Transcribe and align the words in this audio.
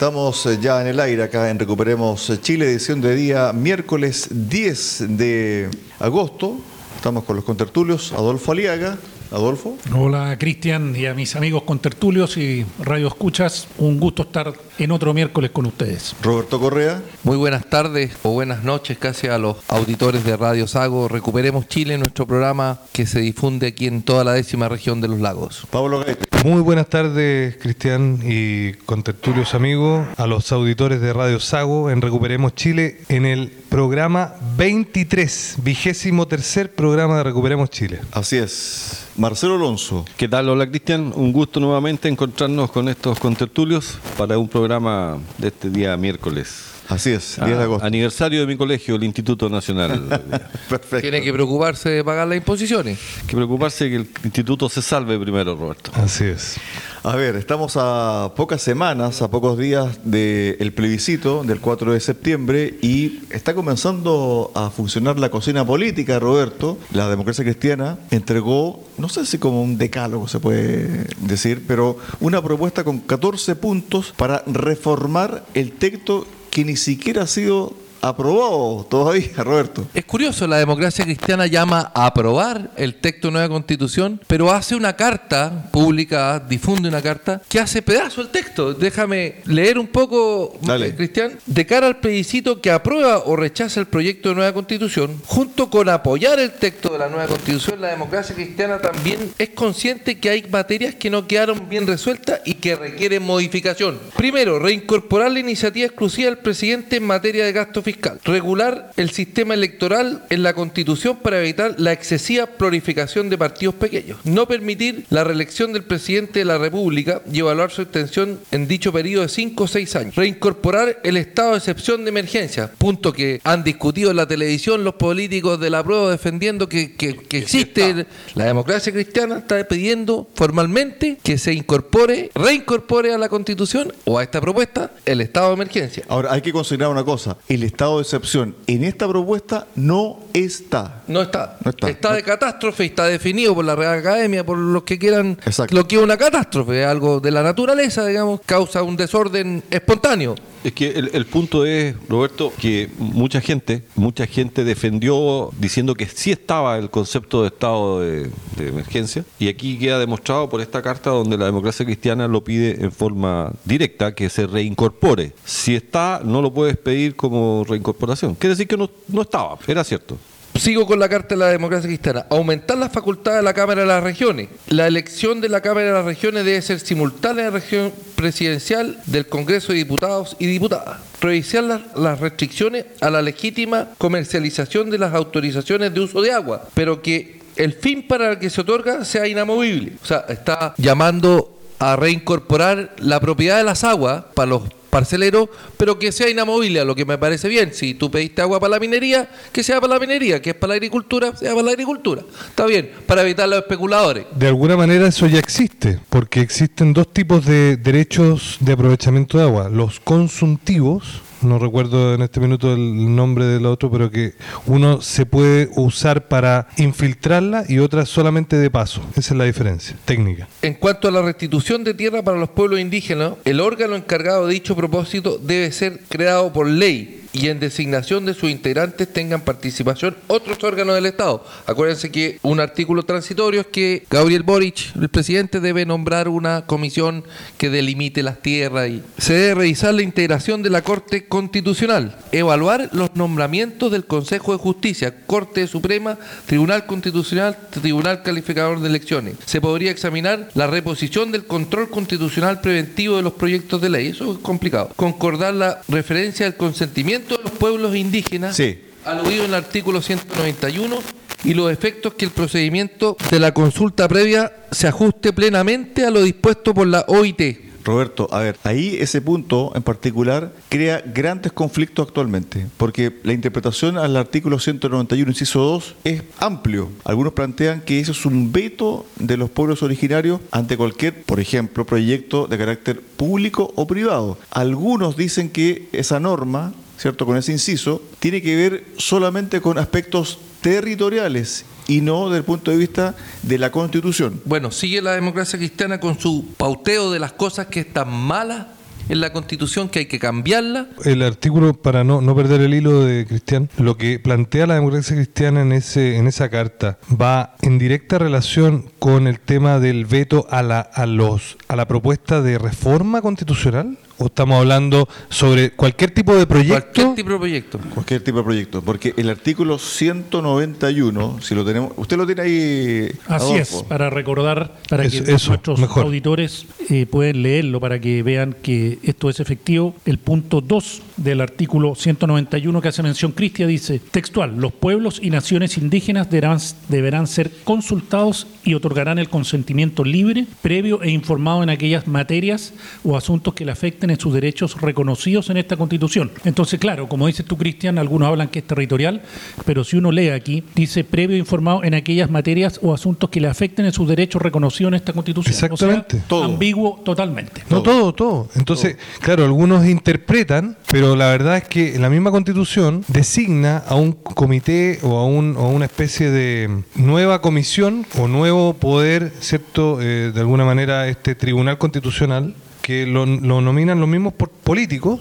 Estamos 0.00 0.46
eh, 0.46 0.58
ya 0.58 0.80
en 0.80 0.86
el 0.86 0.98
aire 0.98 1.24
acá 1.24 1.50
en 1.50 1.58
Recuperemos 1.58 2.32
Chile, 2.40 2.70
edición 2.70 3.02
de 3.02 3.14
día 3.14 3.52
miércoles 3.52 4.28
10 4.30 5.18
de 5.18 5.68
agosto. 5.98 6.56
Estamos 6.96 7.24
con 7.24 7.36
los 7.36 7.44
contertulios, 7.44 8.14
Adolfo 8.14 8.52
Aliaga. 8.52 8.96
Adolfo. 9.30 9.76
Hola 9.94 10.36
Cristian 10.38 10.94
y 10.96 11.06
a 11.06 11.14
mis 11.14 11.36
amigos 11.36 11.62
contertulios 11.62 12.36
y 12.36 12.66
radio 12.80 13.08
escuchas. 13.08 13.68
Un 13.78 14.00
gusto 14.00 14.22
estar 14.22 14.52
en 14.78 14.90
otro 14.90 15.14
miércoles 15.14 15.50
con 15.50 15.66
ustedes. 15.66 16.14
Roberto 16.22 16.58
Correa. 16.58 17.02
Muy 17.22 17.36
buenas 17.36 17.68
tardes 17.68 18.12
o 18.22 18.32
buenas 18.32 18.64
noches 18.64 18.98
casi 18.98 19.28
a 19.28 19.38
los 19.38 19.56
auditores 19.68 20.24
de 20.24 20.36
Radio 20.36 20.66
Sago. 20.66 21.08
Recuperemos 21.08 21.68
Chile, 21.68 21.98
nuestro 21.98 22.26
programa 22.26 22.80
que 22.92 23.06
se 23.06 23.20
difunde 23.20 23.68
aquí 23.68 23.86
en 23.86 24.02
toda 24.02 24.24
la 24.24 24.32
décima 24.32 24.68
región 24.68 25.00
de 25.00 25.08
los 25.08 25.20
lagos. 25.20 25.66
Pablo 25.70 26.00
Gaete. 26.00 26.26
Muy 26.44 26.62
buenas 26.62 26.88
tardes, 26.88 27.56
Cristian 27.58 28.20
y 28.24 28.72
contertulios 28.86 29.54
amigos, 29.54 30.06
a 30.16 30.26
los 30.26 30.50
auditores 30.52 31.02
de 31.02 31.12
Radio 31.12 31.38
Sago 31.38 31.90
en 31.90 32.00
Recuperemos 32.00 32.54
Chile 32.54 33.00
en 33.08 33.26
el 33.26 33.50
programa 33.68 34.34
23, 34.56 35.56
vigésimo 35.62 36.26
tercer 36.28 36.74
programa 36.74 37.18
de 37.18 37.24
Recuperemos 37.24 37.68
Chile. 37.68 38.00
Así 38.12 38.38
es. 38.38 39.09
Marcelo 39.20 39.56
Alonso. 39.56 40.06
¿Qué 40.16 40.28
tal? 40.28 40.48
Hola 40.48 40.66
Cristian, 40.70 41.12
un 41.14 41.30
gusto 41.30 41.60
nuevamente 41.60 42.08
encontrarnos 42.08 42.70
con 42.70 42.88
estos 42.88 43.18
contertulios 43.20 43.98
para 44.16 44.38
un 44.38 44.48
programa 44.48 45.18
de 45.36 45.48
este 45.48 45.68
día 45.68 45.94
miércoles. 45.98 46.69
Así 46.90 47.10
es, 47.10 47.36
10 47.36 47.40
Ah, 47.40 47.46
de 47.46 47.62
agosto. 47.62 47.86
Aniversario 47.86 48.40
de 48.40 48.46
mi 48.46 48.56
colegio, 48.56 48.96
el 48.96 49.04
Instituto 49.04 49.48
Nacional. 49.48 50.08
Perfecto. 50.68 51.00
Tiene 51.00 51.22
que 51.22 51.32
preocuparse 51.32 51.88
de 51.88 52.04
pagar 52.04 52.26
las 52.28 52.36
imposiciones. 52.36 52.98
Hay 53.20 53.26
que 53.28 53.36
preocuparse 53.36 53.88
que 53.88 53.96
el 53.96 54.08
instituto 54.24 54.68
se 54.68 54.82
salve 54.82 55.18
primero, 55.18 55.54
Roberto. 55.56 55.92
Así 55.94 56.24
es. 56.24 56.56
A 57.02 57.16
ver, 57.16 57.36
estamos 57.36 57.74
a 57.76 58.32
pocas 58.36 58.60
semanas, 58.60 59.22
a 59.22 59.30
pocos 59.30 59.56
días 59.56 60.00
del 60.04 60.72
plebiscito 60.74 61.44
del 61.44 61.60
4 61.60 61.92
de 61.94 62.00
septiembre 62.00 62.74
y 62.82 63.20
está 63.30 63.54
comenzando 63.54 64.50
a 64.54 64.68
funcionar 64.70 65.18
la 65.18 65.30
cocina 65.30 65.64
política, 65.64 66.18
Roberto. 66.18 66.76
La 66.92 67.08
democracia 67.08 67.44
cristiana 67.44 67.98
entregó, 68.10 68.82
no 68.98 69.08
sé 69.08 69.24
si 69.24 69.38
como 69.38 69.62
un 69.62 69.78
decálogo 69.78 70.28
se 70.28 70.40
puede 70.40 71.06
decir, 71.20 71.64
pero 71.66 71.96
una 72.20 72.42
propuesta 72.42 72.84
con 72.84 72.98
14 72.98 73.54
puntos 73.56 74.12
para 74.16 74.42
reformar 74.46 75.44
el 75.54 75.72
texto 75.72 76.26
que 76.50 76.64
ni 76.64 76.76
siquiera 76.76 77.22
ha 77.22 77.26
sido 77.26 77.74
aprobado 78.00 78.86
todavía, 78.88 79.28
Roberto. 79.38 79.86
Es 79.94 80.04
curioso, 80.04 80.46
la 80.46 80.58
democracia 80.58 81.04
cristiana 81.04 81.46
llama 81.46 81.90
a 81.94 82.06
aprobar 82.06 82.70
el 82.76 82.94
texto 82.96 83.28
de 83.28 83.32
nueva 83.32 83.48
constitución, 83.48 84.20
pero 84.26 84.50
hace 84.52 84.74
una 84.74 84.94
carta 84.96 85.68
pública, 85.70 86.40
difunde 86.40 86.88
una 86.88 87.02
carta, 87.02 87.42
que 87.48 87.60
hace 87.60 87.82
pedazo 87.82 88.20
el 88.22 88.28
texto. 88.28 88.74
Déjame 88.74 89.36
leer 89.44 89.78
un 89.78 89.86
poco, 89.86 90.58
Dale. 90.62 90.88
eh, 90.88 90.94
Cristian. 90.94 91.38
De 91.46 91.66
cara 91.66 91.86
al 91.86 91.98
plebiscito 91.98 92.60
que 92.60 92.70
aprueba 92.70 93.18
o 93.26 93.36
rechaza 93.36 93.80
el 93.80 93.86
proyecto 93.86 94.30
de 94.30 94.34
nueva 94.36 94.52
constitución, 94.52 95.20
junto 95.26 95.68
con 95.70 95.88
apoyar 95.88 96.38
el 96.38 96.52
texto 96.52 96.90
de 96.90 96.98
la 96.98 97.08
nueva 97.08 97.26
constitución, 97.26 97.80
la 97.80 97.88
democracia 97.88 98.34
cristiana 98.34 98.78
también 98.78 99.32
es 99.38 99.50
consciente 99.50 100.18
que 100.18 100.30
hay 100.30 100.42
materias 100.50 100.94
que 100.94 101.10
no 101.10 101.26
quedaron 101.26 101.68
bien 101.68 101.86
resueltas 101.86 102.40
y 102.44 102.54
que 102.54 102.76
requieren 102.76 103.22
modificación. 103.22 103.98
Primero, 104.16 104.58
reincorporar 104.58 105.30
la 105.30 105.40
iniciativa 105.40 105.86
exclusiva 105.86 106.30
del 106.30 106.38
presidente 106.38 106.96
en 106.96 107.04
materia 107.04 107.44
de 107.44 107.52
gasto 107.52 107.82
fiscal. 107.82 107.89
Regular 108.24 108.92
el 108.96 109.10
sistema 109.10 109.54
electoral 109.54 110.24
en 110.30 110.42
la 110.42 110.54
constitución 110.54 111.18
para 111.18 111.40
evitar 111.40 111.74
la 111.78 111.92
excesiva 111.92 112.46
prolificación 112.46 113.28
de 113.30 113.38
partidos 113.38 113.74
pequeños. 113.74 114.18
No 114.24 114.46
permitir 114.46 115.04
la 115.10 115.24
reelección 115.24 115.72
del 115.72 115.84
presidente 115.84 116.40
de 116.40 116.44
la 116.44 116.58
República 116.58 117.22
y 117.32 117.38
evaluar 117.40 117.70
su 117.70 117.82
extensión 117.82 118.38
en 118.50 118.68
dicho 118.68 118.92
periodo 118.92 119.22
de 119.22 119.28
5 119.28 119.64
o 119.64 119.66
6 119.68 119.96
años. 119.96 120.14
Reincorporar 120.16 120.98
el 121.02 121.16
estado 121.16 121.52
de 121.52 121.58
excepción 121.58 122.04
de 122.04 122.10
emergencia. 122.10 122.70
Punto 122.78 123.12
que 123.12 123.40
han 123.44 123.64
discutido 123.64 124.10
en 124.10 124.16
la 124.16 124.26
televisión 124.26 124.84
los 124.84 124.94
políticos 124.94 125.58
de 125.60 125.70
la 125.70 125.82
prueba 125.82 126.10
defendiendo 126.10 126.68
que, 126.68 126.94
que- 126.94 127.16
que 127.16 127.38
existe 127.38 128.06
la 128.34 128.44
democracia 128.44 128.92
cristiana 128.92 129.38
está 129.38 129.62
pidiendo 129.66 130.28
formalmente 130.34 131.18
que 131.22 131.38
se 131.38 131.52
incorpore, 131.52 132.30
reincorpore 132.34 133.12
a 133.14 133.18
la 133.18 133.28
constitución 133.28 133.92
o 134.04 134.18
a 134.18 134.22
esta 134.22 134.40
propuesta 134.40 134.90
el 135.06 135.20
estado 135.20 135.48
de 135.48 135.54
emergencia. 135.54 136.04
Ahora, 136.08 136.32
hay 136.32 136.42
que 136.42 136.52
considerar 136.52 136.90
una 136.90 137.04
cosa, 137.04 137.36
el 137.48 137.62
estado 137.62 137.79
de 137.80 138.02
excepción 138.02 138.54
en 138.66 138.84
esta 138.84 139.08
propuesta 139.08 139.66
no 139.74 140.20
está. 140.34 141.02
No 141.06 141.22
está. 141.22 141.56
No 141.64 141.70
está. 141.70 142.12
de 142.12 142.22
catástrofe 142.22 142.84
y 142.84 142.86
está 142.88 143.06
definido 143.06 143.54
por 143.54 143.64
la 143.64 143.74
Real 143.74 143.98
Academia, 143.98 144.44
por 144.44 144.58
los 144.58 144.82
que 144.82 144.98
quieran. 144.98 145.38
Exacto. 145.46 145.74
Lo 145.74 145.88
que 145.88 145.96
es 145.96 146.02
una 146.02 146.18
catástrofe, 146.18 146.84
algo 146.84 147.20
de 147.20 147.30
la 147.30 147.42
naturaleza, 147.42 148.06
digamos, 148.06 148.40
causa 148.44 148.82
un 148.82 148.96
desorden 148.96 149.62
espontáneo. 149.70 150.34
Es 150.62 150.72
que 150.72 150.90
el, 150.90 151.10
el 151.14 151.24
punto 151.26 151.64
es, 151.64 151.94
Roberto, 152.08 152.52
que 152.58 152.90
mucha 152.98 153.40
gente, 153.40 153.82
mucha 153.94 154.26
gente 154.26 154.62
defendió 154.64 155.50
diciendo 155.58 155.94
que 155.94 156.06
sí 156.06 156.30
estaba 156.30 156.76
el 156.76 156.90
concepto 156.90 157.42
de 157.42 157.48
estado 157.48 158.00
de, 158.00 158.30
emergencia 158.58 159.24
y 159.38 159.48
aquí 159.48 159.78
queda 159.78 159.98
demostrado 159.98 160.50
por 160.50 160.60
esta 160.60 160.82
carta 160.82 161.10
donde 161.10 161.38
la 161.38 161.46
democracia 161.46 161.86
cristiana 161.86 162.28
lo 162.28 162.44
pide 162.44 162.84
en 162.84 162.92
forma 162.92 163.52
directa 163.64 164.14
que 164.14 164.28
se 164.28 164.46
reincorpore. 164.46 165.32
Si 165.46 165.74
está, 165.74 166.20
no 166.22 166.42
lo 166.42 166.52
puedes 166.52 166.76
pedir 166.76 167.16
como 167.16 167.64
reincorporación. 167.66 168.34
Quiere 168.34 168.54
decir 168.54 168.68
que 168.68 168.76
no, 168.76 168.90
no 169.08 169.22
estaba, 169.22 169.58
era 169.66 169.82
cierto. 169.82 170.18
Sigo 170.60 170.84
con 170.84 170.98
la 170.98 171.08
Carta 171.08 171.34
de 171.34 171.38
la 171.38 171.46
Democracia 171.46 171.88
Cristiana. 171.88 172.26
Aumentar 172.28 172.76
las 172.76 172.92
facultades 172.92 173.38
de 173.38 173.44
la 173.44 173.54
Cámara 173.54 173.80
de 173.80 173.86
las 173.86 174.02
Regiones. 174.02 174.50
La 174.68 174.86
elección 174.86 175.40
de 175.40 175.48
la 175.48 175.62
Cámara 175.62 175.86
de 175.86 175.92
las 175.94 176.04
Regiones 176.04 176.44
debe 176.44 176.60
ser 176.60 176.80
simultánea 176.80 177.46
en 177.46 177.54
la 177.54 177.58
región 177.58 177.94
presidencial 178.14 179.00
del 179.06 179.26
Congreso 179.26 179.72
de 179.72 179.78
Diputados 179.78 180.36
y 180.38 180.44
Diputadas. 180.44 181.00
Revisar 181.18 181.64
las, 181.64 181.80
las 181.96 182.20
restricciones 182.20 182.84
a 183.00 183.08
la 183.08 183.22
legítima 183.22 183.88
comercialización 183.96 184.90
de 184.90 184.98
las 184.98 185.14
autorizaciones 185.14 185.94
de 185.94 186.00
uso 186.00 186.20
de 186.20 186.32
agua, 186.32 186.68
pero 186.74 187.00
que 187.00 187.40
el 187.56 187.72
fin 187.72 188.06
para 188.06 188.32
el 188.32 188.38
que 188.38 188.50
se 188.50 188.60
otorga 188.60 189.06
sea 189.06 189.26
inamovible. 189.26 189.94
O 190.02 190.06
sea, 190.06 190.26
está 190.28 190.74
llamando 190.76 191.58
a 191.78 191.96
reincorporar 191.96 192.94
la 192.98 193.18
propiedad 193.18 193.56
de 193.56 193.64
las 193.64 193.82
aguas 193.82 194.24
para 194.34 194.50
los 194.50 194.64
parceleros, 194.90 195.48
pero 195.76 195.98
que 195.98 196.12
sea 196.12 196.28
inamovible, 196.28 196.80
a 196.80 196.84
lo 196.84 196.94
que 196.94 197.04
me 197.04 197.16
parece 197.16 197.48
bien. 197.48 197.72
Si 197.72 197.94
tú 197.94 198.10
pediste 198.10 198.42
agua 198.42 198.60
para 198.60 198.72
la 198.72 198.80
minería, 198.80 199.30
que 199.52 199.62
sea 199.62 199.80
para 199.80 199.94
la 199.94 200.00
minería, 200.00 200.42
que 200.42 200.50
es 200.50 200.56
para 200.56 200.72
la 200.72 200.74
agricultura, 200.74 201.34
sea 201.36 201.52
para 201.52 201.62
la 201.62 201.70
agricultura. 201.70 202.22
Está 202.48 202.66
bien, 202.66 202.90
para 203.06 203.22
evitar 203.22 203.48
los 203.48 203.60
especuladores. 203.60 204.26
De 204.34 204.48
alguna 204.48 204.76
manera 204.76 205.08
eso 205.08 205.26
ya 205.26 205.38
existe, 205.38 205.98
porque 206.10 206.40
existen 206.40 206.92
dos 206.92 207.12
tipos 207.12 207.46
de 207.46 207.76
derechos 207.76 208.58
de 208.60 208.72
aprovechamiento 208.72 209.38
de 209.38 209.44
agua. 209.44 209.68
Los 209.68 210.00
consumtivos, 210.00 211.22
no 211.42 211.58
recuerdo 211.58 212.14
en 212.14 212.22
este 212.22 212.40
minuto 212.40 212.72
el 212.72 213.14
nombre 213.14 213.44
del 213.44 213.66
otro, 213.66 213.90
pero 213.90 214.10
que 214.10 214.34
uno 214.66 215.00
se 215.00 215.26
puede 215.26 215.70
usar 215.76 216.28
para 216.28 216.68
infiltrarla 216.76 217.64
y 217.68 217.78
otra 217.78 218.06
solamente 218.06 218.56
de 218.56 218.70
paso. 218.70 219.02
Esa 219.16 219.34
es 219.34 219.38
la 219.38 219.44
diferencia 219.44 219.96
técnica. 220.04 220.48
En 220.62 220.74
cuanto 220.74 221.08
a 221.08 221.10
la 221.10 221.22
restitución 221.22 221.84
de 221.84 221.94
tierra 221.94 222.22
para 222.22 222.38
los 222.38 222.50
pueblos 222.50 222.80
indígenas, 222.80 223.34
el 223.44 223.60
órgano 223.60 223.96
encargado 223.96 224.46
de 224.46 224.54
dicho 224.54 224.76
propósito 224.76 225.38
debe 225.38 225.72
ser 225.72 226.00
creado 226.08 226.52
por 226.52 226.68
ley 226.68 227.20
y 227.32 227.48
en 227.48 227.60
designación 227.60 228.26
de 228.26 228.34
sus 228.34 228.50
integrantes 228.50 229.12
tengan 229.12 229.42
participación 229.42 230.16
otros 230.26 230.62
órganos 230.64 230.94
del 230.94 231.06
Estado. 231.06 231.44
Acuérdense 231.66 232.10
que 232.10 232.38
un 232.42 232.60
artículo 232.60 233.04
transitorio 233.04 233.62
es 233.62 233.66
que 233.68 234.04
Gabriel 234.10 234.42
Boric, 234.42 234.94
el 234.96 235.08
presidente, 235.08 235.60
debe 235.60 235.86
nombrar 235.86 236.28
una 236.28 236.66
comisión 236.66 237.24
que 237.58 237.70
delimite 237.70 238.22
las 238.22 238.40
tierras 238.40 238.88
y 238.88 239.02
se 239.18 239.34
debe 239.34 239.54
revisar 239.54 239.94
la 239.94 240.02
integración 240.02 240.62
de 240.62 240.70
la 240.70 240.82
Corte 240.82 241.26
Constitucional, 241.26 242.16
evaluar 242.32 242.90
los 242.92 243.14
nombramientos 243.14 243.92
del 243.92 244.04
Consejo 244.04 244.52
de 244.52 244.58
Justicia, 244.58 245.14
Corte 245.26 245.66
Suprema, 245.66 246.18
Tribunal 246.46 246.86
Constitucional, 246.86 247.56
Tribunal 247.70 248.22
Calificador 248.22 248.80
de 248.80 248.88
Elecciones. 248.88 249.36
Se 249.46 249.60
podría 249.60 249.90
examinar 249.90 250.48
la 250.54 250.66
reposición 250.66 251.32
del 251.32 251.44
control 251.44 251.90
constitucional 251.90 252.60
preventivo 252.60 253.16
de 253.16 253.22
los 253.22 253.34
proyectos 253.34 253.80
de 253.80 253.90
ley. 253.90 254.08
Eso 254.08 254.32
es 254.32 254.38
complicado. 254.38 254.90
Concordar 254.96 255.54
la 255.54 255.82
referencia 255.88 256.46
al 256.46 256.56
consentimiento 256.56 257.19
de 257.36 257.42
los 257.44 257.52
pueblos 257.52 257.94
indígenas 257.96 258.56
Sí. 258.56 258.78
aludido 259.04 259.44
en 259.44 259.50
el 259.50 259.54
artículo 259.54 260.02
191 260.02 260.98
y 261.44 261.54
los 261.54 261.72
efectos 261.72 262.14
que 262.14 262.26
el 262.26 262.30
procedimiento 262.30 263.16
de 263.30 263.38
la 263.40 263.54
consulta 263.54 264.06
previa 264.08 264.52
se 264.70 264.86
ajuste 264.88 265.32
plenamente 265.32 266.04
a 266.04 266.10
lo 266.10 266.22
dispuesto 266.22 266.74
por 266.74 266.86
la 266.86 267.04
OIT. 267.08 267.70
Roberto, 267.82 268.28
a 268.30 268.40
ver, 268.40 268.58
ahí 268.62 268.98
ese 269.00 269.22
punto 269.22 269.72
en 269.74 269.82
particular 269.82 270.52
crea 270.68 271.02
grandes 271.14 271.50
conflictos 271.52 272.08
actualmente, 272.08 272.66
porque 272.76 273.10
la 273.22 273.32
interpretación 273.32 273.96
al 273.96 274.18
artículo 274.18 274.58
191, 274.58 275.30
inciso 275.30 275.60
2, 275.60 275.94
es 276.04 276.22
amplio. 276.38 276.90
Algunos 277.04 277.32
plantean 277.32 277.80
que 277.80 277.98
eso 277.98 278.12
es 278.12 278.26
un 278.26 278.52
veto 278.52 279.06
de 279.18 279.38
los 279.38 279.48
pueblos 279.48 279.82
originarios 279.82 280.40
ante 280.50 280.76
cualquier, 280.76 281.22
por 281.22 281.40
ejemplo, 281.40 281.86
proyecto 281.86 282.46
de 282.46 282.58
carácter 282.58 283.00
público 283.00 283.72
o 283.74 283.86
privado. 283.86 284.38
Algunos 284.50 285.16
dicen 285.16 285.48
que 285.48 285.88
esa 285.92 286.20
norma, 286.20 286.74
¿cierto? 287.00 287.24
Con 287.24 287.38
ese 287.38 287.52
inciso, 287.52 288.02
tiene 288.18 288.42
que 288.42 288.54
ver 288.54 288.84
solamente 288.98 289.62
con 289.62 289.78
aspectos 289.78 290.38
territoriales 290.60 291.64
y 291.88 292.02
no 292.02 292.26
desde 292.26 292.38
el 292.38 292.44
punto 292.44 292.70
de 292.70 292.76
vista 292.76 293.16
de 293.42 293.56
la 293.56 293.72
Constitución. 293.72 294.40
Bueno, 294.44 294.70
sigue 294.70 295.00
la 295.00 295.12
democracia 295.12 295.58
cristiana 295.58 295.98
con 295.98 296.20
su 296.20 296.46
pauteo 296.58 297.10
de 297.10 297.18
las 297.18 297.32
cosas 297.32 297.68
que 297.68 297.80
están 297.80 298.12
malas 298.12 298.66
en 299.08 299.20
la 299.20 299.32
Constitución, 299.32 299.88
que 299.88 300.00
hay 300.00 300.06
que 300.06 300.18
cambiarla. 300.18 300.88
El 301.04 301.22
artículo, 301.22 301.72
para 301.72 302.04
no, 302.04 302.20
no 302.20 302.36
perder 302.36 302.60
el 302.60 302.74
hilo 302.74 303.02
de 303.02 303.26
Cristian, 303.26 303.70
lo 303.78 303.96
que 303.96 304.18
plantea 304.20 304.66
la 304.66 304.74
democracia 304.74 305.16
cristiana 305.16 305.62
en, 305.62 305.72
ese, 305.72 306.16
en 306.16 306.28
esa 306.28 306.50
carta 306.50 306.98
va 307.10 307.56
en 307.62 307.78
directa 307.78 308.18
relación 308.18 308.90
con 308.98 309.26
el 309.26 309.40
tema 309.40 309.80
del 309.80 310.04
veto 310.04 310.46
a 310.50 310.62
la, 310.62 310.80
a 310.80 311.06
los, 311.06 311.56
a 311.66 311.76
la 311.76 311.88
propuesta 311.88 312.42
de 312.42 312.58
reforma 312.58 313.22
constitucional. 313.22 313.98
¿O 314.22 314.26
estamos 314.26 314.58
hablando 314.58 315.08
sobre 315.30 315.70
cualquier 315.70 316.10
tipo 316.10 316.36
de 316.36 316.46
proyecto? 316.46 316.74
Cualquier 316.92 317.14
tipo 317.14 317.30
de 317.32 317.38
proyecto. 317.38 317.78
Cualquier 317.94 318.20
tipo 318.22 318.36
de 318.36 318.44
proyecto, 318.44 318.82
porque 318.82 319.14
el 319.16 319.30
artículo 319.30 319.78
191, 319.78 321.38
si 321.40 321.54
lo 321.54 321.64
tenemos, 321.64 321.92
usted 321.96 322.18
lo 322.18 322.26
tiene 322.26 322.42
ahí. 322.42 323.08
Así 323.28 323.54
Adolfo? 323.54 323.78
es, 323.78 323.82
para 323.84 324.10
recordar, 324.10 324.76
para 324.90 325.04
Eso- 325.06 325.24
que 325.24 325.32
eso, 325.32 325.48
nuestros 325.52 325.80
mejor. 325.80 326.04
auditores 326.04 326.66
eh, 326.90 327.06
pueden 327.06 327.42
leerlo, 327.42 327.80
para 327.80 327.98
que 327.98 328.22
vean 328.22 328.54
que 328.62 328.98
esto 329.04 329.30
es 329.30 329.40
efectivo. 329.40 329.94
El 330.04 330.18
punto 330.18 330.60
2 330.60 331.00
del 331.16 331.40
artículo 331.40 331.94
191 331.94 332.82
que 332.82 332.88
hace 332.88 333.02
mención 333.02 333.32
Cristia 333.32 333.66
dice, 333.66 334.00
textual, 334.00 334.54
los 334.58 334.72
pueblos 334.74 335.18
y 335.22 335.30
naciones 335.30 335.78
indígenas 335.78 336.28
deberán, 336.28 336.58
deberán 336.90 337.26
ser 337.26 337.50
consultados 337.64 338.46
y 338.64 338.74
otorgarán 338.74 339.18
el 339.18 339.30
consentimiento 339.30 340.04
libre, 340.04 340.46
previo 340.60 341.02
e 341.02 341.08
informado 341.10 341.62
en 341.62 341.70
aquellas 341.70 342.06
materias 342.06 342.74
o 343.02 343.16
asuntos 343.16 343.54
que 343.54 343.64
le 343.64 343.72
afecten 343.72 344.09
en 344.10 344.18
sus 344.18 344.32
derechos 344.32 344.80
reconocidos 344.80 345.50
en 345.50 345.56
esta 345.56 345.76
Constitución. 345.76 346.30
Entonces, 346.44 346.78
claro, 346.78 347.08
como 347.08 347.26
dices 347.26 347.46
tú, 347.46 347.56
Cristian, 347.56 347.98
algunos 347.98 348.28
hablan 348.28 348.48
que 348.48 348.60
es 348.60 348.66
territorial, 348.66 349.22
pero 349.64 349.84
si 349.84 349.96
uno 349.96 350.12
lee 350.12 350.30
aquí, 350.30 350.62
dice 350.74 351.04
previo 351.04 351.36
e 351.36 351.38
informado 351.38 351.84
en 351.84 351.94
aquellas 351.94 352.30
materias 352.30 352.78
o 352.82 352.92
asuntos 352.92 353.30
que 353.30 353.40
le 353.40 353.48
afecten 353.48 353.86
en 353.86 353.92
sus 353.92 354.08
derechos 354.08 354.42
reconocidos 354.42 354.90
en 354.90 354.94
esta 354.94 355.12
Constitución. 355.12 355.52
Exactamente. 355.54 356.16
O 356.16 356.20
sea, 356.20 356.28
Todo. 356.28 356.44
ambiguo 356.44 357.00
totalmente. 357.04 357.62
No 357.70 357.82
todo, 357.82 358.12
todo. 358.12 358.48
Entonces, 358.56 358.96
claro, 359.20 359.44
algunos 359.44 359.86
interpretan, 359.86 360.76
pero 360.90 361.16
la 361.16 361.26
verdad 361.30 361.56
es 361.58 361.64
que 361.64 361.98
la 361.98 362.10
misma 362.10 362.30
constitución 362.30 363.04
designa 363.08 363.78
a 363.78 363.94
un 363.94 364.12
comité 364.12 364.98
o 365.02 365.18
a, 365.18 365.24
un, 365.26 365.56
o 365.56 365.60
a 365.60 365.68
una 365.68 365.84
especie 365.84 366.30
de 366.30 366.82
nueva 366.94 367.40
comisión 367.40 368.06
o 368.18 368.28
nuevo 368.28 368.74
poder, 368.74 369.32
¿cierto? 369.40 370.00
Eh, 370.00 370.32
de 370.34 370.40
alguna 370.40 370.64
manera, 370.64 371.08
este 371.08 371.34
tribunal 371.34 371.78
constitucional 371.78 372.54
que 372.90 373.06
lo, 373.06 373.24
lo 373.24 373.60
nominan 373.60 374.00
los 374.00 374.08
mismos 374.08 374.34
políticos 374.64 375.20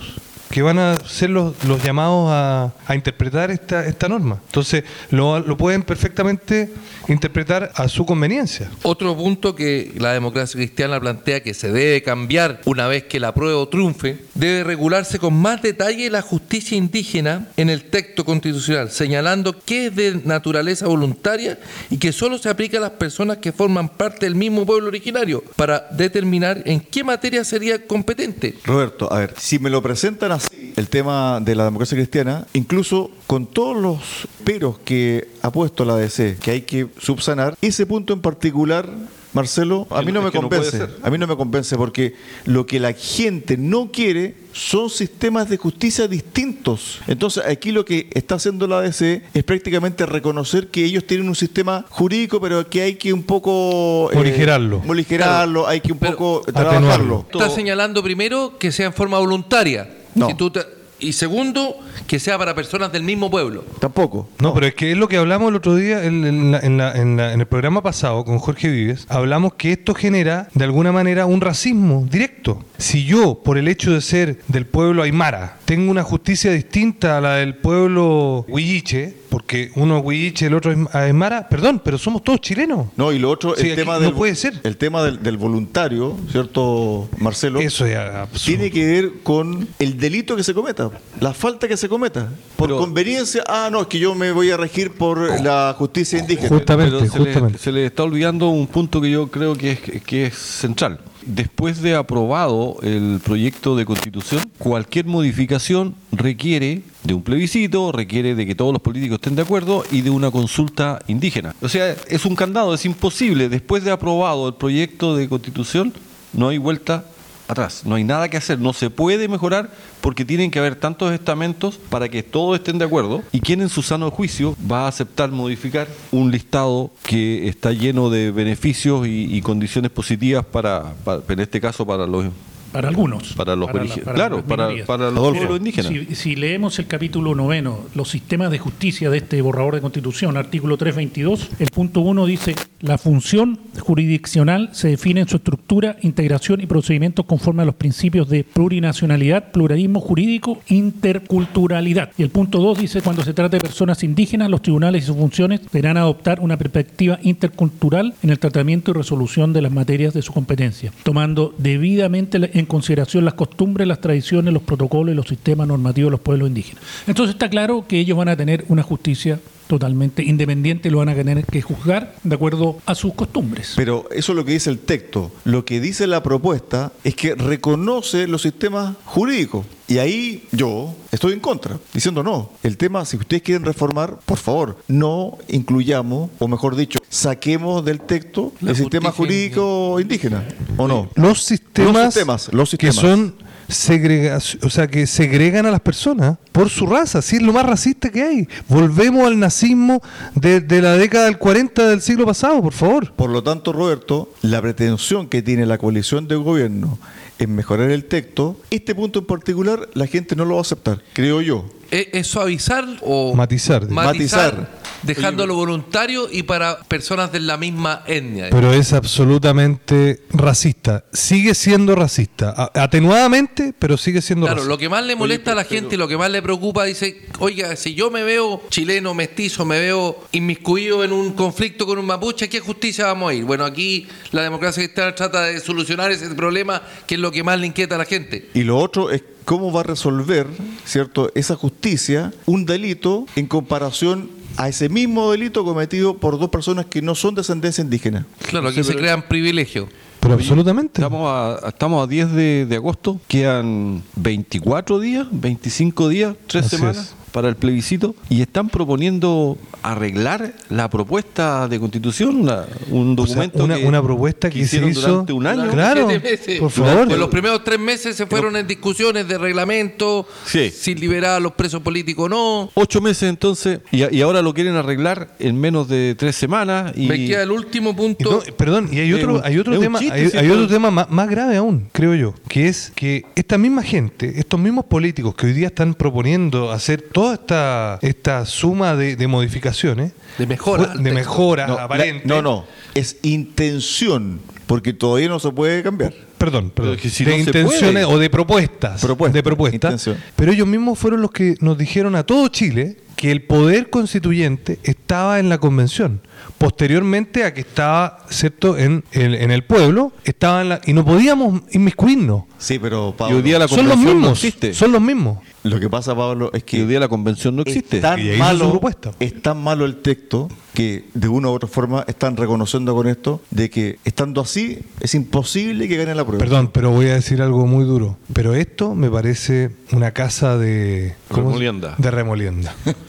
que 0.50 0.62
van 0.62 0.80
a 0.80 0.98
ser 1.08 1.30
los, 1.30 1.64
los 1.66 1.84
llamados 1.84 2.30
a, 2.32 2.74
a 2.88 2.96
interpretar 2.96 3.52
esta, 3.52 3.86
esta 3.86 4.08
norma. 4.08 4.40
Entonces, 4.48 4.84
lo, 5.12 5.40
lo 5.40 5.58
pueden 5.58 5.84
perfectamente 5.84 6.72
interpretar 7.08 7.72
a 7.76 7.88
su 7.88 8.06
conveniencia. 8.06 8.70
Otro 8.84 9.16
punto 9.16 9.56
que 9.56 9.94
la 9.98 10.14
democracia 10.14 10.58
cristiana 10.58 11.00
plantea 11.00 11.42
que 11.42 11.54
se 11.54 11.72
debe 11.72 12.02
cambiar 12.02 12.62
una 12.66 12.88
vez 12.88 13.04
que 13.04 13.20
la 13.20 13.34
prueba 13.34 13.70
triunfe, 13.70 14.18
debe 14.36 14.64
regularse 14.64 15.20
con 15.20 15.34
más 15.34 15.62
detalle 15.62 16.10
la 16.10 16.22
justicia 16.22 16.78
indígena 16.78 17.48
en 17.58 17.70
el 17.70 17.84
texto 17.84 18.26
constitucional, 18.26 18.90
señalando 18.92 19.58
que 19.60 19.88
es 19.88 19.96
de 19.96 20.22
naturaleza 20.24 20.88
voluntaria 20.88 21.60
y 21.90 21.98
que 21.98 22.12
solo 22.12 22.38
se 22.38 22.50
aplica 22.50 22.78
a 22.78 22.82
las 22.82 22.92
personas 22.92 23.38
que 23.38 23.52
forman 23.52 23.90
parte 23.90 24.26
del 24.26 24.36
mismo 24.36 24.66
pueblo 24.66 24.88
originario 24.88 25.44
para 25.56 25.88
determinar 25.92 26.62
en 26.66 26.80
qué 26.80 27.04
materia 27.04 27.44
sería 27.44 27.86
competente. 27.86 28.56
Roberto, 28.64 29.12
a 29.12 29.20
ver, 29.20 29.36
si 29.38 29.60
me 29.60 29.70
lo 29.70 29.82
presentan 29.82 30.32
así, 30.46 30.74
el 30.76 30.88
tema 30.90 31.40
de 31.42 31.56
la 31.56 31.66
democracia 31.66 31.96
cristiana, 31.98 32.46
incluso 32.54 33.12
con 33.28 33.46
todos 33.48 33.78
los 33.78 34.00
peros 34.44 34.80
que 34.80 35.28
ha 35.42 35.52
puesto 35.52 35.86
la 35.86 35.94
ADC, 35.94 36.38
que 36.40 36.52
hay 36.52 36.62
que 36.62 36.88
subsanar, 37.00 37.56
ese 37.62 37.86
punto 37.86 38.14
en 38.14 38.22
particular, 38.22 38.90
Marcelo, 39.32 39.86
a 39.92 40.02
mí 40.02 40.12
no- 40.12 40.24
me 40.24 40.32
convence. 40.32 40.88
a 41.04 41.10
mí 41.12 41.18
no 41.20 41.28
me 41.28 41.36
convence 41.36 41.78
porque 41.78 42.16
lo 42.46 42.66
que 42.66 42.80
la 42.80 42.94
gente 42.94 43.58
no 43.58 43.92
quiere 43.92 44.34
son 44.54 44.90
sistemas 44.90 45.48
de 45.50 45.58
justicia 45.58 46.08
distintos. 46.08 47.00
Entonces, 47.06 47.44
aquí 47.46 47.72
lo 47.72 47.86
que 47.86 48.10
está 48.16 48.36
haciendo 48.36 48.66
la 48.66 48.80
ADC 48.80 49.22
es 49.36 49.44
prácticamente 49.44 50.08
reconocer 50.08 50.70
que 50.70 50.84
ellos 50.84 51.06
tienen 51.06 51.28
un 51.30 51.36
sistema 51.36 51.86
jurídico, 51.90 52.42
pero 52.42 52.68
que 52.68 52.82
hay 52.82 52.96
que 52.96 53.14
un 53.14 53.22
poco... 53.22 54.10
eh, 54.12 54.16
Morigerarlo. 54.16 54.80
morigerarlo, 54.80 55.68
hay 55.68 55.82
que 55.82 55.92
un 55.92 56.00
Pero- 56.00 56.14
poco 56.18 56.42
Atenuarlo. 56.48 56.80
trabajarlo. 56.80 57.26
Está 57.32 57.50
señalando 57.52 58.02
primero 58.02 58.58
que 58.58 58.72
sea 58.72 58.88
en 58.88 58.94
forma 58.94 59.20
voluntaria. 59.20 59.88
No. 60.20 60.28
Si 60.28 60.34
tú 60.36 60.50
te- 60.52 60.80
y 61.02 61.14
segundo, 61.14 61.78
que 62.08 62.20
sea 62.20 62.38
para 62.38 62.54
personas 62.54 62.92
del 62.92 63.04
mismo 63.04 63.32
pueblo. 63.32 63.64
Tampoco. 63.80 64.28
No, 64.40 64.54
pero 64.54 64.68
es 64.68 64.76
que 64.76 64.92
es 64.92 64.98
lo 64.98 65.08
que 65.08 65.16
hablamos 65.16 65.48
el 65.48 65.56
otro 65.56 65.74
día 65.76 66.04
en, 66.04 66.26
en 66.26 66.52
la- 66.52 66.60
en 66.60 66.78
la- 66.78 66.92
en 66.92 67.16
la- 67.16 67.32
en 67.34 67.40
el 67.40 67.46
programa 67.46 67.82
pasado 67.82 68.26
con 68.26 68.38
Jorge 68.38 68.68
Vives. 68.68 69.06
Hablamos 69.08 69.54
que 69.54 69.72
esto 69.72 69.94
genera 69.96 70.50
de 70.54 70.66
alguna 70.66 70.92
manera 70.92 71.26
un 71.26 71.40
racismo 71.40 72.06
directo. 72.12 72.66
Si 72.78 73.06
yo, 73.06 73.36
por 73.42 73.58
el 73.58 73.70
hecho 73.70 73.94
de 73.94 74.02
ser 74.02 74.40
del 74.50 74.66
pueblo 74.66 75.04
Aymara, 75.04 75.58
tengo 75.64 75.90
una 75.90 76.04
justicia 76.04 76.52
distinta 76.52 77.18
a 77.18 77.22
la 77.22 77.36
del 77.36 77.56
pueblo 77.56 78.44
Huilliche, 78.50 79.14
porque 79.30 79.72
uno 79.76 79.98
es 80.00 80.04
Huilliche, 80.06 80.48
el 80.48 80.56
otro 80.56 80.72
es 80.72 80.78
Aymara, 80.96 81.48
perdón, 81.48 81.82
pero 81.84 81.98
somos 81.98 82.24
todos 82.24 82.42
chilenos. 82.42 82.88
No, 82.98 83.12
y 83.12 83.20
lo 83.20 83.30
otro, 83.30 83.56
Sí, 83.56 83.70
el 83.70 83.76
tema 83.76 83.94
no 83.96 84.00
del, 84.02 84.14
puede 84.14 84.36
ser. 84.36 84.60
el 84.64 84.76
tema 84.78 85.04
del, 85.04 85.22
del 85.22 85.38
voluntario, 85.38 86.18
¿cierto, 86.32 87.08
Marcelo? 87.20 87.60
Eso 87.60 87.86
es 87.86 87.96
absurdo. 87.98 88.44
Tiene 88.46 88.72
que 88.72 88.86
ver 88.86 89.12
con 89.24 89.68
el 89.80 89.98
delito 89.98 90.36
que 90.36 90.44
se 90.44 90.54
cometa, 90.54 90.90
la 91.20 91.34
falta 91.34 91.68
que 91.68 91.78
se 91.78 91.88
cometa. 91.88 92.30
Por 92.56 92.68
Pero- 92.70 92.80
conveniencia, 92.80 93.44
ah, 93.48 93.70
no, 93.72 93.82
es 93.82 93.88
que 93.88 94.00
yo 94.00 94.16
me 94.16 94.32
voy 94.32 94.50
a 94.52 94.58
regir 94.58 94.92
por 94.94 95.42
la 95.42 95.76
justicia 95.78 96.20
indígena. 96.20 96.50
Justamente, 96.50 96.98
Pero 96.98 97.12
se 97.12 97.20
le, 97.20 97.26
justamente. 97.26 97.58
se 97.60 97.72
le 97.72 97.86
está 97.86 98.04
olvidando 98.04 98.50
un 98.50 98.68
punto 98.68 99.00
que 99.02 99.12
yo 99.12 99.28
creo 99.28 99.56
que 99.56 99.72
es, 99.74 99.80
que 100.04 100.26
es 100.26 100.36
central. 100.36 101.00
Después 101.30 101.84
de 101.84 101.94
aprobado 101.94 102.78
el 102.82 103.20
proyecto 103.24 103.76
de 103.76 103.86
constitución, 103.86 104.42
cualquier 104.58 105.06
modificación 105.06 105.94
requiere 106.12 106.82
de 107.04 107.14
un 107.14 107.22
plebiscito, 107.22 107.92
requiere 107.92 108.34
de 108.34 108.48
que 108.48 108.56
todos 108.56 108.74
los 108.74 108.82
políticos 108.82 109.18
estén 109.18 109.36
de 109.36 109.44
acuerdo 109.44 109.84
y 109.92 110.02
de 110.02 110.10
una 110.10 110.32
consulta 110.32 110.98
indígena. 111.08 111.54
O 111.62 111.70
sea, 111.70 111.96
es 112.08 112.26
un 112.26 112.36
candado, 112.36 112.74
es 112.74 112.84
imposible. 112.84 113.48
Después 113.48 113.84
de 113.84 113.92
aprobado 113.92 114.48
el 114.48 114.56
proyecto 114.56 115.16
de 115.16 115.30
constitución, 115.30 115.94
no 116.34 116.50
hay 116.50 116.58
vuelta 116.58 117.06
atrás, 117.50 117.82
no 117.86 117.96
hay 117.96 118.04
nada 118.04 118.30
que 118.30 118.38
hacer, 118.38 118.60
no 118.60 118.74
se 118.74 118.90
puede 118.90 119.28
mejorar 119.28 119.72
porque 120.02 120.24
tienen 120.24 120.52
que 120.52 120.60
haber 120.60 120.76
tantos 120.76 121.12
estamentos 121.12 121.80
para 121.90 122.08
que 122.08 122.22
todos 122.24 122.58
estén 122.60 122.78
de 122.78 122.86
acuerdo 122.86 123.24
y 123.32 123.40
quien 123.42 123.62
en 123.62 123.70
su 123.70 123.82
sano 123.82 124.12
juicio 124.12 124.56
va 124.72 124.86
a 124.86 124.88
aceptar 124.88 125.32
modificar 125.32 125.88
un 126.12 126.30
listado 126.32 126.92
que 127.04 127.48
está 127.48 127.72
lleno 127.72 128.10
de 128.12 128.32
beneficios 128.32 129.08
y, 129.08 129.36
y 129.36 129.42
condiciones 129.42 129.90
positivas 129.92 130.46
para, 130.46 130.94
para- 131.04 131.22
en 131.28 131.40
este 131.40 131.60
caso 131.60 131.86
para 131.88 132.06
los 132.06 132.26
Para 132.72 132.90
algunos. 132.90 133.34
para 133.34 133.56
los 133.56 133.68
la- 133.68 133.74
origi- 133.82 134.02
para 134.04 134.16
claro 134.16 134.44
para, 134.44 134.70
para 134.86 135.06
los 135.10 135.18
Adolfo. 135.18 135.38
pueblos 135.40 135.58
indígenas 135.60 135.92
Si, 135.92 136.16
si 136.16 136.36
leemos 136.36 136.78
el 136.80 136.88
capítulo 136.88 137.34
noveno, 137.36 137.80
los 137.96 138.10
sistemas 138.10 138.52
de 138.52 138.60
justicia 138.60 139.10
de 139.10 139.18
este 139.18 139.42
borrador 139.42 139.76
de 139.76 139.82
constitución, 139.82 140.38
artículo 140.38 140.78
322, 140.78 141.50
el 141.60 141.70
punto 141.70 142.02
1 142.02 142.26
dice, 142.26 142.56
la 142.82 142.98
función 142.98 143.60
jurisdiccional 143.80 144.70
se 144.72 144.90
define 144.90 145.22
en 145.22 145.28
su 145.28 145.38
estructura, 145.38 145.98
integración 146.02 146.62
y 146.62 146.66
procedimientos 146.66 147.26
conforme 147.26 147.64
a 147.64 147.66
los 147.66 147.76
principios 147.76 148.30
de 148.30 148.44
plurinacionalidad, 148.44 149.52
pluralismo 149.52 150.00
jurídico, 150.00 150.62
interculturalidad. 150.68 152.12
Y 152.18 152.24
el 152.24 152.30
punto 152.30 152.60
2 152.60 152.80
dice, 152.80 153.02
cuando 153.02 153.24
se 153.24 153.34
trata 153.34 153.58
de 153.58 153.62
personas 153.62 154.04
indígenas, 154.04 154.50
los 154.50 154.62
tribunales 154.62 155.04
y 155.04 155.08
sus 155.08 155.16
funciones 155.18 155.62
deberán 155.72 155.98
adoptar 155.98 156.40
una 156.40 156.58
perspectiva 156.58 157.20
intercultural 157.24 158.14
en 158.24 158.30
el 158.30 158.40
tratamiento 158.40 158.92
y 158.92 158.94
resolución 158.94 159.54
de 159.54 159.62
las 159.62 159.72
materias 159.72 160.14
de 160.14 160.22
su 160.22 160.34
competencia, 160.34 160.92
tomando 161.04 161.54
debidamente 161.58 162.40
la- 162.40 162.50
en 162.60 162.66
consideración 162.66 163.26
las 163.26 163.34
costumbres, 163.34 163.88
las 163.88 164.02
tradiciones, 164.02 164.54
los 164.54 164.64
protocolos 164.64 165.14
y 165.14 165.16
los 165.16 165.28
sistemas 165.28 165.68
normativos 165.68 166.08
de 166.08 166.12
los 166.12 166.20
pueblos 166.20 166.48
indígenas. 166.48 166.84
Entonces 167.08 167.36
está 167.36 167.50
claro 167.50 167.86
que 167.88 168.00
ellos 168.00 168.18
van 168.18 168.30
a 168.30 168.38
tener 168.38 168.66
una 168.68 168.84
justicia 168.84 169.40
totalmente 169.70 170.24
independiente, 170.24 170.90
lo 170.90 170.98
van 170.98 171.10
a 171.10 171.16
tener 171.16 171.46
que 171.46 171.62
juzgar 171.62 172.16
de 172.24 172.34
acuerdo 172.34 172.80
a 172.88 172.96
sus 172.96 173.14
costumbres. 173.14 173.74
Pero 173.76 174.10
eso 174.10 174.32
es 174.32 174.36
lo 174.36 174.44
que 174.44 174.54
dice 174.54 174.72
el 174.72 174.80
texto. 174.80 175.32
Lo 175.46 175.64
que 175.64 175.80
dice 175.80 176.08
la 176.08 176.24
propuesta 176.24 176.92
es 177.04 177.14
que 177.14 177.36
reconoce 177.36 178.28
los 178.28 178.42
sistemas 178.42 178.96
jurídicos. 179.06 179.68
Y 179.88 180.00
ahí 180.00 180.48
yo 180.52 180.96
estoy 181.12 181.34
en 181.34 181.40
contra, 181.40 181.78
diciendo 181.94 182.24
no. 182.24 182.50
El 182.64 182.78
tema, 182.78 183.06
si 183.06 183.18
ustedes 183.18 183.44
quieren 183.44 183.64
reformar, 183.64 184.18
por 184.26 184.40
favor, 184.40 184.78
no 184.88 185.38
incluyamos, 185.48 186.32
o 186.40 186.48
mejor 186.48 186.76
dicho, 186.76 186.98
saquemos 187.08 187.86
del 187.86 188.02
texto 188.02 188.52
La 188.62 188.72
el 188.72 188.76
sistema 188.76 189.12
jurídico 189.12 190.00
indígena, 190.00 190.44
¿o 190.78 190.88
no? 190.88 191.10
Los 191.14 191.44
sistemas, 191.44 191.94
Los 191.94 192.14
sistemas, 192.14 192.50
los 192.54 192.72
que 192.72 192.92
sistemas. 192.92 192.96
son 192.96 193.36
segregación, 193.70 194.62
o 194.66 194.70
sea, 194.70 194.88
que 194.88 195.08
segregan 195.08 195.66
a 195.66 195.72
las 195.72 195.80
personas 195.80 196.38
por 196.52 196.70
su 196.70 196.86
raza, 196.88 197.22
sí, 197.22 197.38
es 197.38 197.42
lo 197.42 197.54
más 197.54 197.66
racista 197.66 198.10
que 198.10 198.24
hay. 198.24 198.48
Volvemos 198.68 199.26
al 199.26 199.40
nazismo 199.40 200.02
de, 200.36 200.60
de 200.60 200.82
la 200.82 200.98
década 200.98 201.26
del 201.26 201.38
40 201.38 201.88
del 201.88 202.02
siglo 202.02 202.26
pasado, 202.26 202.62
por 202.62 202.74
favor. 202.74 203.14
Por 203.14 203.30
lo 203.30 203.44
tanto, 203.44 203.72
Roberto, 203.72 204.34
la 204.42 204.62
pretensión 204.62 205.28
que 205.28 205.42
tiene 205.42 205.66
la 205.66 205.78
coalición 205.78 206.28
de 206.28 206.36
gobierno 206.36 206.98
en 207.38 207.56
mejorar 207.56 207.90
el 207.90 208.04
texto, 208.06 208.58
este 208.70 208.94
punto 208.94 209.20
en 209.20 209.26
particular 209.26 209.88
la 209.94 210.08
gente 210.08 210.36
no 210.36 210.44
lo 210.46 210.56
va 210.56 210.60
a 210.60 210.62
aceptar, 210.62 211.02
creo 211.14 211.42
yo. 211.42 211.66
¿Es, 211.92 212.08
es 212.14 212.28
suavizar 212.28 212.86
o 213.02 213.34
Matizar. 213.36 213.90
matizar, 213.90 214.54
Matizar. 214.56 214.80
dejándolo 215.04 215.56
voluntario 215.56 216.28
y 216.32 216.44
para 216.44 216.80
personas 216.84 217.32
de 217.32 217.40
la 217.40 217.58
misma 217.58 218.04
etnia? 218.06 218.48
Pero 218.52 218.74
es 218.74 218.94
absolutamente 218.94 220.22
racista. 220.32 221.06
Sigue 221.14 221.56
siendo 221.56 221.96
racista. 221.96 222.72
Atenuadamente, 222.76 223.74
pero 223.78 223.98
sigue 223.98 224.22
siendo 224.22 224.46
Claro, 224.46 224.58
racista. 224.58 224.74
lo 224.74 224.78
que 224.78 224.90
más 224.90 225.04
le 225.04 225.16
molesta 225.16 225.54
a 225.54 225.56
la 225.56 225.64
gente 225.64 225.96
y 225.96 225.98
lo 225.98 226.08
que 226.08 226.18
más 226.18 226.30
le 226.30 226.42
preocupa, 226.42 226.84
dice, 226.86 227.26
oiga, 227.40 227.76
si 227.76 227.94
yo 227.96 228.12
me 228.12 228.24
veo 228.24 228.62
chileno, 228.70 229.14
mestizo, 229.14 229.66
me 229.66 229.80
veo 229.80 230.26
inmiscuido 230.32 231.04
en 231.04 231.12
un 231.12 231.34
conflicto 231.34 231.86
con 231.86 231.98
un 231.98 232.06
mapuche, 232.06 232.46
¿a 232.46 232.50
qué 232.50 232.60
justicia 232.60 233.06
vamos 233.06 233.32
a 233.32 233.34
ir? 233.34 233.46
Bueno, 233.46 233.66
aquí 233.66 234.08
la 234.32 234.44
democracia 234.44 234.84
cristiana 234.84 235.16
trata 235.16 235.44
de 235.44 235.60
solucionar 235.60 236.12
ese 236.12 236.28
problema, 236.36 236.82
que 237.08 237.16
es 237.16 237.22
lo 237.22 237.32
que 237.32 237.44
más 237.44 237.60
le 237.60 237.68
inquieta 237.68 237.96
a 237.96 238.00
la 238.00 238.06
gente. 238.06 238.50
Y 238.54 238.64
lo 238.64 238.78
otro 238.78 239.10
es 239.12 239.24
cómo 239.46 239.72
va 239.72 239.82
a 239.82 239.84
resolver, 239.84 240.48
¿cierto?, 240.86 241.32
esa 241.36 241.56
justicia 241.56 242.34
un 242.46 242.66
delito 242.66 243.26
en 243.36 243.48
comparación 243.48 244.30
a 244.58 244.68
ese 244.68 244.90
mismo 244.90 245.32
delito 245.32 245.64
cometido 245.64 246.18
por 246.18 246.40
dos 246.40 246.50
personas 246.50 246.86
que 246.86 247.02
no 247.02 247.16
son 247.16 247.36
de 247.36 247.42
ascendencia 247.42 247.82
indígena. 247.82 248.26
Claro, 248.50 248.70
aquí 248.70 248.84
se 248.84 248.96
crean 248.96 249.28
privilegios. 249.28 249.88
Pero 250.20 250.34
absolutamente. 250.34 251.02
Estamos 251.02 251.30
a, 251.30 251.70
estamos 251.70 252.04
a 252.04 252.08
10 252.08 252.32
de, 252.34 252.66
de 252.66 252.76
agosto, 252.76 253.22
quedan 253.28 254.04
24 254.16 255.00
días, 255.00 255.28
25 255.32 256.10
días, 256.10 256.36
3 256.48 256.66
Así 256.66 256.76
semanas 256.76 256.98
es. 256.98 257.19
Para 257.32 257.50
el 257.50 257.56
plebiscito 257.56 258.16
y 258.30 258.42
están 258.42 258.70
proponiendo 258.70 259.58
arreglar 259.84 260.54
la 260.70 260.90
propuesta 260.90 261.68
de 261.68 261.80
constitución, 261.80 262.42
una- 262.42 262.66
un 262.92 263.16
O 263.18 263.26
sea, 263.26 263.36
documento 263.36 263.64
una, 263.64 263.78
que, 263.78 263.86
una 263.86 264.02
propuesta 264.04 264.50
que, 264.50 264.60
hicieron 264.60 264.90
hizo 264.90 265.02
durante 265.10 265.34
un 265.34 265.48
año. 265.48 265.70
Claro, 265.72 266.08
Siete 266.10 266.30
meses. 266.32 266.60
por 266.60 266.72
favor. 266.72 267.08
Pues 267.08 267.18
los 267.20 267.30
primeros 267.30 267.64
tres 267.64 267.80
meses 267.80 268.16
se 268.16 268.26
fueron 268.26 268.56
en 268.56 268.68
discusiones 268.68 269.28
de 269.28 269.38
reglamento, 269.38 270.28
Sí. 270.46 270.72
si 270.72 270.96
liberar 270.96 271.38
a 271.38 271.40
los 271.40 271.54
presos 271.54 271.82
políticos 271.82 272.26
o 272.26 272.30
no. 272.30 272.72
Ocho 272.74 273.02
meses 273.02 273.30
entonces, 273.30 273.80
y, 273.92 274.16
y 274.16 274.22
ahora 274.22 274.42
lo 274.42 274.54
quieren 274.54 274.76
arreglar 274.76 275.36
en 275.40 275.60
menos 275.60 275.88
de 275.88 276.16
tres 276.18 276.36
semanas. 276.36 276.94
Y, 276.96 277.08
Me 277.08 277.18
queda 277.28 277.44
el 277.44 277.52
último 277.52 277.92
Y 277.92 277.94
punto. 277.94 278.44
no, 278.48 278.56
perdón, 278.56 278.90
y 278.92 279.00
hay 279.00 279.14
otro, 279.14 279.42
hay 279.44 279.58
otro 279.58 279.80
tema, 279.80 280.00
chiste, 280.00 280.38
hay, 280.38 280.50
otro 280.50 280.68
tema 280.68 280.92
más, 280.92 281.10
más 281.10 281.30
grave 281.30 281.58
aún, 281.58 281.88
creo 281.92 282.16
yo, 282.16 282.34
que 282.48 282.68
es 282.68 282.92
que 282.96 283.26
esta 283.36 283.58
misma 283.58 283.84
gente, 283.84 284.34
estos 284.40 284.60
mismos 284.60 284.86
políticos 284.86 285.36
que 285.36 285.48
hoy 285.48 285.54
día 285.54 285.68
están 285.68 285.94
proponiendo 285.94 286.72
hacer 286.72 287.02
toda 287.20 287.34
esta, 287.34 288.00
esta 288.02 288.46
suma 288.46 288.96
de, 288.96 289.16
de 289.18 289.28
modificaciones, 289.28 290.14
De 290.38 290.48
mejora 290.48 290.84
fue- 290.84 290.92
al 290.94 290.98
de 291.00 291.04
texto. 291.12 291.16
mejora 291.20 291.68
No, 291.68 291.76
la- 291.76 291.84
aparente. 291.84 292.26
no, 292.28 292.42
no, 292.42 292.66
es 292.96 293.18
intención, 293.24 294.40
porque 294.68 294.94
todavía 294.94 295.28
no 295.28 295.40
se 295.40 295.52
puede 295.52 295.84
cambiar. 295.84 296.14
Perdón, 296.38 296.70
perdón. 296.72 296.96
es 296.96 297.02
que 297.02 297.10
si 297.10 297.26
de 297.26 297.32
no 297.32 297.36
se 297.38 297.50
intenciones 297.50 298.06
puede. 298.06 298.16
o 298.16 298.20
de 298.20 298.30
propuestas. 298.30 299.02
Propuesta, 299.02 299.38
de 299.38 299.44
propuestas. 299.44 299.92
intención. 299.92 300.18
Pero 300.38 300.54
ellos 300.54 300.66
mismos 300.68 300.98
fueron 300.98 301.22
los 301.22 301.32
que 301.32 301.56
nos 301.60 301.78
dijeron 301.78 302.16
a 302.16 302.24
todo 302.24 302.48
Chile 302.48 302.96
que 303.20 303.32
el 303.32 303.42
poder 303.42 303.90
constituyente 303.90 304.80
estaba 304.84 305.40
en 305.40 305.50
la 305.50 305.58
convención. 305.58 306.22
Posteriormente 306.58 307.44
a 307.44 307.54
que 307.54 307.60
estaba, 307.60 308.20
¿cierto?, 308.30 308.78
en, 308.78 309.04
el- 309.12 309.36
en 309.36 309.52
el 309.52 309.64
pueblo, 309.66 310.14
estaba 310.24 310.62
en 310.62 310.70
la, 310.70 310.82
y 310.86 310.94
no 310.94 311.04
podíamos 311.04 311.62
inmiscuirnos. 311.72 312.44
Sí, 312.58 312.80
pero 312.80 313.10
y 313.10 313.18
Pablo, 313.18 313.36
hoy 313.38 313.42
día 313.42 313.60
la 313.60 313.68
Son 313.68 313.80
los 313.80 313.88
convención 313.96 314.16
no 314.16 314.28
mismos. 314.30 314.38
existe. 314.44 314.74
Son 314.74 314.92
los 314.94 315.02
mismos. 315.02 315.40
lo 315.64 315.80
que 315.82 315.90
pasa, 315.90 316.16
Pablo, 316.16 316.50
es 316.54 316.60
Y 316.62 316.64
que 316.64 316.82
hoy 316.82 316.88
día 316.88 317.00
la 317.02 317.08
convención 317.10 317.56
no 317.58 317.62
existe. 317.64 317.98
Es 317.98 318.02
tan, 318.02 318.20
Y 318.20 318.38
malo, 318.38 318.72
propuesta. 318.72 319.12
es 319.20 319.42
tan 319.42 319.62
malo 319.62 319.84
el 319.86 319.98
texto 319.98 320.48
que 320.74 321.06
de 321.14 321.28
una 321.28 321.50
u 321.50 321.52
otra 321.52 321.68
forma 321.68 322.06
están 322.08 322.38
reconociendo 322.38 322.94
con 322.96 323.08
esto 323.08 323.42
de 323.52 323.70
que 323.70 324.00
estando 324.06 324.40
así 324.42 324.80
es 325.02 325.14
imposible 325.16 325.88
que 325.90 325.98
gane 325.98 326.16
la 326.16 326.24
prueba. 326.26 326.40
Perdón, 326.40 326.70
pero 326.74 326.92
voy 326.92 327.08
a 327.08 327.16
decir 327.16 327.42
algo 327.42 327.66
muy 327.66 327.84
duro. 327.86 328.18
Pero 328.34 328.54
esto 328.54 328.96
me 328.96 329.10
parece 329.10 329.72
una 329.92 330.12
casa 330.12 330.58
de... 330.58 331.16
¿cómo 331.30 331.38
se- 331.38 331.48
Remolienda. 331.48 331.96
De 331.98 332.12
remolienda. 332.12 332.74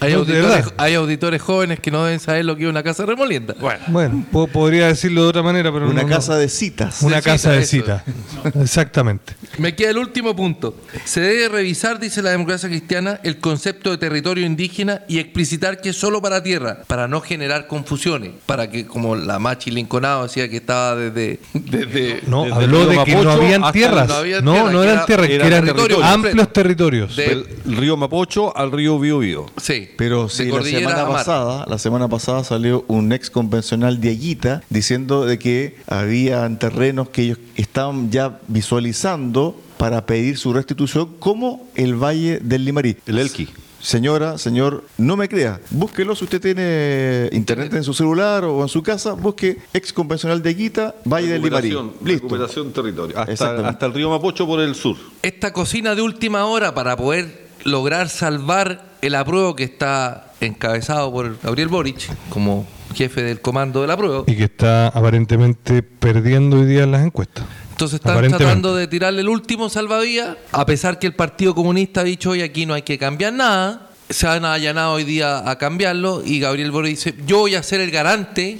Hay, 0.00 0.12
No, 0.12 0.18
auditores, 0.20 0.48
verdad. 0.48 0.74
hay 0.76 0.94
auditores 0.94 1.42
jóvenes 1.42 1.80
que 1.80 1.90
no 1.90 2.04
deben 2.04 2.20
saber 2.20 2.44
lo 2.44 2.56
que 2.56 2.64
es 2.64 2.68
una 2.68 2.82
casa 2.82 3.06
remolienda. 3.06 3.54
Bueno, 3.60 3.80
Bueno, 3.88 4.26
po- 4.30 4.46
podría 4.46 4.88
decirlo 4.88 5.22
de 5.22 5.28
otra 5.28 5.42
manera, 5.42 5.72
pero 5.72 5.86
Una 5.86 6.02
no- 6.02 6.08
no. 6.08 6.14
casa 6.14 6.36
de 6.36 6.48
citas. 6.48 7.02
Una 7.02 7.16
De 7.16 7.22
casa 7.22 7.52
de 7.52 7.64
cita, 7.64 8.04
cita. 8.04 8.60
Exactamente. 8.62 9.34
me 9.58 9.74
queda 9.74 9.90
el 9.90 9.98
último 9.98 10.34
punto. 10.36 10.76
Se 11.04 11.20
debe 11.20 11.48
revisar, 11.48 11.98
dice 11.98 12.22
la 12.22 12.30
democracia 12.30 12.68
cristiana, 12.68 13.20
el 13.22 13.38
concepto 13.38 13.90
de 13.90 13.98
territorio 13.98 14.44
indígena 14.44 15.02
y 15.08 15.18
explicitar 15.18 15.80
que 15.80 15.90
es 15.90 15.96
solo 15.96 16.20
para 16.20 16.42
tierra, 16.42 16.82
para 16.86 17.08
no 17.08 17.20
generar 17.20 17.66
confusiones, 17.66 18.32
para 18.46 18.70
que, 18.70 18.86
como 18.86 19.16
la 19.16 19.38
Machi 19.38 19.70
Linconado 19.70 20.24
decía 20.24 20.48
que 20.48 20.56
estaba 20.58 20.96
desde... 20.96 21.40
desde 21.54 22.20
No, 22.26 22.44
Desde 22.44 22.54
habló 22.64 22.86
de 22.86 23.04
que 23.04 23.14
no 23.16 23.30
habían 23.30 23.72
tierras. 23.72 24.08
no 24.08 24.14
había 24.14 24.40
No, 24.40 24.52
tierra, 24.52 24.70
no 24.72 24.80
que 24.80 24.84
eran 24.86 24.96
era- 24.96 25.06
tierras, 25.06 25.26
que 25.26 25.34
era 25.34 25.46
eran 25.46 25.64
territorio 25.64 26.04
amplios 26.04 26.52
territorios. 26.52 27.16
De- 27.16 27.26
Del 27.64 27.76
río 27.76 27.96
Mapocho 27.96 28.56
al 28.56 28.70
río 28.72 28.98
Biobío. 28.98 29.46
sí, 29.60 29.85
Pero 29.96 30.24
la 30.24 30.62
semana 30.62 31.08
pasada, 31.08 31.64
la 31.68 31.78
semana 31.78 32.08
pasada 32.08 32.44
salió 32.44 32.84
un 32.88 33.12
ex 33.12 33.30
convencional 33.30 34.00
de 34.00 34.10
Aguita 34.10 34.62
diciendo 34.70 35.24
de 35.24 35.38
que 35.38 35.76
habían 35.86 36.58
terrenos 36.58 37.08
que 37.10 37.22
ellos 37.22 37.38
estaban 37.56 38.10
ya 38.10 38.38
visualizando 38.48 39.58
para 39.78 40.06
pedir 40.06 40.38
su 40.38 40.52
restitución 40.52 41.16
como 41.18 41.68
el 41.74 41.94
Valle 41.94 42.40
del 42.40 42.64
Limarí. 42.64 42.96
El 43.06 43.18
Elqui. 43.18 43.48
Señora, 43.80 44.36
señor, 44.38 44.84
no 44.96 45.16
me 45.16 45.28
crea. 45.28 45.60
Búsquelo 45.70 46.16
si 46.16 46.24
usted 46.24 46.40
tiene 46.40 47.28
internet 47.32 47.72
en 47.74 47.84
su 47.84 47.94
celular 47.94 48.42
o 48.44 48.62
en 48.62 48.68
su 48.68 48.82
casa. 48.82 49.12
Busque 49.12 49.58
ex 49.72 49.92
convencional 49.92 50.42
de 50.42 50.50
Aguita, 50.50 50.94
Valle 51.04 51.28
del 51.28 51.42
Limarí. 51.42 51.68
Recuperación, 51.70 52.06
Listo. 52.06 52.26
recuperación 52.26 52.72
territorio. 52.72 53.16
Hasta 53.18 53.86
el 53.86 53.94
río 53.94 54.10
Mapocho 54.10 54.46
por 54.46 54.60
el 54.60 54.74
sur. 54.74 54.96
esta 55.22 55.52
cocina 55.52 55.94
de 55.94 56.02
última 56.02 56.46
hora 56.46 56.74
para 56.74 56.96
poder 56.96 57.46
lograr 57.64 58.08
salvar 58.08 58.85
el 59.06 59.14
apruebo 59.14 59.54
que 59.56 59.64
está 59.64 60.32
encabezado 60.40 61.12
por 61.12 61.38
Gabriel 61.40 61.68
Boric 61.68 62.10
como 62.28 62.66
jefe 62.94 63.22
del 63.22 63.40
comando 63.40 63.80
del 63.82 63.90
apruebo. 63.90 64.24
Y 64.26 64.36
que 64.36 64.44
está 64.44 64.88
aparentemente 64.88 65.82
perdiendo 65.82 66.58
hoy 66.60 66.66
día 66.66 66.84
en 66.84 66.92
las 66.92 67.04
encuestas. 67.04 67.44
Entonces 67.72 67.96
están 67.96 68.26
tratando 68.28 68.74
de 68.74 68.86
tirarle 68.86 69.20
el 69.20 69.28
último 69.28 69.68
salvavidas, 69.68 70.36
a 70.52 70.64
pesar 70.64 70.98
que 70.98 71.06
el 71.06 71.14
Partido 71.14 71.54
Comunista 71.54 72.00
ha 72.00 72.04
dicho 72.04 72.30
hoy 72.30 72.40
aquí 72.42 72.64
no 72.64 72.72
hay 72.74 72.82
que 72.82 72.96
cambiar 72.98 73.32
nada. 73.34 73.90
Se 74.08 74.26
han 74.26 74.44
allanado 74.44 74.94
hoy 74.94 75.04
día 75.04 75.50
a 75.50 75.58
cambiarlo 75.58 76.22
y 76.24 76.38
Gabriel 76.40 76.70
Boric 76.70 76.92
dice, 76.92 77.14
yo 77.26 77.38
voy 77.40 77.54
a 77.54 77.62
ser 77.62 77.80
el 77.80 77.90
garante 77.90 78.58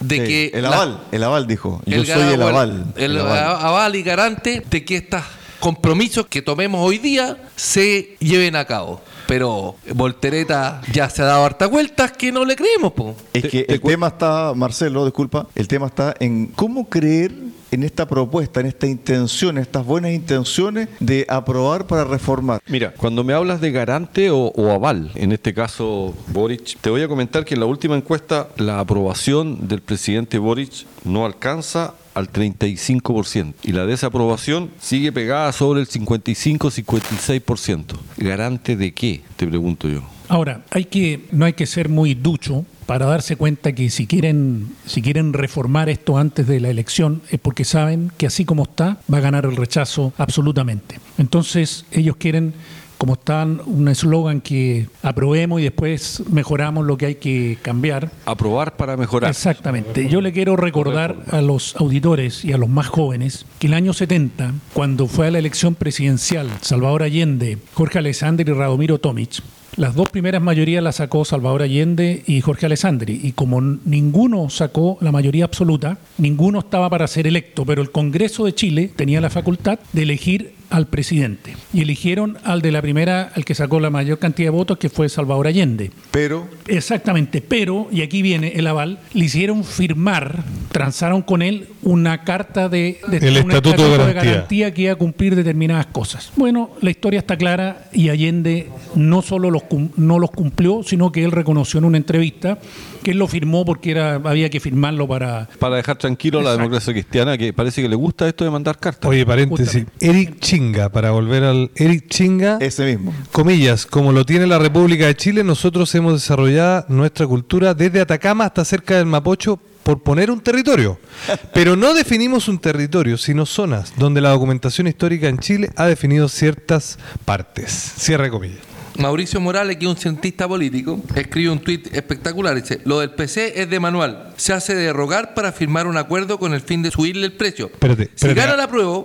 de 0.00 0.16
Sí, 0.16 0.22
que... 0.24 0.50
el 0.54 0.62
la- 0.62 0.68
aval, 0.70 1.02
el 1.12 1.22
aval 1.22 1.46
dijo. 1.46 1.80
Yo 1.86 1.98
el 2.00 2.06
soy 2.06 2.32
el 2.34 2.42
aval. 2.42 2.86
El, 2.96 3.12
el 3.12 3.20
aval. 3.20 3.38
aval 3.60 3.94
y 3.96 4.02
garante 4.02 4.64
de 4.68 4.84
que 4.84 4.96
estos 4.96 5.22
compromisos 5.60 6.26
que 6.26 6.42
tomemos 6.42 6.80
hoy 6.84 6.98
día 6.98 7.36
se 7.56 8.16
lleven 8.18 8.56
a 8.56 8.64
cabo. 8.64 9.00
Pero 9.34 9.74
Voltereta 9.94 10.80
ya 10.92 11.10
se 11.10 11.22
ha 11.22 11.24
dado 11.24 11.44
hartas 11.44 11.68
vueltas 11.68 12.12
que 12.12 12.30
no 12.30 12.44
le 12.44 12.54
creemos, 12.54 12.92
po. 12.92 13.16
Es 13.32 13.44
que 13.48 13.66
el 13.68 13.80
cu- 13.80 13.88
tema 13.88 14.06
está, 14.06 14.52
Marcelo, 14.54 15.04
disculpa, 15.04 15.48
el 15.56 15.66
tema 15.66 15.86
está 15.86 16.14
en 16.20 16.46
cómo 16.54 16.88
creer 16.88 17.32
en 17.72 17.82
esta 17.82 18.06
propuesta, 18.06 18.60
en 18.60 18.66
esta 18.66 18.86
intención, 18.86 19.56
en 19.56 19.62
estas 19.62 19.84
buenas 19.84 20.12
intenciones 20.12 20.88
de 21.00 21.26
aprobar 21.28 21.88
para 21.88 22.04
reformar. 22.04 22.60
Mira, 22.68 22.92
cuando 22.96 23.24
me 23.24 23.32
hablas 23.32 23.60
de 23.60 23.72
garante 23.72 24.30
o, 24.30 24.52
o 24.54 24.70
aval, 24.70 25.10
en 25.16 25.32
este 25.32 25.52
caso 25.52 26.14
Boric, 26.28 26.76
te 26.80 26.90
voy 26.90 27.02
a 27.02 27.08
comentar 27.08 27.44
que 27.44 27.54
en 27.54 27.60
la 27.60 27.66
última 27.66 27.96
encuesta 27.96 28.50
la 28.56 28.78
aprobación 28.78 29.66
del 29.66 29.80
presidente 29.82 30.38
Boric 30.38 30.86
no 31.02 31.26
alcanza 31.26 31.94
al 32.14 32.32
35% 32.32 33.54
y 33.62 33.72
la 33.72 33.86
desaprobación 33.86 34.70
sigue 34.80 35.12
pegada 35.12 35.52
sobre 35.52 35.80
el 35.80 35.88
55-56%. 35.88 37.96
¿Garante 38.18 38.76
de 38.76 38.92
qué? 38.92 39.22
Te 39.36 39.46
pregunto 39.46 39.88
yo. 39.88 40.02
Ahora, 40.28 40.62
hay 40.70 40.86
que, 40.86 41.26
no 41.32 41.44
hay 41.44 41.52
que 41.52 41.66
ser 41.66 41.88
muy 41.88 42.14
ducho 42.14 42.64
para 42.86 43.06
darse 43.06 43.36
cuenta 43.36 43.72
que 43.72 43.90
si 43.90 44.06
quieren, 44.06 44.74
si 44.86 45.02
quieren 45.02 45.32
reformar 45.32 45.88
esto 45.88 46.18
antes 46.18 46.46
de 46.46 46.60
la 46.60 46.70
elección 46.70 47.22
es 47.30 47.40
porque 47.40 47.64
saben 47.64 48.12
que 48.16 48.26
así 48.26 48.44
como 48.44 48.64
está 48.64 48.98
va 49.12 49.18
a 49.18 49.22
ganar 49.22 49.44
el 49.44 49.56
rechazo 49.56 50.12
absolutamente. 50.18 51.00
Entonces 51.18 51.86
ellos 51.92 52.16
quieren 52.16 52.54
como 52.98 53.14
está 53.14 53.44
un 53.44 53.88
eslogan 53.88 54.40
que 54.40 54.88
aprobemos 55.02 55.60
y 55.60 55.64
después 55.64 56.22
mejoramos 56.30 56.86
lo 56.86 56.96
que 56.96 57.06
hay 57.06 57.14
que 57.16 57.58
cambiar. 57.62 58.10
Aprobar 58.26 58.76
para 58.76 58.96
mejorar. 58.96 59.30
Exactamente. 59.30 60.08
Yo 60.08 60.20
le 60.20 60.32
quiero 60.32 60.56
recordar 60.56 61.16
a 61.30 61.40
los 61.40 61.76
auditores 61.76 62.44
y 62.44 62.52
a 62.52 62.58
los 62.58 62.68
más 62.68 62.88
jóvenes 62.88 63.46
que 63.58 63.66
el 63.66 63.74
año 63.74 63.92
70, 63.92 64.52
cuando 64.72 65.06
fue 65.06 65.28
a 65.28 65.30
la 65.30 65.38
elección 65.38 65.74
presidencial 65.74 66.48
Salvador 66.60 67.02
Allende, 67.02 67.58
Jorge 67.74 67.98
Alessandri 67.98 68.50
y 68.50 68.54
Radomiro 68.54 68.98
Tomic, 68.98 69.42
las 69.76 69.96
dos 69.96 70.08
primeras 70.08 70.40
mayorías 70.40 70.84
las 70.84 70.96
sacó 70.96 71.24
Salvador 71.24 71.62
Allende 71.62 72.22
y 72.26 72.40
Jorge 72.40 72.66
Alessandri. 72.66 73.20
Y 73.24 73.32
como 73.32 73.60
ninguno 73.60 74.48
sacó 74.48 74.98
la 75.00 75.10
mayoría 75.10 75.46
absoluta, 75.46 75.98
ninguno 76.16 76.60
estaba 76.60 76.88
para 76.88 77.08
ser 77.08 77.26
electo, 77.26 77.66
pero 77.66 77.82
el 77.82 77.90
Congreso 77.90 78.44
de 78.44 78.54
Chile 78.54 78.92
tenía 78.94 79.20
la 79.20 79.30
facultad 79.30 79.80
de 79.92 80.02
elegir 80.02 80.54
al 80.74 80.88
presidente. 80.88 81.54
Y 81.72 81.82
eligieron 81.82 82.36
al 82.42 82.60
de 82.60 82.72
la 82.72 82.82
primera, 82.82 83.30
al 83.36 83.44
que 83.44 83.54
sacó 83.54 83.78
la 83.78 83.90
mayor 83.90 84.18
cantidad 84.18 84.48
de 84.48 84.50
votos, 84.50 84.76
que 84.76 84.88
fue 84.88 85.08
Salvador 85.08 85.46
Allende. 85.46 85.92
Pero. 86.10 86.48
Exactamente, 86.66 87.40
pero, 87.40 87.86
y 87.92 88.02
aquí 88.02 88.22
viene 88.22 88.54
el 88.56 88.66
aval, 88.66 88.98
le 89.12 89.24
hicieron 89.24 89.62
firmar, 89.62 90.42
transaron 90.72 91.22
con 91.22 91.42
él 91.42 91.68
una 91.82 92.24
carta 92.24 92.68
de, 92.68 92.98
el 93.08 93.36
estatuto, 93.36 93.88
de, 94.04 94.12
garantía. 94.12 94.74
que 94.74 94.82
iba 94.82 94.92
a 94.92 94.96
cumplir 94.96 95.36
determinadas 95.36 95.86
cosas. 95.86 96.32
Bueno, 96.34 96.70
la 96.80 96.90
historia 96.90 97.20
está 97.20 97.36
clara 97.36 97.84
y 97.92 98.08
Allende 98.08 98.68
no 98.96 99.22
solo 99.22 99.52
los, 99.52 99.62
no 99.96 100.18
los 100.18 100.32
cumplió, 100.32 100.82
sino 100.82 101.12
que 101.12 101.22
él 101.22 101.30
reconoció 101.30 101.78
en 101.78 101.84
una 101.84 101.98
entrevista 101.98 102.58
que 103.04 103.12
él 103.12 103.18
lo 103.18 103.28
firmó 103.28 103.64
porque 103.64 103.92
era 103.92 104.16
había 104.16 104.50
que 104.50 104.58
firmarlo 104.58 105.06
para... 105.06 105.48
Para 105.60 105.76
dejar 105.76 105.96
tranquilo 105.96 106.40
a 106.40 106.42
la 106.42 106.56
democracia 106.56 106.92
cristiana, 106.92 107.38
que 107.38 107.52
parece 107.52 107.80
que 107.82 107.88
le 107.88 107.94
gusta 107.94 108.26
esto 108.26 108.44
de 108.44 108.50
mandar 108.50 108.78
cartas. 108.78 109.08
Oye, 109.08 109.24
paréntesis, 109.24 109.84
Eric 110.00 110.40
Chinga, 110.40 110.88
para 110.88 111.12
volver 111.12 111.44
al 111.44 111.70
Eric 111.76 112.08
Chinga... 112.08 112.58
Ese 112.60 112.84
mismo. 112.84 113.14
Comillas, 113.30 113.86
como 113.86 114.10
lo 114.10 114.24
tiene 114.24 114.48
la 114.48 114.58
República 114.58 115.06
de 115.06 115.14
Chile, 115.14 115.44
nosotros 115.44 115.94
hemos 115.94 116.14
desarrollado 116.14 116.86
nuestra 116.88 117.26
cultura 117.28 117.74
desde 117.74 118.00
Atacama 118.00 118.46
hasta 118.46 118.64
cerca 118.64 118.96
del 118.96 119.06
Mapocho 119.06 119.60
por 119.84 120.02
poner 120.02 120.30
un 120.30 120.40
territorio. 120.40 120.98
Pero 121.54 121.76
no 121.76 121.94
definimos 121.94 122.48
un 122.48 122.58
territorio, 122.58 123.16
sino 123.18 123.46
zonas 123.46 123.92
donde 123.96 124.20
la 124.20 124.30
documentación 124.30 124.88
histórica 124.88 125.28
en 125.28 125.38
Chile 125.38 125.70
ha 125.76 125.86
definido 125.86 126.28
ciertas 126.28 126.98
partes. 127.24 127.70
Cierre 127.70 128.30
comillas. 128.30 128.63
Mauricio 128.98 129.40
Morales, 129.40 129.76
que 129.76 129.84
es 129.84 129.90
un 129.90 129.96
cientista 129.96 130.46
político, 130.46 131.00
escribe 131.14 131.50
un 131.50 131.58
tuit 131.58 131.94
espectacular. 131.94 132.54
Dice, 132.54 132.80
lo 132.84 133.00
del 133.00 133.10
PC 133.10 133.60
es 133.60 133.68
de 133.68 133.80
manual. 133.80 134.32
Se 134.36 134.52
hace 134.52 134.74
de 134.74 134.92
rogar 134.92 135.34
para 135.34 135.52
firmar 135.52 135.86
un 135.86 135.96
acuerdo 135.96 136.38
con 136.38 136.54
el 136.54 136.60
fin 136.60 136.82
de 136.82 136.90
subirle 136.90 137.26
el 137.26 137.32
precio. 137.32 137.70
Espérate, 137.72 138.10
si 138.14 138.32
gana 138.34 138.56
la 138.56 138.68
prueba... 138.68 139.04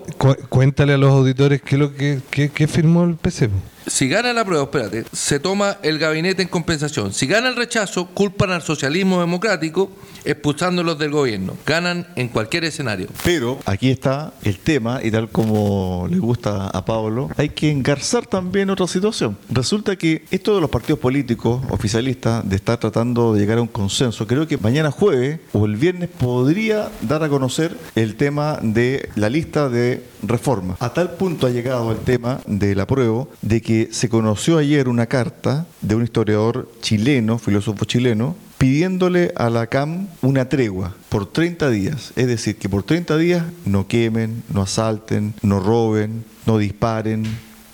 cuéntale 0.49 0.93
a 0.93 0.97
los 0.97 1.11
auditores 1.11 1.61
qué 1.61 1.77
lo 1.77 1.93
que, 1.93 2.21
que 2.29 2.67
firmó 2.67 3.03
el 3.03 3.15
PC. 3.15 3.49
Si 3.89 4.07
gana 4.07 4.33
la 4.33 4.45
prueba, 4.45 4.63
espérate, 4.63 5.05
se 5.11 5.39
toma 5.39 5.77
el 5.81 5.97
gabinete 5.97 6.43
en 6.43 6.47
compensación. 6.47 7.11
Si 7.11 7.25
gana 7.25 7.49
el 7.49 7.55
rechazo, 7.55 8.05
culpan 8.07 8.51
al 8.51 8.61
socialismo 8.61 9.19
democrático 9.19 9.91
expulsándolos 10.25 10.99
del 10.99 11.11
gobierno. 11.11 11.55
Ganan 11.65 12.05
en 12.15 12.27
cualquier 12.27 12.65
escenario. 12.65 13.07
Pero 13.23 13.57
aquí 13.65 13.89
está 13.89 14.33
el 14.43 14.59
tema, 14.59 14.99
y 15.03 15.09
tal 15.09 15.29
como 15.29 16.07
le 16.09 16.19
gusta 16.19 16.67
a 16.67 16.85
Pablo, 16.85 17.29
hay 17.35 17.49
que 17.49 17.71
engarzar 17.71 18.27
también 18.27 18.69
otra 18.69 18.87
situación. 18.87 19.37
Resulta 19.49 19.95
que 19.95 20.23
esto 20.29 20.53
de 20.53 20.61
los 20.61 20.69
partidos 20.69 20.99
políticos 20.99 21.61
oficialistas, 21.69 22.47
de 22.47 22.57
estar 22.57 22.77
tratando 22.77 23.33
de 23.33 23.39
llegar 23.39 23.57
a 23.57 23.61
un 23.61 23.67
consenso, 23.67 24.27
creo 24.27 24.47
que 24.47 24.57
mañana 24.57 24.91
jueves 24.91 25.39
o 25.51 25.65
el 25.65 25.77
viernes 25.77 26.09
podría 26.09 26.89
dar 27.01 27.23
a 27.23 27.29
conocer 27.29 27.75
el 27.95 28.15
tema 28.15 28.59
de 28.61 29.09
la 29.15 29.29
lista 29.29 29.67
de 29.67 30.03
reforma. 30.21 30.75
A 30.79 30.93
tal 30.93 31.11
punto 31.11 31.47
ha 31.47 31.49
llegado 31.49 31.91
el 31.91 31.99
tema 31.99 32.39
del 32.45 32.79
apruebo 32.79 33.29
de 33.41 33.61
que 33.61 33.78
se 33.91 34.09
conoció 34.09 34.57
ayer 34.57 34.87
una 34.87 35.05
carta 35.05 35.65
de 35.81 35.95
un 35.95 36.03
historiador 36.03 36.69
chileno, 36.81 37.39
filósofo 37.39 37.85
chileno, 37.85 38.35
pidiéndole 38.57 39.31
a 39.35 39.49
la 39.49 39.67
CAM 39.67 40.07
una 40.21 40.49
tregua 40.49 40.95
por 41.09 41.31
30 41.31 41.69
días. 41.69 42.13
Es 42.15 42.27
decir, 42.27 42.57
que 42.57 42.69
por 42.69 42.83
30 42.83 43.17
días 43.17 43.43
no 43.65 43.87
quemen, 43.87 44.43
no 44.53 44.61
asalten, 44.61 45.33
no 45.41 45.59
roben, 45.59 46.25
no 46.45 46.57
disparen, 46.57 47.23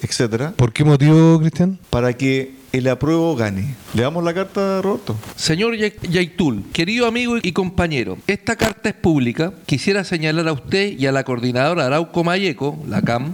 etcétera. 0.02 0.54
¿Por 0.56 0.72
qué 0.72 0.84
motivo, 0.84 1.40
Cristian? 1.40 1.80
Para 1.90 2.14
que 2.14 2.54
el 2.72 2.88
apruebo 2.88 3.36
gane. 3.36 3.76
¿Le 3.94 4.02
damos 4.02 4.24
la 4.24 4.34
carta, 4.34 4.82
Roberto? 4.82 5.16
Señor 5.36 5.76
Yaitul, 5.78 6.64
querido 6.74 7.08
amigo 7.08 7.38
y 7.42 7.52
compañero, 7.54 8.18
esta 8.28 8.56
carta 8.56 8.90
es 8.90 8.96
pública. 8.96 9.54
Quisiera 9.66 10.04
señalar 10.04 10.48
a 10.50 10.54
usted 10.54 10.98
y 10.98 11.08
a 11.08 11.12
la 11.12 11.24
coordinadora 11.24 11.86
Arauco 11.86 12.24
Mayeco, 12.24 12.78
la 12.88 13.02
CAM, 13.02 13.34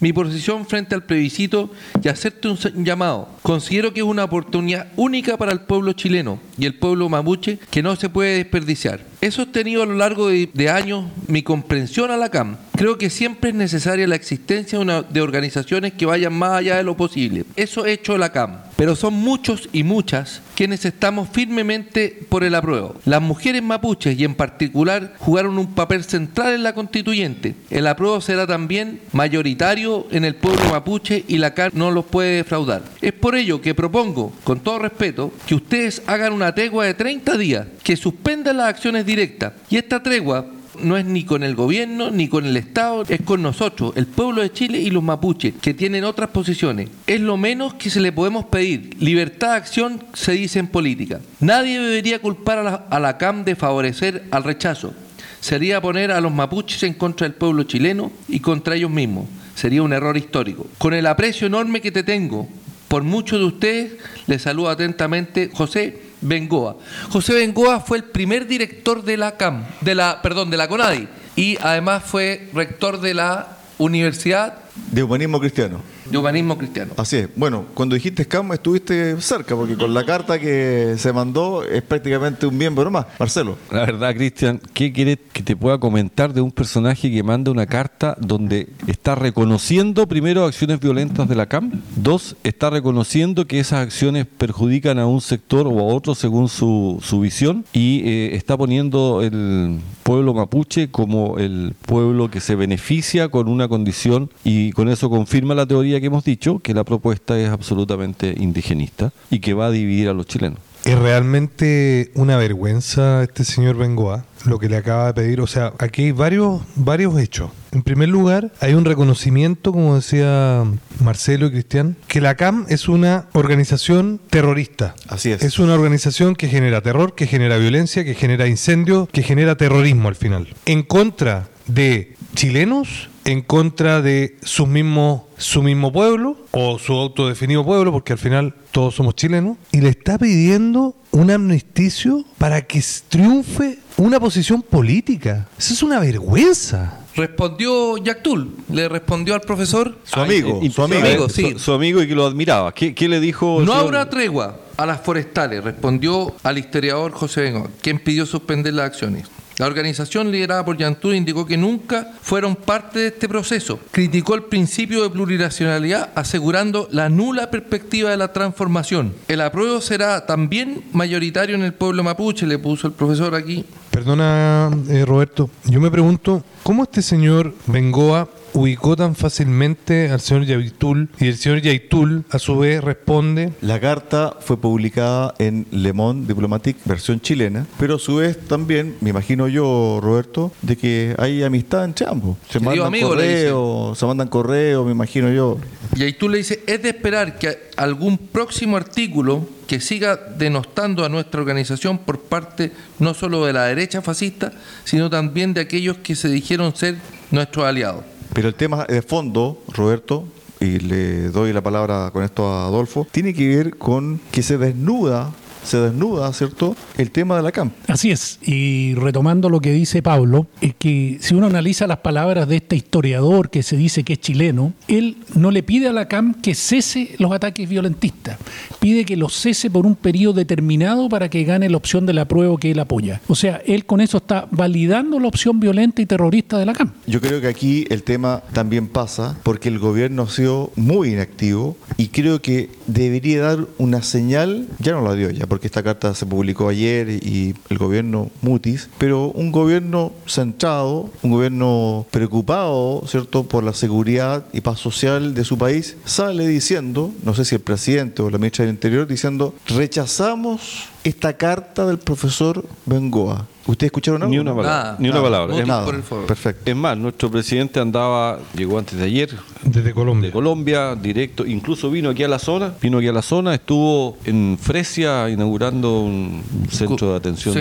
mi 0.00 0.12
posición 0.12 0.66
frente 0.66 0.94
al 0.94 1.04
plebiscito 1.04 1.70
y 2.02 2.08
hacerte 2.08 2.48
un 2.48 2.84
llamado. 2.84 3.28
Considero 3.42 3.92
que 3.92 4.00
es 4.00 4.06
una 4.06 4.24
oportunidad 4.24 4.88
única 4.96 5.36
para 5.36 5.52
el 5.52 5.60
pueblo 5.60 5.92
chileno 5.92 6.40
y 6.58 6.66
el 6.66 6.74
pueblo 6.74 7.08
mapuche 7.08 7.58
que 7.70 7.82
no 7.82 7.94
se 7.96 8.08
puede 8.08 8.36
desperdiciar. 8.36 9.09
He 9.22 9.30
sostenido 9.30 9.82
a 9.82 9.86
lo 9.86 9.96
largo 9.96 10.28
de, 10.28 10.70
años 10.70 11.04
mi 11.26 11.42
comprensión 11.42 12.10
a 12.10 12.16
la 12.16 12.30
CAM. 12.30 12.56
Creo 12.74 12.96
que 12.96 13.10
siempre 13.10 13.50
es 13.50 13.56
necesaria 13.56 14.06
la 14.06 14.14
existencia 14.14 14.78
de 14.78 15.20
organizaciones 15.20 15.92
que 15.92 16.06
vayan 16.06 16.32
más 16.32 16.52
allá 16.52 16.76
de 16.76 16.84
lo 16.84 16.96
posible. 16.96 17.44
Eso 17.54 17.84
ha 17.84 17.90
hecho 17.90 18.16
la 18.16 18.32
CAM. 18.32 18.62
Pero 18.76 18.96
son 18.96 19.12
muchos 19.12 19.68
y 19.74 19.82
muchas 19.82 20.40
quienes 20.54 20.86
estamos 20.86 21.28
firmemente 21.30 22.18
por 22.30 22.44
el 22.44 22.54
apruebo. 22.54 22.96
Las 23.04 23.20
mujeres 23.20 23.62
mapuches 23.62 24.18
y 24.18 24.24
en 24.24 24.34
particular 24.34 25.14
jugaron 25.18 25.58
un 25.58 25.74
papel 25.74 26.02
central 26.04 26.54
en 26.54 26.62
la 26.62 26.74
constituyente. 26.74 27.54
El 27.68 27.86
apruebo 27.86 28.22
será 28.22 28.46
también 28.46 29.00
mayoritario 29.12 30.06
en 30.10 30.24
el 30.24 30.34
pueblo 30.34 30.62
mapuche 30.70 31.24
y 31.28 31.36
la 31.36 31.52
CAM 31.52 31.72
no 31.74 31.90
los 31.90 32.06
puede 32.06 32.36
defraudar. 32.36 32.82
Es 33.02 33.12
por 33.12 33.34
ello 33.34 33.60
que 33.60 33.74
propongo, 33.74 34.32
con 34.44 34.60
todo 34.60 34.78
respeto, 34.78 35.30
que 35.46 35.54
ustedes 35.54 36.02
hagan 36.06 36.32
una 36.32 36.54
tregua 36.54 36.86
de 36.86 36.94
30 36.94 37.36
días, 37.36 37.66
que 37.82 37.96
suspendan 37.96 38.56
las 38.56 38.68
acciones 38.68 39.04
directa. 39.10 39.54
Y 39.68 39.76
esta 39.76 40.02
tregua 40.02 40.46
no 40.82 40.96
es 40.96 41.04
ni 41.04 41.24
con 41.24 41.42
el 41.42 41.54
gobierno 41.54 42.10
ni 42.10 42.28
con 42.28 42.46
el 42.46 42.56
Estado, 42.56 43.04
es 43.08 43.20
con 43.22 43.42
nosotros, 43.42 43.92
el 43.96 44.06
pueblo 44.06 44.42
de 44.42 44.52
Chile 44.52 44.78
y 44.78 44.90
los 44.90 45.02
mapuches, 45.02 45.54
que 45.60 45.74
tienen 45.74 46.04
otras 46.04 46.30
posiciones. 46.30 46.88
Es 47.06 47.20
lo 47.20 47.36
menos 47.36 47.74
que 47.74 47.90
se 47.90 48.00
le 48.00 48.12
podemos 48.12 48.46
pedir. 48.46 48.96
Libertad 49.00 49.50
de 49.50 49.56
acción 49.56 50.04
se 50.14 50.32
dice 50.32 50.58
en 50.58 50.68
política. 50.68 51.20
Nadie 51.40 51.80
debería 51.80 52.20
culpar 52.20 52.58
a 52.58 52.62
la, 52.62 52.74
a 52.90 53.00
la 53.00 53.18
CAM 53.18 53.44
de 53.44 53.56
favorecer 53.56 54.24
al 54.30 54.44
rechazo. 54.44 54.94
Sería 55.40 55.80
poner 55.80 56.12
a 56.12 56.20
los 56.20 56.32
mapuches 56.32 56.82
en 56.82 56.94
contra 56.94 57.26
del 57.26 57.36
pueblo 57.36 57.62
chileno 57.64 58.12
y 58.28 58.40
contra 58.40 58.76
ellos 58.76 58.90
mismos. 58.90 59.26
Sería 59.54 59.82
un 59.82 59.92
error 59.92 60.16
histórico. 60.16 60.66
Con 60.78 60.94
el 60.94 61.06
aprecio 61.06 61.46
enorme 61.46 61.80
que 61.80 61.90
te 61.90 62.02
tengo, 62.02 62.48
por 62.88 63.02
muchos 63.02 63.38
de 63.38 63.46
ustedes, 63.46 63.92
les 64.26 64.42
saludo 64.42 64.68
atentamente 64.68 65.50
José 65.52 66.09
Bengoa. 66.20 66.76
José 67.10 67.34
Bengoa 67.34 67.80
fue 67.80 67.98
el 67.98 68.04
primer 68.04 68.46
director 68.46 69.02
de 69.02 69.16
la 69.16 69.36
CAM, 69.36 69.64
de 69.80 69.94
la, 69.94 70.22
perdón, 70.22 70.50
de 70.50 70.56
la 70.56 70.68
CONADI, 70.68 71.08
y 71.36 71.56
además 71.60 72.02
fue 72.04 72.48
rector 72.52 73.00
de 73.00 73.14
la 73.14 73.56
Universidad 73.78 74.58
de 74.90 75.02
Humanismo 75.02 75.40
Cristiano 75.40 75.80
de 76.10 76.18
humanismo 76.18 76.58
cristiano. 76.58 76.92
Así 76.96 77.16
es. 77.16 77.28
Bueno, 77.36 77.66
cuando 77.74 77.94
dijiste 77.94 78.24
scam 78.24 78.52
estuviste 78.52 79.20
cerca, 79.20 79.54
porque 79.54 79.76
con 79.76 79.94
la 79.94 80.04
carta 80.04 80.38
que 80.38 80.94
se 80.98 81.12
mandó 81.12 81.64
es 81.64 81.82
prácticamente 81.82 82.46
un 82.46 82.56
miembro 82.56 82.90
más. 82.90 83.06
Marcelo. 83.18 83.56
La 83.70 83.80
verdad, 83.86 84.14
Cristian, 84.14 84.60
¿qué 84.74 84.92
quieres 84.92 85.18
que 85.32 85.42
te 85.42 85.56
pueda 85.56 85.78
comentar 85.78 86.32
de 86.32 86.40
un 86.40 86.50
personaje 86.50 87.10
que 87.10 87.22
manda 87.22 87.50
una 87.50 87.66
carta 87.66 88.16
donde 88.20 88.68
está 88.86 89.14
reconociendo 89.14 90.06
primero 90.06 90.44
acciones 90.44 90.80
violentas 90.80 91.28
de 91.28 91.34
la 91.34 91.46
CAM? 91.46 91.82
Dos, 91.96 92.36
está 92.44 92.70
reconociendo 92.70 93.46
que 93.46 93.60
esas 93.60 93.80
acciones 93.80 94.26
perjudican 94.26 94.98
a 94.98 95.06
un 95.06 95.20
sector 95.20 95.66
o 95.66 95.78
a 95.78 95.84
otro 95.84 96.14
según 96.14 96.48
su, 96.48 96.98
su 97.02 97.20
visión 97.20 97.64
y 97.72 98.02
eh, 98.04 98.36
está 98.36 98.56
poniendo 98.56 99.22
el 99.22 99.78
pueblo 100.02 100.34
mapuche 100.34 100.90
como 100.90 101.38
el 101.38 101.74
pueblo 101.86 102.30
que 102.30 102.40
se 102.40 102.56
beneficia 102.56 103.28
con 103.28 103.48
una 103.48 103.68
condición 103.68 104.30
y 104.44 104.72
con 104.72 104.88
eso 104.88 105.08
confirma 105.10 105.54
la 105.54 105.66
teoría 105.66 105.99
que 106.00 106.06
hemos 106.06 106.24
dicho, 106.24 106.58
que 106.58 106.74
la 106.74 106.84
propuesta 106.84 107.38
es 107.38 107.48
absolutamente 107.48 108.34
indigenista 108.38 109.12
y 109.30 109.40
que 109.40 109.54
va 109.54 109.66
a 109.66 109.70
dividir 109.70 110.08
a 110.08 110.12
los 110.12 110.26
chilenos. 110.26 110.58
Es 110.84 110.98
realmente 110.98 112.10
una 112.14 112.36
vergüenza 112.38 113.22
este 113.22 113.44
señor 113.44 113.76
Bengoa 113.76 114.24
lo 114.46 114.58
que 114.58 114.68
le 114.68 114.76
acaba 114.76 115.08
de 115.08 115.14
pedir. 115.14 115.40
O 115.40 115.46
sea, 115.46 115.72
aquí 115.78 116.04
hay 116.04 116.12
varios, 116.12 116.62
varios 116.74 117.18
hechos. 117.18 117.50
En 117.72 117.82
primer 117.82 118.08
lugar, 118.08 118.52
hay 118.60 118.74
un 118.74 118.84
reconocimiento, 118.84 119.72
como 119.72 119.96
decía 119.96 120.64
Marcelo 121.00 121.46
y 121.46 121.50
Cristian, 121.50 121.96
que 122.08 122.20
la 122.20 122.34
CAM 122.34 122.66
es 122.68 122.88
una 122.88 123.26
organización 123.32 124.20
terrorista. 124.30 124.94
Así 125.08 125.30
es. 125.30 125.42
Es 125.42 125.58
una 125.58 125.74
organización 125.74 126.34
que 126.34 126.48
genera 126.48 126.80
terror, 126.80 127.14
que 127.14 127.26
genera 127.26 127.58
violencia, 127.58 128.04
que 128.04 128.14
genera 128.14 128.48
incendios, 128.48 129.08
que 129.10 129.22
genera 129.22 129.56
terrorismo 129.56 130.08
al 130.08 130.16
final. 130.16 130.48
En 130.66 130.82
contra 130.82 131.48
de 131.66 132.14
chilenos 132.34 133.09
en 133.24 133.42
contra 133.42 134.00
de 134.02 134.36
su 134.42 134.66
mismo, 134.66 135.28
su 135.36 135.62
mismo 135.62 135.92
pueblo 135.92 136.36
o 136.52 136.78
su 136.78 136.92
autodefinido 136.94 137.64
pueblo, 137.64 137.92
porque 137.92 138.12
al 138.14 138.18
final 138.18 138.54
todos 138.72 138.94
somos 138.94 139.14
chilenos, 139.14 139.56
y 139.72 139.80
le 139.80 139.90
está 139.90 140.18
pidiendo 140.18 140.94
un 141.12 141.30
amnisticio 141.30 142.24
para 142.38 142.62
que 142.62 142.82
triunfe 143.08 143.78
una 143.96 144.18
posición 144.20 144.62
política. 144.62 145.48
Eso 145.58 145.74
es 145.74 145.82
una 145.82 145.98
vergüenza. 146.00 146.96
respondió 147.16 147.98
Yactul, 147.98 148.54
le 148.72 148.88
respondió 148.88 149.34
al 149.34 149.40
profesor. 149.42 149.98
Su 150.04 150.20
amigo, 150.20 150.60
Eh, 150.62 150.70
su 150.70 150.82
amigo. 150.82 151.00
amigo, 151.00 151.28
su- 151.28 151.34
sí. 151.34 151.54
Su, 151.58 151.72
amigo 151.72 152.00
y 152.02 152.08
que 152.08 152.14
lo 152.14 152.24
admiraba. 152.24 152.72
¿Qué, 152.72 152.94
qué 152.94 153.08
le 153.08 153.18
dijo? 153.20 153.60
No 153.62 153.72
habrá 153.74 154.08
tregua 154.08 154.60
a 154.76 154.86
las 154.86 155.00
forestales, 155.02 155.62
respondió 155.64 156.34
al 156.44 156.56
historiador 156.56 157.10
José 157.12 157.42
Bengoa, 157.42 157.68
quien 157.82 157.98
pidió 157.98 158.24
suspender 158.26 158.72
las 158.74 158.86
acciones. 158.86 159.26
La 159.60 159.66
organización 159.66 160.32
liderada 160.32 160.64
por 160.64 160.78
Yantul 160.78 161.14
indicó 161.14 161.44
que 161.44 161.58
nunca 161.58 162.14
fueron 162.22 162.56
parte 162.56 163.00
de 163.00 163.06
este 163.08 163.28
proceso. 163.28 163.78
Criticó 163.90 164.34
el 164.34 164.44
principio 164.44 165.02
de 165.02 165.10
plurinacionalidad, 165.10 166.12
asegurando 166.14 166.88
la 166.90 167.10
nula 167.10 167.50
perspectiva 167.50 168.08
de 168.08 168.16
la 168.16 168.32
transformación. 168.32 169.12
El 169.28 169.42
apruebo 169.42 169.82
será 169.82 170.24
también 170.24 170.84
mayoritario 170.94 171.56
en 171.56 171.62
el 171.62 171.74
pueblo 171.74 172.02
mapuche, 172.02 172.46
le 172.46 172.58
puso 172.58 172.86
el 172.86 172.94
profesor 172.94 173.34
aquí. 173.34 173.66
Perdona, 173.90 174.70
eh, 174.88 175.04
Roberto, 175.04 175.50
yo 175.66 175.78
me 175.78 175.90
pregunto, 175.90 176.42
¿cómo 176.62 176.84
este 176.84 177.02
señor 177.02 177.52
Bengoa 177.66 178.30
ubicó 178.52 178.96
tan 178.96 179.14
fácilmente 179.14 180.10
al 180.10 180.20
señor 180.20 180.44
Yaitul 180.44 181.08
y 181.18 181.28
el 181.28 181.36
señor 181.36 181.60
Yaitul 181.60 182.24
a 182.30 182.38
su 182.38 182.58
vez 182.58 182.82
responde 182.82 183.52
La 183.60 183.80
carta 183.80 184.36
fue 184.40 184.56
publicada 184.60 185.34
en 185.38 185.66
Le 185.70 185.92
Monde 185.92 186.26
Diplomatique, 186.26 186.80
versión 186.84 187.20
chilena, 187.20 187.66
pero 187.78 187.96
a 187.96 187.98
su 187.98 188.16
vez 188.16 188.38
también, 188.46 188.96
me 189.00 189.10
imagino 189.10 189.48
yo, 189.48 190.00
Roberto, 190.02 190.52
de 190.62 190.76
que 190.76 191.14
hay 191.18 191.42
amistad 191.42 191.84
entre 191.84 192.06
ambos. 192.06 192.36
Se 192.48 192.60
mandan 192.60 192.86
amigo, 192.86 193.14
dice. 193.14 193.52
se 193.94 194.06
mandan 194.06 194.28
correos, 194.28 194.84
me 194.84 194.92
imagino 194.92 195.30
yo. 195.32 195.58
Y 195.96 196.02
ahí 196.02 196.12
tú 196.12 196.28
le 196.28 196.38
dices, 196.38 196.60
es 196.66 196.82
de 196.82 196.90
esperar 196.90 197.38
que 197.38 197.70
algún 197.76 198.18
próximo 198.18 198.76
artículo 198.76 199.46
que 199.66 199.80
siga 199.80 200.16
denostando 200.16 201.04
a 201.04 201.08
nuestra 201.08 201.40
organización 201.40 201.98
por 201.98 202.20
parte 202.20 202.72
no 202.98 203.14
solo 203.14 203.44
de 203.46 203.52
la 203.52 203.64
derecha 203.64 204.02
fascista, 204.02 204.52
sino 204.84 205.08
también 205.10 205.54
de 205.54 205.60
aquellos 205.60 205.98
que 205.98 206.16
se 206.16 206.28
dijeron 206.28 206.74
ser 206.74 206.96
nuestros 207.30 207.64
aliados. 207.64 208.04
Pero 208.32 208.48
el 208.48 208.54
tema 208.54 208.84
de 208.84 209.02
fondo, 209.02 209.58
Roberto, 209.68 210.24
y 210.60 210.78
le 210.78 211.30
doy 211.30 211.52
la 211.52 211.62
palabra 211.62 212.10
con 212.12 212.22
esto 212.22 212.48
a 212.48 212.66
Adolfo, 212.66 213.06
tiene 213.10 213.34
que 213.34 213.48
ver 213.48 213.76
con 213.76 214.20
que 214.30 214.42
se 214.42 214.58
desnuda, 214.58 215.32
se 215.64 215.78
desnuda, 215.78 216.32
¿cierto?, 216.32 216.76
el 216.96 217.10
tema 217.10 217.36
de 217.36 217.42
la 217.42 217.52
CAMP. 217.52 217.72
Así 217.88 218.10
es, 218.10 218.38
y 218.42 218.94
retomando 218.94 219.48
lo 219.48 219.60
que 219.60 219.72
dice 219.72 220.02
Pablo, 220.02 220.46
es 220.60 220.74
que 220.78 221.18
si 221.20 221.34
uno 221.34 221.46
analiza 221.46 221.86
las 221.86 221.98
palabras 221.98 222.48
de 222.48 222.56
este 222.56 222.76
historiador 222.76 223.50
que 223.50 223.62
se 223.62 223.76
dice 223.76 224.04
que 224.04 224.14
es 224.14 224.20
chileno, 224.20 224.72
él 224.88 225.16
no 225.34 225.50
le 225.50 225.62
pide 225.62 225.88
a 225.88 225.92
la 225.92 226.08
CAM 226.08 226.34
que 226.34 226.54
cese 226.54 227.14
los 227.18 227.32
ataques 227.32 227.68
violentistas, 227.68 228.38
pide 228.78 229.04
que 229.04 229.16
los 229.16 229.34
cese 229.34 229.70
por 229.70 229.86
un 229.86 229.94
periodo 229.94 230.34
determinado 230.34 231.08
para 231.08 231.28
que 231.28 231.44
gane 231.44 231.68
la 231.68 231.76
opción 231.76 232.06
del 232.06 232.18
apruebo 232.18 232.58
que 232.58 232.70
él 232.70 232.78
apoya. 232.78 233.20
O 233.28 233.34
sea, 233.34 233.60
él 233.66 233.84
con 233.86 234.00
eso 234.00 234.18
está 234.18 234.46
validando 234.50 235.20
la 235.20 235.28
opción 235.28 235.60
violenta 235.60 236.02
y 236.02 236.06
terrorista 236.06 236.58
de 236.58 236.66
la 236.66 236.72
CAM. 236.72 236.92
Yo 237.06 237.20
creo 237.20 237.40
que 237.40 237.48
aquí 237.48 237.84
el 237.90 238.02
tema 238.02 238.42
también 238.52 238.88
pasa 238.88 239.38
porque 239.42 239.68
el 239.68 239.78
gobierno 239.78 240.22
ha 240.22 240.30
sido 240.30 240.72
muy 240.76 241.10
inactivo 241.10 241.76
y 241.96 242.08
creo 242.08 242.42
que 242.42 242.70
debería 242.86 243.42
dar 243.42 243.66
una 243.78 244.02
señal, 244.02 244.66
ya 244.78 244.92
no 244.92 245.02
la 245.02 245.14
dio 245.14 245.30
ya, 245.30 245.46
porque 245.50 245.66
esta 245.66 245.82
carta 245.82 246.14
se 246.14 246.24
publicó 246.24 246.68
ayer 246.68 247.10
y 247.10 247.56
el 247.68 247.76
gobierno 247.76 248.30
mutis, 248.40 248.88
pero 248.98 249.26
un 249.32 249.50
gobierno 249.50 250.12
centrado, 250.26 251.10
un 251.22 251.32
gobierno 251.32 252.06
preocupado, 252.12 253.02
¿cierto?, 253.06 253.42
por 253.42 253.64
la 253.64 253.74
seguridad 253.74 254.46
y 254.52 254.60
paz 254.60 254.78
social 254.78 255.34
de 255.34 255.44
su 255.44 255.58
país, 255.58 255.96
sale 256.04 256.46
diciendo, 256.46 257.12
no 257.24 257.34
sé 257.34 257.44
si 257.44 257.56
el 257.56 257.60
presidente 257.60 258.22
o 258.22 258.30
la 258.30 258.38
ministra 258.38 258.64
del 258.64 258.74
Interior, 258.74 259.08
diciendo, 259.08 259.52
rechazamos 259.66 260.89
esta 261.04 261.32
carta 261.36 261.86
del 261.86 261.98
profesor 261.98 262.64
Bengoa. 262.86 263.46
¿Ustedes 263.66 263.88
escucharon 263.88 264.22
algo? 264.22 264.30
Ni 264.32 264.38
una 264.38 264.54
palabra. 264.56 264.76
Nada, 264.82 264.96
ni 264.98 265.08
una 265.08 265.18
nada. 265.18 265.22
palabra. 265.30 265.58
Es, 265.58 265.66
Nada. 265.66 265.84
por 265.84 265.94
el 265.94 266.02
favor. 266.02 266.26
Perfecto. 266.26 266.70
es 266.70 266.76
más, 266.76 266.96
nuestro 266.98 267.30
presidente 267.30 267.78
andaba, 267.78 268.40
llegó 268.56 268.78
antes 268.78 268.98
de 268.98 269.04
ayer 269.04 269.30
desde 269.62 269.92
Colombia? 269.92 270.28
de 270.28 270.32
Colombia, 270.32 270.96
directo, 270.96 271.46
incluso 271.46 271.90
vino 271.90 272.08
aquí 272.08 272.24
a 272.24 272.28
la 272.28 272.38
zona, 272.40 272.72
vino 272.80 272.98
aquí 272.98 273.06
a 273.06 273.12
la 273.12 273.22
zona, 273.22 273.54
estuvo 273.54 274.16
en 274.24 274.58
Fresia 274.60 275.28
inaugurando 275.28 276.00
un 276.00 276.42
centro 276.70 277.10
de 277.10 277.16
atención 277.18 277.54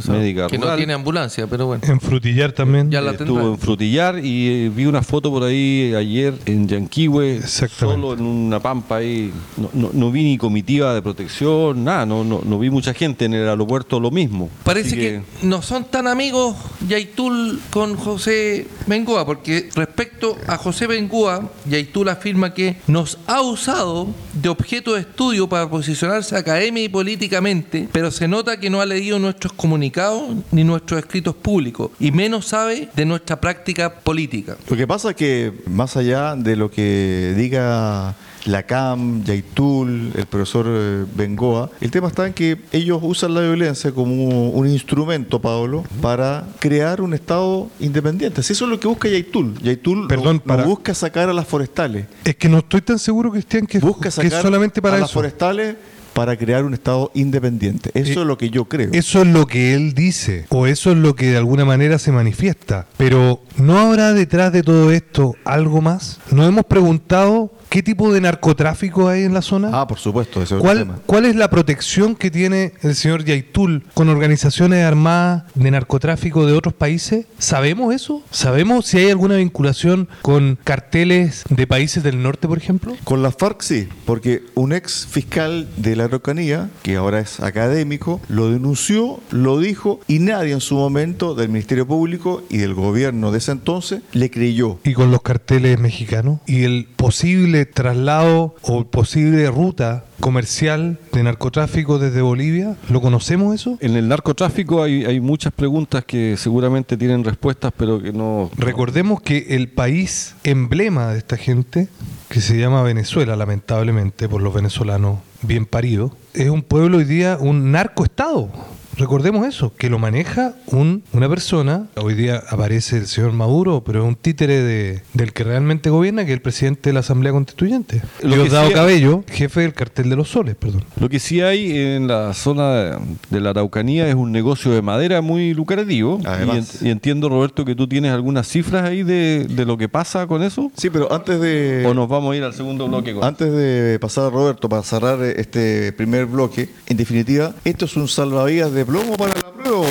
Sí. 0.00 0.10
médica 0.10 0.48
Que 0.48 0.58
no 0.58 0.74
tiene 0.74 0.94
ambulancia, 0.94 1.46
pero 1.46 1.66
bueno. 1.66 1.82
En 1.86 2.00
Frutillar 2.00 2.52
también. 2.52 2.90
Ya 2.90 3.00
la 3.00 3.12
Estuvo 3.12 3.26
tendrá. 3.34 3.44
en 3.52 3.58
Frutillar 3.58 4.18
y 4.24 4.48
eh, 4.66 4.72
vi 4.74 4.86
una 4.86 5.02
foto 5.02 5.30
por 5.30 5.44
ahí 5.44 5.94
ayer 5.94 6.34
en 6.46 6.66
Yanquihue, 6.66 7.36
Exactamente. 7.36 8.00
solo 8.02 8.14
en 8.14 8.22
una 8.22 8.58
pampa 8.58 8.96
ahí. 8.96 9.32
No, 9.58 9.70
no- 9.74 9.90
no 9.92 10.10
vi 10.10 10.24
ni 10.24 10.38
comitiva 10.38 10.92
de 10.94 11.02
protección, 11.02 11.84
nada, 11.84 12.04
no, 12.06 12.24
no, 12.24 12.40
no 12.44 12.58
vi 12.58 12.65
mucha 12.70 12.94
gente 12.94 13.24
en 13.24 13.34
el 13.34 13.48
aeropuerto, 13.48 14.00
lo 14.00 14.10
mismo. 14.10 14.50
Parece 14.64 14.88
Así 14.88 14.96
que 14.96 15.22
no 15.42 15.62
son 15.62 15.84
tan 15.84 16.06
amigos 16.06 16.56
Yaitul 16.88 17.60
con 17.70 17.96
José 17.96 18.66
Bengoa, 18.86 19.26
porque 19.26 19.68
respecto 19.74 20.36
a 20.46 20.56
José 20.56 20.86
Bengoa, 20.86 21.50
Yaitul 21.68 22.08
afirma 22.08 22.54
que 22.54 22.76
nos 22.86 23.18
ha 23.26 23.40
usado 23.42 24.08
de 24.32 24.48
objeto 24.48 24.94
de 24.94 25.00
estudio 25.00 25.48
para 25.48 25.68
posicionarse 25.68 26.36
académica 26.36 26.84
y 26.84 26.88
políticamente, 26.88 27.88
pero 27.92 28.10
se 28.10 28.28
nota 28.28 28.58
que 28.58 28.70
no 28.70 28.80
ha 28.80 28.86
leído 28.86 29.18
nuestros 29.18 29.52
comunicados 29.52 30.34
ni 30.50 30.64
nuestros 30.64 31.00
escritos 31.00 31.34
públicos, 31.34 31.90
y 31.98 32.12
menos 32.12 32.46
sabe 32.46 32.88
de 32.94 33.04
nuestra 33.04 33.40
práctica 33.40 33.90
política. 34.00 34.56
Lo 34.68 34.76
que 34.76 34.86
pasa 34.86 35.10
es 35.10 35.16
que 35.16 35.52
más 35.66 35.96
allá 35.96 36.34
de 36.36 36.56
lo 36.56 36.70
que 36.70 37.34
diga 37.36 38.14
la 38.46 38.62
CAM, 38.64 39.22
Yaitul, 39.24 40.12
el 40.14 40.26
profesor 40.26 40.66
eh, 40.68 41.04
Bengoa, 41.14 41.70
el 41.80 41.90
tema 41.90 42.08
está 42.08 42.26
en 42.26 42.32
que 42.32 42.56
ellos 42.72 43.00
usan 43.02 43.34
la 43.34 43.40
violencia 43.42 43.92
como 43.92 44.50
un 44.50 44.68
instrumento, 44.68 45.40
Pablo, 45.40 45.84
para 46.00 46.44
crear 46.58 47.00
un 47.00 47.12
Estado 47.14 47.68
independiente. 47.80 48.42
Si 48.42 48.52
eso 48.52 48.64
es 48.64 48.70
lo 48.70 48.80
que 48.80 48.88
busca 48.88 49.08
Yaitul. 49.08 49.54
Yaitul 49.62 50.06
Perdón, 50.08 50.24
no, 50.26 50.32
no 50.34 50.40
para- 50.44 50.64
busca 50.64 50.94
sacar 50.94 51.28
a 51.28 51.32
las 51.32 51.46
forestales, 51.46 52.06
Es 52.24 52.36
que 52.36 52.48
no 52.48 52.58
estoy 52.58 52.80
tan 52.82 52.98
seguro, 52.98 53.30
Cristian, 53.30 53.66
que, 53.66 53.78
busca 53.78 54.04
que 54.04 54.10
sacar 54.10 54.32
es 54.32 54.42
solamente 54.42 54.80
para 54.80 54.96
a 54.96 55.00
las 55.00 55.12
forestales 55.12 55.76
para 56.12 56.34
crear 56.38 56.64
un 56.64 56.72
Estado 56.72 57.10
independiente. 57.14 57.90
Eso 57.92 58.20
Eh, 58.20 58.22
es 58.22 58.26
lo 58.26 58.38
que 58.38 58.48
yo 58.48 58.64
creo. 58.64 58.88
Eso 58.92 59.20
es 59.20 59.26
lo 59.28 59.44
que 59.46 59.74
él 59.74 59.92
dice, 59.92 60.46
o 60.48 60.66
eso 60.66 60.90
es 60.92 60.96
lo 60.96 61.14
que 61.14 61.26
de 61.32 61.36
alguna 61.36 61.66
manera 61.66 61.98
se 61.98 62.10
manifiesta. 62.10 62.86
Pero 62.96 63.42
¿no 63.58 63.78
habrá 63.78 64.14
detrás 64.14 64.50
de 64.52 64.62
todo 64.62 64.92
esto 64.92 65.34
algo 65.44 65.82
más? 65.82 66.18
¿Nos 66.30 66.48
hemos 66.48 66.64
preguntado 66.64 67.52
qué 67.68 67.82
tipo 67.82 68.12
de 68.12 68.20
narcotráfico 68.20 69.08
hay 69.08 69.24
en 69.24 69.34
la 69.34 69.42
zona? 69.42 69.70
Ah, 69.72 69.86
por 69.86 69.98
supuesto, 69.98 70.42
ese 70.42 70.54
es 70.54 70.58
el 70.58 70.60
¿Cuál, 70.60 70.78
tema. 70.78 70.98
¿Cuál 71.06 71.24
es 71.26 71.36
la 71.36 71.50
protección 71.50 72.14
que 72.14 72.30
tiene 72.30 72.72
el 72.82 72.94
señor 72.94 73.24
Yaitul 73.24 73.84
con 73.94 74.08
organizaciones 74.08 74.84
armadas 74.84 75.44
de 75.54 75.70
narcotráfico 75.70 76.46
de 76.46 76.52
otros 76.52 76.74
países? 76.74 77.26
¿Sabemos 77.38 77.94
eso? 77.94 78.22
¿Sabemos 78.30 78.86
si 78.86 78.98
hay 78.98 79.10
alguna 79.10 79.36
vinculación 79.36 80.08
con 80.22 80.58
carteles 80.64 81.44
de 81.48 81.66
países 81.66 82.02
del 82.02 82.22
norte, 82.22 82.48
por 82.48 82.58
ejemplo? 82.58 82.94
Con 83.04 83.22
la 83.22 83.30
FARC 83.30 83.62
sí, 83.62 83.88
porque 84.04 84.42
un 84.54 84.72
ex 84.72 85.06
fiscal 85.06 85.68
de 85.76 85.96
la 85.96 86.04
Araucanía, 86.04 86.70
que 86.82 86.96
ahora 86.96 87.20
es 87.20 87.40
académico, 87.40 88.20
lo 88.28 88.50
denunció, 88.50 89.20
lo 89.30 89.58
dijo 89.58 90.00
y 90.06 90.18
nadie 90.18 90.52
en 90.52 90.60
su 90.60 90.76
momento 90.76 91.34
del 91.34 91.48
Ministerio 91.48 91.86
Público 91.86 92.42
y 92.50 92.58
del 92.58 92.74
gobierno 92.74 93.32
de 93.32 93.38
ese 93.38 93.52
entonces 93.52 94.02
le 94.12 94.30
creyó. 94.30 94.78
y 94.84 94.92
con 94.92 95.10
los 95.10 95.22
carteles 95.22 95.78
mexicanos 95.78 96.40
y 96.46 96.64
el 96.64 96.86
posible 96.96 97.55
traslado 97.64 98.54
o 98.62 98.84
posible 98.84 99.50
ruta 99.50 100.04
comercial 100.20 100.98
de 101.12 101.22
narcotráfico 101.22 101.98
desde 101.98 102.20
Bolivia, 102.20 102.76
¿lo 102.88 103.00
conocemos 103.00 103.54
eso? 103.54 103.78
En 103.80 103.96
el 103.96 104.08
narcotráfico 104.08 104.82
hay, 104.82 105.04
hay 105.04 105.20
muchas 105.20 105.52
preguntas 105.52 106.04
que 106.04 106.36
seguramente 106.36 106.96
tienen 106.96 107.24
respuestas, 107.24 107.72
pero 107.76 108.02
que 108.02 108.12
no... 108.12 108.50
Recordemos 108.56 109.20
que 109.20 109.46
el 109.50 109.68
país 109.68 110.34
emblema 110.44 111.12
de 111.12 111.18
esta 111.18 111.36
gente, 111.36 111.88
que 112.28 112.40
se 112.40 112.58
llama 112.58 112.82
Venezuela, 112.82 113.36
lamentablemente 113.36 114.28
por 114.28 114.42
los 114.42 114.52
venezolanos 114.52 115.20
bien 115.42 115.66
paridos, 115.66 116.12
es 116.34 116.50
un 116.50 116.62
pueblo 116.62 116.98
hoy 116.98 117.04
día, 117.04 117.38
un 117.40 117.70
narcoestado. 117.70 118.50
Recordemos 118.98 119.46
eso, 119.46 119.72
que 119.76 119.90
lo 119.90 119.98
maneja 119.98 120.54
un, 120.68 121.02
una 121.12 121.28
persona, 121.28 121.86
hoy 121.96 122.14
día 122.14 122.42
aparece 122.48 122.96
el 122.96 123.06
señor 123.06 123.32
Maduro, 123.32 123.82
pero 123.84 124.00
es 124.02 124.08
un 124.08 124.14
títere 124.14 124.62
de, 124.62 125.02
del 125.12 125.34
que 125.34 125.44
realmente 125.44 125.90
gobierna, 125.90 126.24
que 126.24 126.30
es 126.32 126.36
el 126.36 126.40
presidente 126.42 126.88
de 126.88 126.94
la 126.94 127.00
Asamblea 127.00 127.32
Constituyente. 127.32 128.00
Lo 128.22 128.36
Diosdado 128.36 128.68
sí- 128.68 128.74
Cabello, 128.74 129.22
jefe 129.30 129.60
del 129.60 129.74
cartel 129.74 130.08
de 130.08 130.16
los 130.16 130.28
soles, 130.30 130.54
perdón. 130.56 130.82
Lo 130.98 131.10
que 131.10 131.18
sí 131.18 131.42
hay 131.42 131.76
en 131.76 132.08
la 132.08 132.32
zona 132.32 132.98
de 133.28 133.40
la 133.40 133.50
Araucanía 133.50 134.08
es 134.08 134.14
un 134.14 134.32
negocio 134.32 134.70
de 134.72 134.80
madera 134.80 135.20
muy 135.20 135.52
lucrativo. 135.52 136.18
Y, 136.22 136.26
Además. 136.26 136.80
en- 136.80 136.86
y 136.86 136.90
entiendo, 136.90 137.28
Roberto, 137.28 137.66
que 137.66 137.74
tú 137.74 137.86
tienes 137.86 138.12
algunas 138.12 138.48
cifras 138.48 138.84
ahí 138.84 139.02
de, 139.02 139.46
de 139.46 139.66
lo 139.66 139.76
que 139.76 139.90
pasa 139.90 140.26
con 140.26 140.42
eso. 140.42 140.72
Sí, 140.74 140.88
pero 140.88 141.12
antes 141.12 141.38
de... 141.38 141.84
¿O 141.86 141.92
nos 141.92 142.08
vamos 142.08 142.32
a 142.32 142.36
ir 142.36 142.44
al 142.44 142.54
segundo 142.54 142.88
bloque? 142.88 143.12
Con... 143.12 143.24
Antes 143.24 143.52
de 143.52 143.98
pasar 144.00 144.24
a 144.24 144.30
Roberto 144.30 144.70
para 144.70 144.82
cerrar 144.82 145.22
este 145.22 145.92
primer 145.92 146.24
bloque, 146.24 146.70
en 146.86 146.96
definitiva, 146.96 147.54
esto 147.66 147.84
es 147.84 147.94
un 147.96 148.08
salvavidas 148.08 148.72
de 148.72 148.85
plomo 148.86 149.16
para 149.16 149.34
la 149.34 149.52
prueba, 149.52 149.86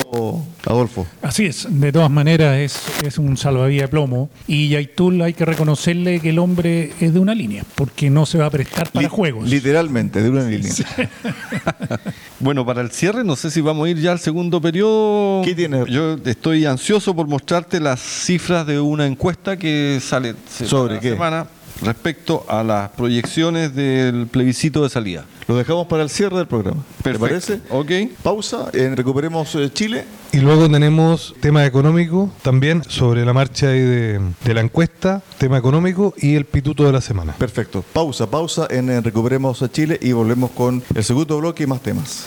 Adolfo. 0.66 1.06
Así 1.22 1.46
es, 1.46 1.68
de 1.70 1.92
todas 1.92 2.10
maneras 2.10 2.58
es, 2.58 2.82
es 3.06 3.18
un 3.18 3.38
salvavidas 3.38 3.84
de 3.84 3.88
plomo 3.90 4.30
y 4.48 4.70
Yaitul 4.70 5.22
hay 5.22 5.34
que 5.34 5.46
reconocerle 5.46 6.20
que 6.20 6.30
el 6.30 6.40
hombre 6.40 6.94
es 7.00 7.14
de 7.14 7.20
una 7.20 7.36
línea, 7.36 7.64
porque 7.76 8.10
no 8.10 8.26
se 8.26 8.38
va 8.38 8.46
a 8.48 8.50
prestar 8.50 8.90
para 8.92 9.08
Li- 9.08 9.10
juegos. 9.14 9.50
Literalmente, 9.50 10.22
de 10.22 10.30
una 10.30 10.44
línea. 10.44 10.72
Bueno, 12.40 12.66
para 12.66 12.82
el 12.82 12.92
cierre, 12.92 13.24
no 13.24 13.36
sé 13.36 13.50
si 13.50 13.62
vamos 13.62 13.88
a 13.88 13.90
ir 13.90 13.98
ya 14.00 14.12
al 14.12 14.20
segundo 14.20 14.62
periodo. 14.62 15.42
¿Qué 15.44 15.56
tiene? 15.56 15.84
Yo 15.90 16.18
estoy 16.26 16.66
ansioso 16.66 17.16
por 17.16 17.28
mostrarte 17.28 17.80
las 17.80 18.00
cifras 18.00 18.68
de 18.68 18.80
una 18.80 19.06
encuesta 19.06 19.58
que 19.58 20.00
sale 20.02 20.36
¿Sobre 20.66 20.98
a 20.98 21.00
qué? 21.00 21.12
semana 21.12 21.48
respecto 21.82 22.46
a 22.48 22.64
las 22.64 22.90
proyecciones 22.92 23.74
del 23.76 24.28
plebiscito 24.28 24.84
de 24.84 24.90
salida. 24.90 25.26
Lo 25.48 25.56
dejamos 25.56 25.86
para 25.86 26.02
el 26.02 26.10
cierre 26.10 26.38
del 26.38 26.48
programa. 26.48 26.84
¿Te 27.04 27.20
parece? 27.20 27.62
Ok. 27.70 27.92
Pausa, 28.24 28.70
en 28.74 28.98
Recuperemos 28.98 29.54
eh, 29.56 29.70
Chile. 29.72 30.06
Y 30.32 30.40
luego 30.40 30.68
tenemos 30.68 31.36
tema 31.40 31.66
económico 31.66 32.32
también 32.42 32.84
sobre 32.84 33.24
la 33.24 33.32
marcha 33.32 33.70
ahí 33.70 33.80
de, 33.80 34.20
de 34.44 34.54
la 34.56 34.62
encuesta, 34.62 35.22
tema 35.38 35.58
económico 35.60 36.16
y 36.18 36.36
el 36.36 36.46
pituto 36.46 36.84
de 36.84 36.94
la 36.94 37.02
semana. 37.02 37.34
Perfecto. 37.34 37.84
Pausa, 37.94 38.28
pausa 38.28 38.68
en, 38.72 38.90
eh, 38.90 39.02
Recuperemos 39.02 39.64
Chile 39.72 40.00
y 40.02 40.14
volvemos 40.14 40.50
con 40.52 40.84
el 40.96 41.04
segundo 41.04 41.38
bloque 41.38 41.64
y 41.64 41.68
más 41.68 41.82
temas. 41.82 42.26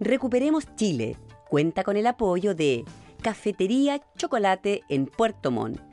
Recuperemos 0.00 0.64
Chile. 0.74 1.16
Cuenta 1.48 1.84
con 1.84 1.96
el 1.96 2.08
apoyo 2.08 2.56
de 2.56 2.84
Cafetería 3.22 4.00
Chocolate 4.16 4.82
en 4.88 5.06
Puerto 5.06 5.52
Montt. 5.52 5.91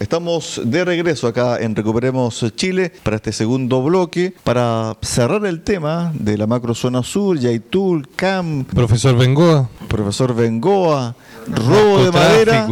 Estamos 0.00 0.62
de 0.64 0.82
regreso 0.82 1.26
acá 1.28 1.58
en 1.60 1.76
Recuperemos 1.76 2.42
Chile 2.56 2.90
para 3.02 3.16
este 3.16 3.32
segundo 3.32 3.82
bloque, 3.82 4.34
para 4.44 4.96
cerrar 5.02 5.44
el 5.44 5.60
tema 5.60 6.10
de 6.14 6.38
la 6.38 6.46
macrozona 6.46 7.02
sur, 7.02 7.38
Yaitul, 7.38 8.08
CAM, 8.16 8.64
Profesor 8.64 9.14
Bengoa, 9.14 9.68
profesor 9.88 10.34
Bengoa, 10.34 11.14
robo 11.46 12.02
de 12.02 12.12
madera, 12.12 12.66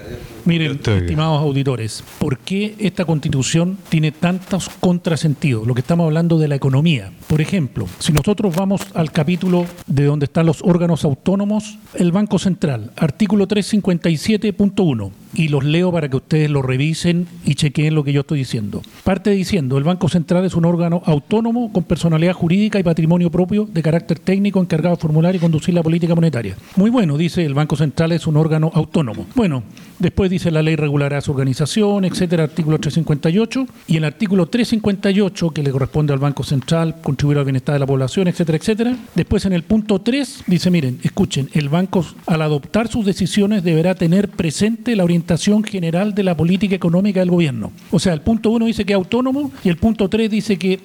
miren, 0.49 0.81
estimados 0.83 1.43
auditores, 1.43 2.03
¿por 2.19 2.39
qué 2.39 2.75
esta 2.79 3.05
constitución 3.05 3.77
tiene 3.91 4.13
tantos 4.13 4.71
contrasentidos? 4.81 5.67
Lo 5.67 5.75
que 5.75 5.81
estamos 5.81 6.07
hablando 6.07 6.39
de 6.39 6.49
la 6.49 6.55
economía. 6.55 7.13
Por 7.27 7.43
ejemplo, 7.43 7.87
si 7.99 8.13
nosotros 8.13 8.57
vamos 8.57 8.81
al 8.95 9.13
capítulo 9.13 9.67
de 9.87 10.05
donde 10.05 10.25
están 10.25 10.47
los 10.47 10.63
órganos 10.63 11.05
autónomos, 11.05 11.79
el 11.95 12.13
Banco 12.13 12.39
Central, 12.39 12.93
artículo 12.97 13.47
357.1, 13.47 15.11
y 15.35 15.49
los 15.49 15.65
leo 15.65 15.93
para 15.93 16.09
que 16.09 16.17
ustedes 16.17 16.51
lo 16.51 16.63
revisen 16.63 17.27
y 17.45 17.55
chequeen 17.55 17.95
lo 17.95 18.03
que 18.03 18.13
yo 18.13 18.23
estoy 18.23 18.39
diciendo. 18.39 18.83
Parte 19.05 19.31
diciendo, 19.31 19.77
el 19.77 19.85
Banco 19.85 20.09
Central 20.09 20.45
es 20.45 20.55
un 20.55 20.65
órgano 20.65 21.03
autónomo 21.05 21.71
con 21.73 21.85
personalidad 21.85 22.33
jurídica 22.33 22.79
y 22.79 22.83
patrimonio 22.83 23.31
propio 23.31 23.69
de 23.71 23.83
carácter 23.83 24.19
técnico 24.19 24.61
encargado 24.61 24.97
de 24.97 25.03
formular 25.03 25.37
y 25.37 25.39
conducir 25.39 25.75
la 25.75 25.83
política 25.83 26.15
monetaria. 26.15 26.57
Muy 26.77 26.91
bueno, 26.91 27.19
dice 27.19 27.45
el 27.45 27.55
Banco 27.55 27.77
Central 27.77 28.13
es 28.13 28.27
un 28.27 28.37
órgano 28.37 28.71
autónomo. 28.75 29.27
Bueno, 29.35 29.63
después 29.99 30.31
dice 30.31 30.51
la 30.51 30.63
ley 30.63 30.77
regulará 30.77 31.21
su 31.21 31.33
organización, 31.33 32.05
etcétera, 32.05 32.45
artículo 32.45 32.79
358, 32.79 33.67
y 33.87 33.97
el 33.97 34.05
artículo 34.05 34.47
358 34.47 35.51
que 35.51 35.63
le 35.63 35.71
corresponde 35.71 36.13
al 36.13 36.19
Banco 36.19 36.43
Central 36.45 36.97
contribuir 37.03 37.39
al 37.39 37.45
bienestar 37.45 37.75
de 37.75 37.79
la 37.79 37.87
población, 37.87 38.29
etcétera, 38.29 38.59
etcétera. 38.59 38.97
Después 39.15 39.45
en 39.45 39.53
el 39.53 39.63
punto 39.63 40.01
3 40.01 40.45
dice, 40.47 40.71
miren, 40.71 41.01
escuchen, 41.03 41.49
el 41.53 41.69
banco 41.69 42.05
al 42.27 42.43
adoptar 42.43 42.89
sus 42.89 43.05
decisiones 43.05 43.63
deberá 43.63 43.95
tener 43.95 44.29
presente 44.29 44.97
la 44.97 45.05
orientación 45.05 45.65
general 45.65 46.15
de 46.15 46.23
la 46.23 46.37
política 46.37 46.75
económica 46.75 47.21
del 47.21 47.31
gobierno. 47.31 47.73
O 47.91 47.99
sea, 47.99 48.13
el 48.13 48.21
punto 48.21 48.51
1 48.51 48.67
dice 48.67 48.85
que 48.85 48.93
es 48.93 48.97
autónomo 48.97 49.51
y 49.65 49.69
el 49.69 49.77
punto 49.77 50.09
3 50.09 50.31
dice 50.31 50.59
que 50.59 50.81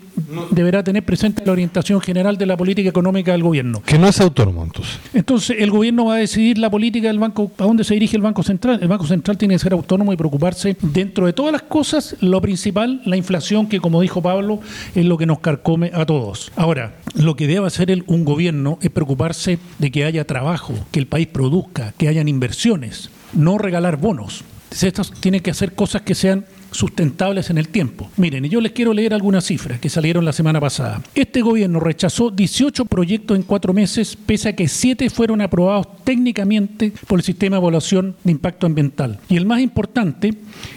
deberá 0.52 0.84
tener 0.84 1.04
presente 1.04 1.44
la 1.46 1.52
orientación 1.52 2.02
general 2.02 2.38
de 2.38 2.46
la 2.46 2.58
política 2.58 2.90
económica 2.90 3.32
del 3.32 3.44
gobierno. 3.44 3.82
Que 3.86 3.98
no 3.98 4.08
es 4.08 4.20
autónomo, 4.20 4.64
entonces. 4.64 5.00
Entonces, 5.14 5.58
el 5.60 5.72
gobierno 5.72 6.06
va 6.06 6.16
a 6.16 6.18
decidir 6.18 6.58
la 6.58 6.70
política 6.70 7.08
del 7.08 7.20
banco, 7.20 7.52
a 7.58 7.64
dónde 7.64 7.84
se 7.84 7.94
dirige 7.94 8.16
el 8.16 8.22
Banco 8.22 8.44
Central. 8.44 8.80
El 8.82 8.88
Banco 8.88 9.03
Central 9.08 9.38
tiene 9.38 9.56
que 9.56 9.60
ser 9.60 9.74
autónomo 9.74 10.14
y 10.14 10.18
preocuparse, 10.18 10.78
dentro 10.82 11.26
de 11.26 11.34
todas 11.34 11.52
las 11.52 11.64
cosas, 11.64 12.16
lo 12.22 12.42
principal, 12.42 13.02
la 13.06 13.18
inflación, 13.18 13.68
que 13.68 13.80
como 13.80 14.02
dijo 14.02 14.22
Pablo, 14.22 14.60
es 14.96 15.06
lo 15.06 15.18
que 15.18 15.26
nos 15.26 15.40
carcome 15.40 15.92
a 15.94 16.06
todos. 16.06 16.52
Ahora, 16.56 16.96
lo 17.16 17.36
que 17.36 17.48
debe 17.48 17.68
hacer 17.68 17.92
el- 17.92 18.04
un 18.08 18.26
gobierno 18.26 18.78
es 18.82 18.90
preocuparse 18.90 19.60
de 19.80 19.92
que 19.92 20.06
haya 20.06 20.26
trabajo, 20.26 20.74
que 20.92 21.00
el 21.00 21.08
país 21.08 21.28
produzca, 21.28 21.94
que 21.98 22.08
hayan 22.08 22.28
inversiones, 22.28 23.10
no 23.34 23.58
regalar 23.58 23.98
bonos. 23.98 24.44
Estas 24.82 25.12
tienen 25.12 25.42
que 25.42 25.52
hacer 25.52 25.74
cosas 25.74 26.02
que 26.02 26.16
sean 26.16 26.46
sustentables 26.72 27.50
en 27.50 27.58
el 27.58 27.68
tiempo. 27.70 28.10
Miren, 28.18 28.46
yo 28.46 28.60
les 28.60 28.72
quiero 28.72 28.94
leer 28.94 29.14
algunas 29.14 29.46
cifras 29.46 29.80
que 29.80 29.90
salieron 29.90 30.26
la 30.26 30.34
semana 30.34 30.60
pasada. 30.60 31.04
Este 31.14 31.42
gobierno 31.42 31.80
rechazó 31.80 32.32
18 32.32 32.86
proyectos 32.86 33.38
en 33.38 33.44
cuatro 33.44 33.74
meses, 33.74 34.16
pese 34.16 34.50
a 34.50 34.56
que 34.56 34.68
7 34.68 35.10
fueron 35.10 35.42
aprobados 35.42 35.88
técnicamente 36.04 36.92
por 37.08 37.20
el 37.20 37.24
sistema 37.24 37.58
de 37.58 37.62
evaluación 37.62 38.16
de 38.24 38.32
impacto 38.32 38.66
ambiental. 38.66 39.20
Y 39.30 39.38
el 39.38 39.46
más 39.46 39.62
importante 39.62 40.34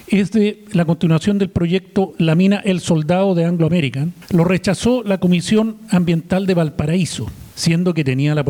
es 0.09 0.33
de 0.33 0.65
la 0.73 0.85
continuación 0.85 1.39
del 1.39 1.51
proyecto 1.51 2.15
La 2.19 2.35
mina 2.35 2.61
El 2.65 2.81
Soldado 2.81 3.35
de 3.35 3.45
Anglo 3.45 3.67
American. 3.67 4.13
Lo 4.31 4.45
rechazó 4.45 5.03
la 5.03 5.19
Comisión 5.19 5.79
Ambiental 5.91 6.47
de 6.47 6.55
Valparaíso. 6.55 7.27
Siendo 7.57 7.95
que 7.95 8.05
tenía 8.05 8.37
la, 8.37 8.45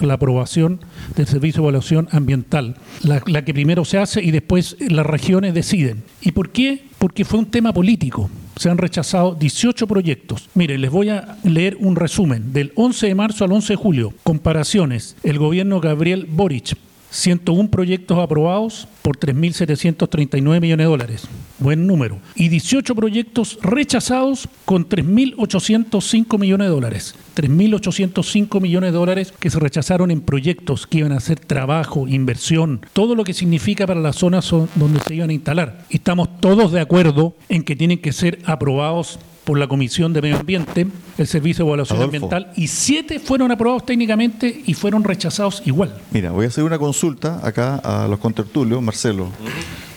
la 0.00 0.14
aprobación 0.14 0.80
del 1.14 1.26
Servicio 1.26 1.60
de 1.60 1.64
Evaluación 1.66 2.08
Ambiental, 2.12 2.76
la, 3.02 3.22
la 3.26 3.44
que 3.44 3.52
primero 3.52 3.84
se 3.84 3.98
hace 3.98 4.22
y 4.22 4.30
después 4.30 4.76
las 4.80 5.04
regiones 5.04 5.52
deciden. 5.52 6.04
¿Y 6.22 6.32
por 6.32 6.50
qué? 6.50 6.84
Porque 6.96 7.26
fue 7.26 7.40
un 7.40 7.46
tema 7.46 7.74
político. 7.74 8.30
Se 8.56 8.70
han 8.70 8.78
rechazado 8.78 9.34
18 9.34 9.86
proyectos. 9.86 10.48
Miren, 10.54 10.80
les 10.80 10.90
voy 10.90 11.08
a 11.08 11.36
leer 11.42 11.76
un 11.80 11.96
resumen. 11.96 12.52
Del 12.52 12.72
11 12.76 13.08
de 13.08 13.14
marzo 13.14 13.44
al 13.44 13.52
11 13.52 13.72
de 13.72 13.76
julio, 13.76 14.14
comparaciones. 14.22 15.16
El 15.22 15.38
gobierno 15.38 15.80
Gabriel 15.80 16.26
Boric, 16.30 16.76
101 17.12 17.70
proyectos 17.70 18.18
aprobados 18.18 18.88
por 19.02 19.18
3.739 19.18 20.60
millones 20.60 20.84
de 20.84 20.90
dólares. 20.90 21.28
Buen 21.58 21.86
número. 21.86 22.18
Y 22.34 22.48
18 22.48 22.94
proyectos 22.94 23.58
rechazados 23.60 24.48
con 24.64 24.88
3.805 24.88 26.38
millones 26.38 26.68
de 26.68 26.72
dólares. 26.72 27.14
3.805 27.36 28.60
millones 28.60 28.92
de 28.92 28.98
dólares 28.98 29.34
que 29.38 29.50
se 29.50 29.60
rechazaron 29.60 30.10
en 30.10 30.22
proyectos 30.22 30.86
que 30.86 30.98
iban 30.98 31.12
a 31.12 31.18
hacer 31.18 31.38
trabajo, 31.38 32.08
inversión, 32.08 32.80
todo 32.94 33.14
lo 33.14 33.24
que 33.24 33.34
significa 33.34 33.86
para 33.86 34.00
las 34.00 34.16
zonas 34.16 34.50
donde 34.50 35.00
se 35.00 35.14
iban 35.14 35.30
a 35.30 35.34
instalar. 35.34 35.84
Estamos 35.90 36.40
todos 36.40 36.72
de 36.72 36.80
acuerdo 36.80 37.36
en 37.48 37.62
que 37.62 37.76
tienen 37.76 37.98
que 37.98 38.12
ser 38.12 38.38
aprobados 38.46 39.18
por 39.44 39.58
la 39.58 39.66
Comisión 39.66 40.12
de 40.12 40.22
Medio 40.22 40.38
Ambiente, 40.38 40.86
el 41.18 41.26
Servicio 41.26 41.64
de 41.64 41.68
Evaluación 41.70 41.98
Adolfo. 41.98 42.16
Ambiental, 42.16 42.52
y 42.56 42.68
siete 42.68 43.18
fueron 43.18 43.50
aprobados 43.50 43.84
técnicamente 43.84 44.62
y 44.66 44.74
fueron 44.74 45.02
rechazados 45.02 45.62
igual. 45.64 45.98
Mira, 46.12 46.30
voy 46.30 46.44
a 46.44 46.48
hacer 46.48 46.64
una 46.64 46.78
consulta 46.78 47.40
acá 47.42 47.76
a 47.76 48.06
los 48.08 48.18
contertulios. 48.18 48.80
Marcelo, 48.80 49.28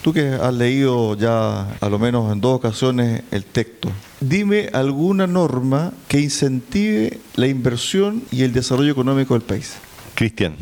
tú 0.01 0.13
que 0.13 0.29
has 0.29 0.53
leído 0.53 1.15
ya 1.15 1.77
a 1.79 1.89
lo 1.89 1.99
menos 1.99 2.31
en 2.31 2.41
dos 2.41 2.55
ocasiones 2.55 3.23
el 3.31 3.45
texto, 3.45 3.91
dime 4.19 4.69
alguna 4.73 5.27
norma 5.27 5.91
que 6.07 6.19
incentive 6.19 7.19
la 7.35 7.47
inversión 7.47 8.23
y 8.31 8.43
el 8.43 8.53
desarrollo 8.53 8.91
económico 8.91 9.35
del 9.35 9.43
país. 9.43 9.75
Cristian, 10.15 10.55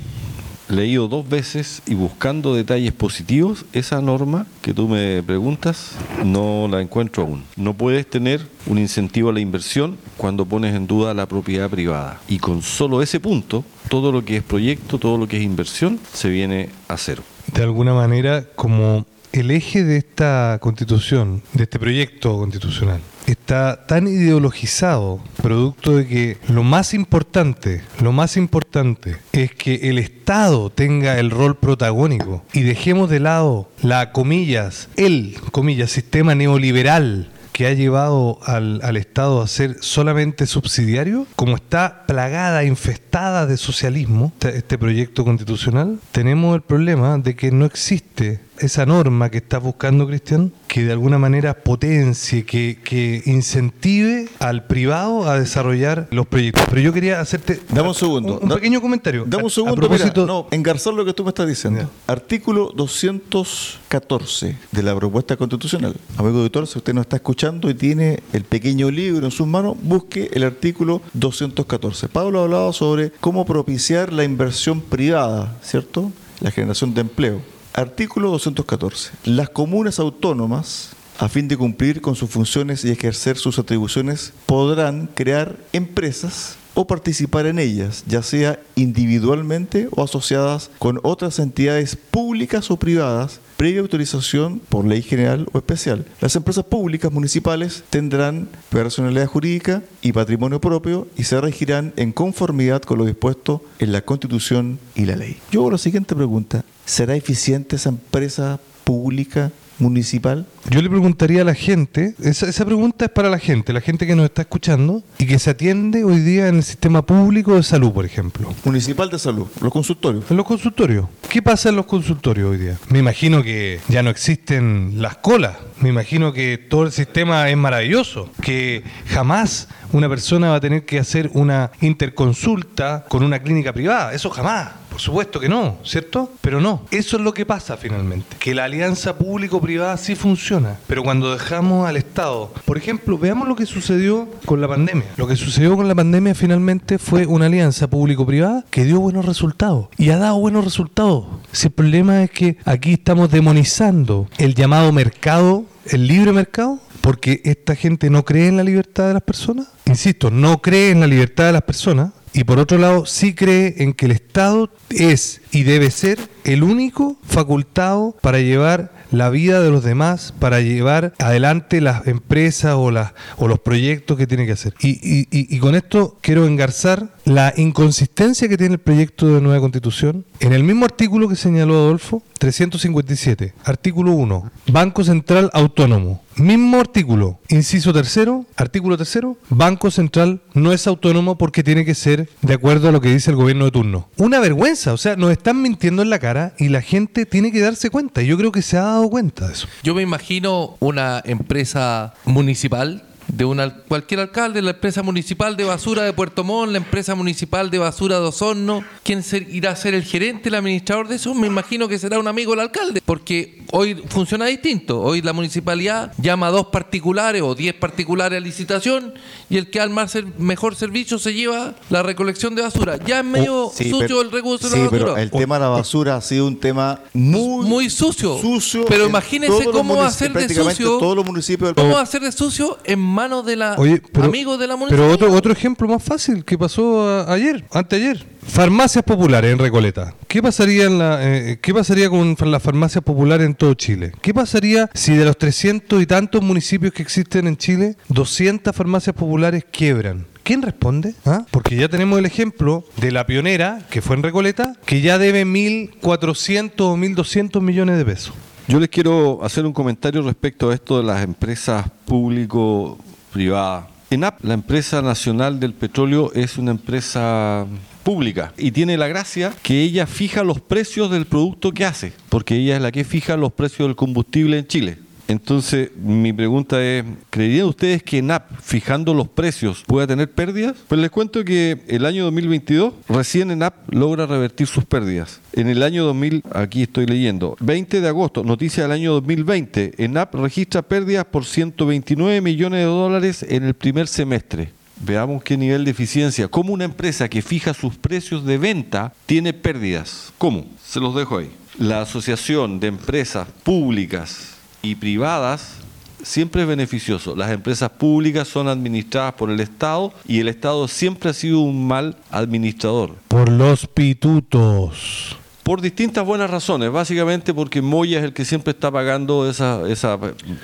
leído 0.73 1.07
dos 1.07 1.27
veces 1.27 1.81
y 1.85 1.93
buscando 1.93 2.55
detalles 2.55 2.91
positivos, 2.91 3.65
esa 3.73 4.01
norma 4.01 4.47
que 4.61 4.73
tú 4.73 4.87
me 4.87 5.23
preguntas 5.23 5.95
no 6.23 6.67
la 6.69 6.81
encuentro 6.81 7.23
aún. 7.23 7.43
No 7.55 7.73
puedes 7.73 8.09
tener 8.09 8.41
un 8.65 8.77
incentivo 8.77 9.29
a 9.29 9.33
la 9.33 9.39
inversión 9.39 9.97
cuando 10.17 10.45
pones 10.45 10.75
en 10.75 10.87
duda 10.87 11.13
la 11.13 11.27
propiedad 11.27 11.69
privada. 11.69 12.19
Y 12.27 12.39
con 12.39 12.61
solo 12.61 13.01
ese 13.01 13.19
punto, 13.19 13.63
todo 13.89 14.11
lo 14.11 14.25
que 14.25 14.37
es 14.37 14.43
proyecto, 14.43 14.97
todo 14.97 15.17
lo 15.17 15.27
que 15.27 15.37
es 15.37 15.43
inversión, 15.43 15.99
se 16.11 16.29
viene 16.29 16.69
a 16.87 16.97
cero. 16.97 17.23
de 17.53 17.63
alguna 17.63 17.93
manera 17.93 18.45
como 18.55 19.05
el 19.31 19.51
eje 19.51 19.83
de 19.83 19.97
esta 19.97 20.57
constitución, 20.61 21.41
de 21.53 21.63
este 21.63 21.79
proyecto 21.79 22.37
constitucional, 22.37 23.01
está 23.31 23.85
tan 23.85 24.07
ideologizado, 24.07 25.21
producto 25.41 25.97
de 25.97 26.07
que 26.07 26.37
lo 26.49 26.63
más 26.63 26.93
importante, 26.93 27.81
lo 28.01 28.11
más 28.11 28.37
importante 28.37 29.17
es 29.31 29.53
que 29.53 29.89
el 29.89 29.97
Estado 29.97 30.69
tenga 30.69 31.19
el 31.19 31.31
rol 31.31 31.55
protagónico. 31.57 32.43
Y 32.53 32.61
dejemos 32.61 33.09
de 33.09 33.19
lado 33.19 33.69
la 33.81 34.11
comillas, 34.11 34.89
el 34.95 35.35
comillas, 35.51 35.91
sistema 35.91 36.35
neoliberal 36.35 37.29
que 37.53 37.67
ha 37.67 37.73
llevado 37.73 38.39
al, 38.43 38.81
al 38.83 38.97
Estado 38.97 39.41
a 39.41 39.47
ser 39.47 39.77
solamente 39.79 40.47
subsidiario, 40.47 41.27
como 41.35 41.55
está 41.55 42.05
plagada, 42.07 42.65
infestada 42.65 43.45
de 43.45 43.57
socialismo, 43.57 44.33
este, 44.33 44.57
este 44.57 44.77
proyecto 44.77 45.23
constitucional, 45.23 45.99
tenemos 46.11 46.55
el 46.55 46.61
problema 46.61 47.17
de 47.19 47.35
que 47.35 47.51
no 47.51 47.65
existe 47.65 48.41
esa 48.59 48.85
norma 48.85 49.29
que 49.29 49.37
está 49.37 49.57
buscando 49.57 50.07
Cristian, 50.07 50.51
que 50.67 50.83
de 50.83 50.91
alguna 50.91 51.17
manera 51.17 51.53
potencie, 51.55 52.45
que, 52.45 52.79
que 52.83 53.21
incentive 53.25 54.29
al 54.39 54.65
privado 54.67 55.29
a 55.29 55.39
desarrollar 55.39 56.07
los 56.11 56.27
proyectos. 56.27 56.63
Pero 56.69 56.81
yo 56.81 56.93
quería 56.93 57.19
hacerte 57.19 57.59
Dame 57.69 57.89
un 57.89 57.95
segundo. 57.95 58.37
un, 58.37 58.43
un 58.43 58.49
Da- 58.49 58.55
pequeño 58.55 58.81
comentario. 58.81 59.23
Dame 59.27 59.41
A- 59.41 59.45
un 59.45 59.51
a 59.51 59.53
segundo, 59.53 59.75
propósito- 59.75 60.21
mira, 60.21 60.33
no, 60.33 60.47
engarzar 60.51 60.93
lo 60.93 61.03
que 61.05 61.13
tú 61.13 61.23
me 61.23 61.29
estás 61.29 61.47
diciendo. 61.47 61.81
Ya. 61.81 61.89
Artículo 62.13 62.71
214 62.75 64.57
de 64.71 64.83
la 64.83 64.95
propuesta 64.95 65.35
constitucional. 65.37 65.95
Amigo 66.17 66.39
auditor, 66.39 66.67
si 66.67 66.77
usted 66.77 66.93
nos 66.93 67.03
está 67.03 67.17
escuchando 67.17 67.69
y 67.69 67.73
tiene 67.73 68.21
el 68.33 68.43
pequeño 68.43 68.89
libro 68.91 69.25
en 69.25 69.31
sus 69.31 69.47
manos, 69.47 69.75
busque 69.81 70.29
el 70.33 70.43
artículo 70.43 71.01
214. 71.13 72.07
Pablo 72.09 72.39
ha 72.39 72.43
hablado 72.43 72.73
sobre 72.73 73.11
cómo 73.19 73.45
propiciar 73.45 74.13
la 74.13 74.23
inversión 74.23 74.81
privada, 74.81 75.57
¿cierto? 75.63 76.11
La 76.39 76.51
generación 76.51 76.93
de 76.93 77.01
empleo. 77.01 77.41
Artículo 77.73 78.29
214. 78.29 79.11
Las 79.25 79.49
comunas 79.49 79.99
autónomas 79.99 80.95
a 81.19 81.29
fin 81.29 81.47
de 81.47 81.57
cumplir 81.57 82.01
con 82.01 82.15
sus 82.15 82.29
funciones 82.29 82.83
y 82.83 82.91
ejercer 82.91 83.37
sus 83.37 83.59
atribuciones, 83.59 84.33
podrán 84.45 85.07
crear 85.07 85.57
empresas 85.71 86.57
o 86.73 86.87
participar 86.87 87.45
en 87.45 87.59
ellas, 87.59 88.03
ya 88.07 88.23
sea 88.23 88.59
individualmente 88.75 89.87
o 89.91 90.03
asociadas 90.03 90.71
con 90.79 90.99
otras 91.03 91.39
entidades 91.39 91.95
públicas 91.95 92.71
o 92.71 92.77
privadas, 92.77 93.39
previa 93.57 93.81
autorización 93.81 94.59
por 94.59 94.85
ley 94.85 95.01
general 95.01 95.47
o 95.53 95.57
especial. 95.57 96.05
Las 96.19 96.35
empresas 96.35 96.65
públicas 96.65 97.11
municipales 97.11 97.83
tendrán 97.89 98.49
personalidad 98.69 99.27
jurídica 99.27 99.83
y 100.01 100.11
patrimonio 100.11 100.59
propio 100.59 101.07
y 101.15 101.23
se 101.23 101.39
regirán 101.39 101.93
en 101.95 102.11
conformidad 102.11 102.81
con 102.81 102.97
lo 102.97 103.05
dispuesto 103.05 103.63
en 103.79 103.91
la 103.91 104.01
Constitución 104.01 104.79
y 104.95 105.05
la 105.05 105.15
ley. 105.15 105.37
Yo 105.51 105.61
hago 105.61 105.71
la 105.71 105.77
siguiente 105.77 106.15
pregunta. 106.15 106.65
¿Será 106.85 107.15
eficiente 107.15 107.77
esa 107.77 107.89
empresa 107.89 108.59
pública 108.83 109.51
municipal? 109.83 110.47
Yo 110.69 110.81
le 110.81 110.89
preguntaría 110.89 111.41
a 111.41 111.45
la 111.45 111.53
gente, 111.53 112.15
esa, 112.23 112.47
esa 112.47 112.65
pregunta 112.65 113.05
es 113.05 113.11
para 113.11 113.29
la 113.29 113.37
gente, 113.37 113.73
la 113.73 113.81
gente 113.81 114.07
que 114.07 114.15
nos 114.15 114.25
está 114.25 114.41
escuchando 114.43 115.03
y 115.19 115.27
que 115.27 115.37
se 115.37 115.51
atiende 115.51 116.03
hoy 116.03 116.19
día 116.21 116.47
en 116.47 116.55
el 116.55 116.63
sistema 116.63 117.05
público 117.05 117.55
de 117.55 117.63
salud, 117.63 117.91
por 117.91 118.05
ejemplo. 118.05 118.53
Municipal 118.63 119.09
de 119.09 119.19
salud, 119.19 119.47
los 119.61 119.71
consultorios. 119.71 120.25
En 120.31 120.37
los 120.37 120.45
consultorios. 120.45 121.07
¿Qué 121.29 121.41
pasa 121.41 121.69
en 121.69 121.75
los 121.75 121.85
consultorios 121.85 122.51
hoy 122.51 122.57
día? 122.57 122.77
Me 122.89 122.99
imagino 122.99 123.43
que 123.43 123.79
ya 123.89 124.01
no 124.03 124.09
existen 124.09 125.01
las 125.01 125.17
colas. 125.17 125.57
Me 125.79 125.89
imagino 125.89 126.31
que 126.31 126.57
todo 126.57 126.83
el 126.83 126.91
sistema 126.91 127.49
es 127.49 127.57
maravilloso. 127.57 128.29
Que 128.41 128.83
jamás 129.07 129.67
una 129.91 130.09
persona 130.09 130.49
va 130.49 130.55
a 130.55 130.61
tener 130.61 130.85
que 130.85 130.99
hacer 130.99 131.29
una 131.33 131.71
interconsulta 131.81 133.05
con 133.09 133.23
una 133.23 133.39
clínica 133.39 133.73
privada. 133.73 134.13
Eso 134.13 134.29
jamás. 134.29 134.82
Por 134.93 135.01
supuesto 135.01 135.39
que 135.39 135.49
no, 135.49 135.79
¿cierto? 135.83 136.31
Pero 136.41 136.61
no. 136.61 136.85
Eso 136.91 137.17
es 137.17 137.23
lo 137.23 137.33
que 137.33 137.47
pasa 137.47 137.77
finalmente. 137.77 138.37
Que 138.37 138.53
la 138.53 138.65
alianza 138.65 139.17
público-privada 139.17 139.97
sí 139.97 140.13
funciona. 140.13 140.77
Pero 140.85 141.01
cuando 141.01 141.33
dejamos 141.33 141.87
al 141.87 141.97
Estado, 141.97 142.53
por 142.63 142.77
ejemplo, 142.77 143.17
veamos 143.17 143.47
lo 143.47 143.55
que 143.55 143.65
sucedió 143.65 144.29
con 144.45 144.61
la 144.61 144.67
pandemia. 144.67 145.07
Lo 145.17 145.25
que 145.25 145.35
sucedió 145.35 145.75
con 145.75 145.87
la 145.87 145.95
pandemia 145.95 146.35
finalmente 146.35 146.99
fue 146.99 147.25
una 147.25 147.47
alianza 147.47 147.89
público-privada 147.89 148.65
que 148.69 148.83
dio 148.83 148.99
buenos 148.99 149.25
resultados. 149.25 149.87
Y 149.97 150.11
ha 150.11 150.17
dado 150.19 150.37
buenos 150.37 150.63
resultados. 150.63 151.25
Si 151.51 151.69
el 151.69 151.73
problema 151.73 152.21
es 152.21 152.29
que 152.29 152.57
aquí 152.63 152.93
estamos 152.93 153.31
demonizando 153.31 154.27
el 154.37 154.53
llamado 154.53 154.91
mercado, 154.91 155.65
el 155.87 156.05
libre 156.05 156.33
mercado, 156.33 156.79
porque 157.01 157.41
esta 157.45 157.75
gente 157.75 158.11
no 158.11 158.25
cree 158.25 158.47
en 158.47 158.57
la 158.57 158.63
libertad 158.63 159.07
de 159.07 159.13
las 159.13 159.23
personas. 159.23 159.69
Insisto, 159.85 160.29
no 160.29 160.61
cree 160.61 160.91
en 160.91 160.99
la 160.99 161.07
libertad 161.07 161.47
de 161.47 161.51
las 161.51 161.63
personas. 161.63 162.11
Y 162.33 162.45
por 162.45 162.59
otro 162.59 162.77
lado, 162.79 163.05
sí 163.05 163.33
cree 163.35 163.75
en 163.77 163.93
que 163.93 164.05
el 164.07 164.11
Estado 164.11 164.71
es 164.89 165.41
y 165.51 165.63
debe 165.63 165.91
ser 165.91 166.17
el 166.45 166.63
único 166.63 167.17
facultado 167.23 168.15
para 168.21 168.39
llevar 168.39 168.91
la 169.11 169.29
vida 169.29 169.61
de 169.61 169.69
los 169.69 169.83
demás, 169.83 170.33
para 170.39 170.59
llevar 170.61 171.13
adelante 171.19 171.79
las 171.79 172.07
empresas 172.07 172.73
o, 172.73 172.91
o 173.37 173.47
los 173.47 173.59
proyectos 173.59 174.17
que 174.17 174.25
tiene 174.25 174.47
que 174.47 174.53
hacer. 174.53 174.73
Y- 174.81 175.27
y 175.31 175.59
con 175.59 175.75
esto 175.75 176.17
quiero 176.21 176.47
engarzar 176.47 177.13
la 177.25 177.53
inconsistencia 177.55 178.49
que 178.49 178.57
tiene 178.57 178.73
el 178.73 178.79
proyecto 178.79 179.27
de 179.27 179.39
nueva 179.39 179.59
constitución. 179.59 180.25
En 180.39 180.53
el 180.53 180.63
mismo 180.63 180.85
artículo 180.85 181.29
que 181.29 181.35
señaló 181.35 181.75
Adolfo, 181.75 182.23
357, 182.43 183.53
artículo 183.63 184.11
1, 184.11 184.51
Banco 184.67 185.05
Central 185.05 185.49
Autónomo. 185.53 186.21
Mismo 186.35 186.77
artículo, 186.81 187.39
inciso 187.47 187.93
tercero, 187.93 188.45
artículo 188.57 188.97
tercero, 188.97 189.37
Banco 189.47 189.89
Central 189.91 190.41
no 190.53 190.73
es 190.73 190.85
autónomo 190.85 191.37
porque 191.37 191.63
tiene 191.63 191.85
que 191.85 191.95
ser 191.95 192.27
de 192.41 192.53
acuerdo 192.55 192.89
a 192.89 192.91
lo 192.91 192.99
que 192.99 193.13
dice 193.13 193.31
el 193.31 193.37
gobierno 193.37 193.63
de 193.63 193.71
turno. 193.71 194.09
Una 194.17 194.41
vergüenza, 194.41 194.91
o 194.91 194.97
sea, 194.97 195.15
nos 195.15 195.31
están 195.31 195.61
mintiendo 195.61 196.01
en 196.01 196.09
la 196.09 196.19
cara 196.19 196.53
y 196.59 196.67
la 196.67 196.81
gente 196.81 197.25
tiene 197.25 197.49
que 197.53 197.61
darse 197.61 197.89
cuenta. 197.89 198.21
Y 198.21 198.27
yo 198.27 198.37
creo 198.37 198.51
que 198.51 198.61
se 198.61 198.77
ha 198.77 198.81
dado 198.81 199.09
cuenta 199.09 199.47
de 199.47 199.53
eso. 199.53 199.69
Yo 199.81 199.95
me 199.95 200.01
imagino 200.01 200.75
una 200.81 201.21
empresa 201.23 202.13
municipal 202.25 203.03
de 203.27 203.45
una, 203.45 203.73
cualquier 203.73 204.19
alcalde, 204.19 204.61
la 204.61 204.71
empresa 204.71 205.01
municipal 205.03 205.55
de 205.57 205.63
basura 205.63 206.03
de 206.03 206.13
Puerto 206.13 206.43
Montt, 206.43 206.71
la 206.71 206.77
empresa 206.77 207.15
municipal 207.15 207.69
de 207.69 207.79
basura 207.79 208.19
de 208.19 208.25
Osorno. 208.25 208.83
¿Quién 209.03 209.23
ser- 209.23 209.47
irá 209.49 209.71
a 209.71 209.75
ser 209.75 209.93
el 209.93 210.03
gerente, 210.03 210.49
el 210.49 210.55
administrador 210.55 211.07
de 211.07 211.15
eso? 211.15 211.33
Me 211.33 211.47
imagino 211.47 211.87
que 211.87 211.97
será 211.99 212.19
un 212.19 212.27
amigo 212.27 212.51
del 212.51 212.59
alcalde, 212.61 213.01
porque 213.05 213.63
hoy 213.71 213.95
funciona 214.09 214.45
distinto. 214.45 215.01
Hoy 215.01 215.21
la 215.21 215.33
municipalidad 215.33 216.13
llama 216.17 216.47
a 216.47 216.51
dos 216.51 216.67
particulares 216.67 217.41
o 217.41 217.55
diez 217.55 217.73
particulares 217.73 218.37
a 218.37 218.39
licitación 218.39 219.13
y 219.49 219.57
el 219.57 219.69
que 219.69 219.79
al 219.79 219.89
más 219.89 220.11
ser- 220.11 220.25
mejor 220.37 220.75
servicio 220.75 221.17
se 221.17 221.33
lleva 221.33 221.75
la 221.89 222.03
recolección 222.03 222.55
de 222.55 222.61
basura. 222.61 222.97
Ya 223.05 223.19
es 223.19 223.25
medio 223.25 223.53
Oh, 223.67 223.73
sí, 223.75 223.89
sucio 223.89 223.99
pero- 224.07 224.21
el 224.21 224.31
recurso 224.31 224.67
sí, 224.69 224.77
de 224.77 224.83
la 224.85 224.89
pero 224.89 225.05
basura. 225.05 225.21
el 225.21 225.31
tema 225.31 225.55
de 225.55 225.61
la 225.61 225.69
basura 225.69 226.15
ha 226.17 226.21
sido 226.21 226.47
un 226.47 226.59
tema 226.59 226.99
muy, 227.13 227.65
Muy 227.67 227.89
sucio. 227.89 228.37
sucio 228.39 228.85
Pero 228.87 229.07
los 229.09 229.71
cómo 229.71 229.95
va 229.97 230.07
a 230.07 230.11
ser 230.11 230.33
de 230.33 230.53
sucio. 230.53 230.97
todos 230.97 231.15
los 231.15 231.25
municipios 231.25 231.69
del 231.69 231.75
¿Cómo 231.75 231.95
va 231.95 232.01
a 232.01 232.05
ser 232.05 232.21
de 232.21 232.31
sucio 232.31 232.77
en 232.83 232.99
manos 233.13 233.45
de 233.45 233.55
la 233.55 233.75
Oye, 233.77 234.01
pero, 234.11 234.25
amigos 234.25 234.59
de 234.59 234.67
la 234.67 234.73
pero 234.73 234.79
municipalidad. 234.79 235.13
otro, 235.15 235.31
otro 235.33 235.51
ejemplo 235.53 235.87
más 235.87 236.03
fácil 236.03 236.43
que 236.43 236.57
pasó 236.57 237.07
a- 237.07 237.31
ayer, 237.33 237.63
anteayer. 237.71 238.25
Farmacias 238.45 239.03
populares 239.05 239.53
en 239.53 239.59
Recoleta. 239.59 240.13
¿Qué 240.27 240.41
pasaría, 240.41 240.85
en 240.85 240.97
la, 240.99 241.19
eh, 241.21 241.59
¿Qué 241.61 241.73
pasaría 241.73 242.09
con 242.09 242.35
las 242.51 242.61
farmacias 242.61 243.03
populares 243.03 243.45
en 243.47 243.55
todo 243.55 243.73
Chile? 243.75 244.11
¿Qué 244.21 244.33
pasaría 244.33 244.89
si 244.93 245.15
de 245.15 245.23
los 245.25 245.37
300 245.37 246.01
y 246.01 246.05
tantos 246.05 246.41
municipios 246.41 246.91
que 246.91 247.01
existen 247.03 247.47
en 247.47 247.55
Chile, 247.55 247.95
200 248.09 248.75
farmacias 248.75 249.15
populares 249.15 249.63
quiebran? 249.71 250.25
¿Quién 250.43 250.61
responde? 250.61 251.15
¿Ah? 251.25 251.45
Porque 251.51 251.77
ya 251.77 251.87
tenemos 251.87 252.19
el 252.19 252.25
ejemplo 252.25 252.83
de 252.97 253.11
la 253.11 253.25
pionera, 253.25 253.79
que 253.89 254.01
fue 254.01 254.17
en 254.17 254.23
Recoleta, 254.23 254.75
que 254.85 254.99
ya 254.99 255.17
debe 255.17 255.45
1.400 255.45 256.81
o 256.81 256.97
1.200 256.97 257.61
millones 257.61 257.97
de 257.97 258.03
pesos. 258.05 258.33
Yo 258.65 258.79
les 258.79 258.87
quiero 258.87 259.43
hacer 259.43 259.65
un 259.65 259.73
comentario 259.73 260.21
respecto 260.21 260.69
a 260.69 260.73
esto 260.73 260.97
de 260.97 261.03
las 261.03 261.21
empresas 261.21 261.85
público-privadas. 262.05 263.87
ENAP, 264.09 264.41
la 264.45 264.53
empresa 264.53 265.01
nacional 265.01 265.59
del 265.59 265.73
petróleo, 265.73 266.31
es 266.33 266.57
una 266.57 266.71
empresa 266.71 267.67
pública 268.03 268.53
y 268.57 268.71
tiene 268.71 268.95
la 268.97 269.07
gracia 269.07 269.53
que 269.63 269.81
ella 269.81 270.07
fija 270.07 270.43
los 270.43 270.61
precios 270.61 271.11
del 271.11 271.25
producto 271.25 271.73
que 271.73 271.83
hace, 271.83 272.13
porque 272.29 272.55
ella 272.55 272.77
es 272.77 272.81
la 272.81 272.93
que 272.93 273.03
fija 273.03 273.35
los 273.35 273.51
precios 273.51 273.89
del 273.89 273.97
combustible 273.97 274.59
en 274.59 274.67
Chile. 274.67 274.97
Entonces, 275.33 275.89
mi 275.97 276.31
pregunta 276.31 276.79
es, 276.83 277.03
¿creerían 277.31 277.65
ustedes 277.65 278.03
que 278.03 278.19
ENAP, 278.19 278.51
fijando 278.61 279.15
los 279.15 279.27
precios, 279.27 279.83
pueda 279.87 280.05
tener 280.05 280.29
pérdidas? 280.29 280.75
Pues 280.87 281.01
les 281.01 281.09
cuento 281.09 281.43
que 281.43 281.81
el 281.87 282.05
año 282.05 282.25
2022, 282.25 282.93
recién 283.09 283.49
ENAP 283.49 283.91
logra 283.91 284.27
revertir 284.27 284.67
sus 284.67 284.85
pérdidas. 284.85 285.41
En 285.53 285.69
el 285.69 285.81
año 285.81 286.05
2000, 286.05 286.43
aquí 286.53 286.83
estoy 286.83 287.07
leyendo, 287.07 287.57
20 287.61 287.99
de 287.99 288.07
agosto, 288.07 288.43
noticia 288.43 288.83
del 288.83 288.91
año 288.91 289.13
2020, 289.13 289.95
ENAP 289.97 290.35
registra 290.35 290.83
pérdidas 290.83 291.25
por 291.25 291.45
129 291.45 292.39
millones 292.39 292.81
de 292.81 292.85
dólares 292.85 293.43
en 293.49 293.63
el 293.63 293.73
primer 293.73 294.07
semestre. 294.07 294.69
Veamos 295.01 295.43
qué 295.43 295.57
nivel 295.57 295.83
de 295.83 295.91
eficiencia. 295.91 296.47
¿Cómo 296.47 296.73
una 296.73 296.85
empresa 296.85 297.27
que 297.27 297.41
fija 297.41 297.73
sus 297.73 297.95
precios 297.95 298.45
de 298.45 298.59
venta 298.59 299.13
tiene 299.25 299.51
pérdidas? 299.51 300.31
¿Cómo? 300.37 300.67
Se 300.85 300.99
los 300.99 301.15
dejo 301.15 301.39
ahí. 301.39 301.49
La 301.79 302.01
Asociación 302.03 302.79
de 302.79 302.87
Empresas 302.87 303.47
Públicas 303.63 304.52
y 304.85 304.95
Privadas 304.95 305.75
siempre 306.23 306.61
es 306.63 306.67
beneficioso. 306.67 307.35
Las 307.35 307.51
empresas 307.51 307.89
públicas 307.89 308.47
son 308.47 308.67
administradas 308.67 309.33
por 309.33 309.49
el 309.49 309.59
Estado 309.61 310.13
y 310.27 310.39
el 310.41 310.49
Estado 310.49 310.87
siempre 310.89 311.29
ha 311.29 311.33
sido 311.33 311.61
un 311.61 311.87
mal 311.87 312.17
administrador. 312.29 313.15
Por 313.29 313.49
los 313.49 313.87
pitutos. 313.87 315.37
Por 315.63 315.79
distintas 315.79 316.25
buenas 316.25 316.49
razones, 316.49 316.91
básicamente 316.91 317.53
porque 317.53 317.81
Moya 317.81 318.17
es 318.19 318.25
el 318.25 318.33
que 318.33 318.43
siempre 318.43 318.71
está 318.71 318.91
pagando 318.91 319.49
esa, 319.49 319.87
esa 319.89 320.19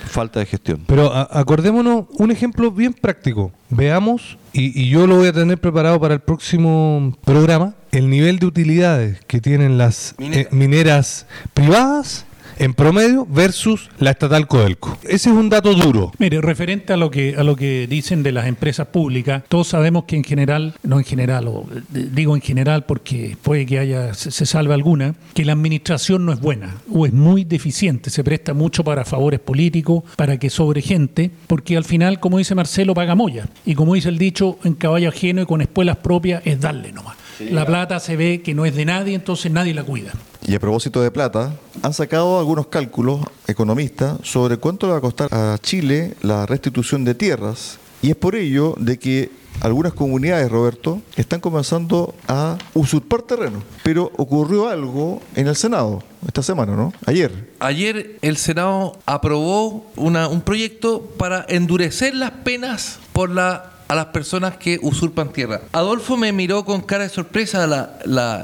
falta 0.07 0.41
de 0.41 0.45
gestión. 0.45 0.83
Pero 0.87 1.13
a- 1.13 1.29
acordémonos 1.39 2.07
un 2.17 2.31
ejemplo 2.31 2.69
bien 2.69 2.91
práctico. 2.93 3.53
Veamos, 3.69 4.37
y, 4.51 4.77
y 4.77 4.89
yo 4.89 5.07
lo 5.07 5.15
voy 5.15 5.29
a 5.29 5.33
tener 5.33 5.57
preparado 5.57 5.97
para 6.01 6.15
el 6.15 6.19
próximo 6.19 7.15
programa, 7.23 7.75
el 7.93 8.09
nivel 8.09 8.39
de 8.39 8.47
utilidades 8.47 9.21
que 9.25 9.39
tienen 9.39 9.77
las 9.77 10.15
eh, 10.19 10.49
mineras 10.51 11.25
privadas 11.53 12.25
en 12.59 12.73
promedio 12.73 13.25
versus 13.25 13.89
la 13.97 14.11
estatal 14.11 14.47
Codelco. 14.47 14.97
Ese 15.03 15.29
es 15.29 15.35
un 15.35 15.49
dato 15.49 15.73
duro. 15.73 16.11
Mire, 16.19 16.41
referente 16.41 16.93
a 16.93 16.97
lo 16.97 17.09
que 17.09 17.35
a 17.37 17.43
lo 17.43 17.55
que 17.55 17.87
dicen 17.87 18.21
de 18.21 18.31
las 18.31 18.47
empresas 18.47 18.87
públicas, 18.87 19.43
todos 19.47 19.69
sabemos 19.69 20.03
que 20.03 20.17
en 20.17 20.23
general, 20.23 20.75
no 20.83 20.99
en 20.99 21.05
general, 21.05 21.47
o 21.47 21.65
eh, 21.73 22.07
digo 22.11 22.35
en 22.35 22.41
general 22.41 22.85
porque 22.85 23.37
puede 23.41 23.65
que 23.65 23.79
haya 23.79 24.13
se, 24.13 24.45
salve 24.45 24.73
alguna, 24.73 25.15
que 25.33 25.45
la 25.45 25.53
administración 25.53 26.25
no 26.25 26.33
es 26.33 26.39
buena 26.39 26.75
o 26.93 27.05
es 27.05 27.13
muy 27.13 27.45
deficiente, 27.45 28.09
se 28.09 28.23
presta 28.23 28.53
mucho 28.53 28.83
para 28.83 29.05
favores 29.05 29.39
políticos, 29.39 30.03
para 30.15 30.37
que 30.37 30.49
sobre 30.49 30.81
gente, 30.81 31.31
porque 31.47 31.77
al 31.77 31.85
final, 31.85 32.19
como 32.19 32.37
dice 32.37 32.55
Marcelo, 32.55 32.93
paga 32.93 33.15
moya. 33.15 33.47
Y 33.65 33.75
como 33.75 33.93
dice 33.93 34.09
el 34.09 34.17
dicho, 34.17 34.59
en 34.63 34.73
caballo 34.73 35.09
ajeno 35.09 35.41
y 35.41 35.45
con 35.45 35.61
espuelas 35.61 35.97
propias 35.97 36.41
es 36.45 36.59
darle 36.59 36.91
nomás. 36.91 37.18
La 37.39 37.65
plata 37.65 37.99
se 37.99 38.15
ve 38.15 38.41
que 38.41 38.53
no 38.53 38.65
es 38.65 38.75
de 38.75 38.85
nadie, 38.85 39.15
entonces 39.15 39.51
nadie 39.51 39.73
la 39.73 39.83
cuida. 39.83 40.13
Y 40.45 40.55
a 40.55 40.59
propósito 40.59 41.01
de 41.01 41.11
plata, 41.11 41.53
han 41.81 41.93
sacado 41.93 42.39
algunos 42.39 42.67
cálculos 42.67 43.21
economistas 43.47 44.17
sobre 44.23 44.57
cuánto 44.57 44.87
le 44.87 44.93
va 44.93 44.97
a 44.99 45.01
costar 45.01 45.33
a 45.33 45.57
Chile 45.61 46.15
la 46.21 46.45
restitución 46.45 47.03
de 47.05 47.15
tierras. 47.15 47.77
Y 48.01 48.09
es 48.11 48.15
por 48.15 48.35
ello 48.35 48.75
de 48.79 48.97
que 48.97 49.29
algunas 49.61 49.91
comunidades, 49.93 50.49
Roberto, 50.49 51.01
están 51.17 51.41
comenzando 51.41 52.15
a 52.29 52.57
usurpar 52.73 53.23
terreno. 53.23 53.61
Pero 53.83 54.09
ocurrió 54.15 54.69
algo 54.69 55.21
en 55.35 55.47
el 55.47 55.55
Senado 55.57 56.01
esta 56.25 56.41
semana, 56.41 56.75
¿no? 56.77 56.93
Ayer. 57.05 57.49
Ayer 57.59 58.15
el 58.21 58.37
Senado 58.37 58.97
aprobó 59.05 59.85
una- 59.97 60.29
un 60.29 60.41
proyecto 60.41 61.01
para 61.17 61.45
endurecer 61.49 62.15
las 62.15 62.31
penas 62.31 62.99
por 63.11 63.29
la 63.29 63.73
a 63.89 63.95
las 63.95 64.05
personas 64.05 64.55
que 64.55 64.79
usurpan 64.83 65.33
tierra. 65.33 65.61
Adolfo 65.73 66.15
me 66.15 66.31
miró 66.31 66.63
con 66.63 66.81
cara 66.81 67.03
de 67.03 67.09
sorpresa 67.09 67.97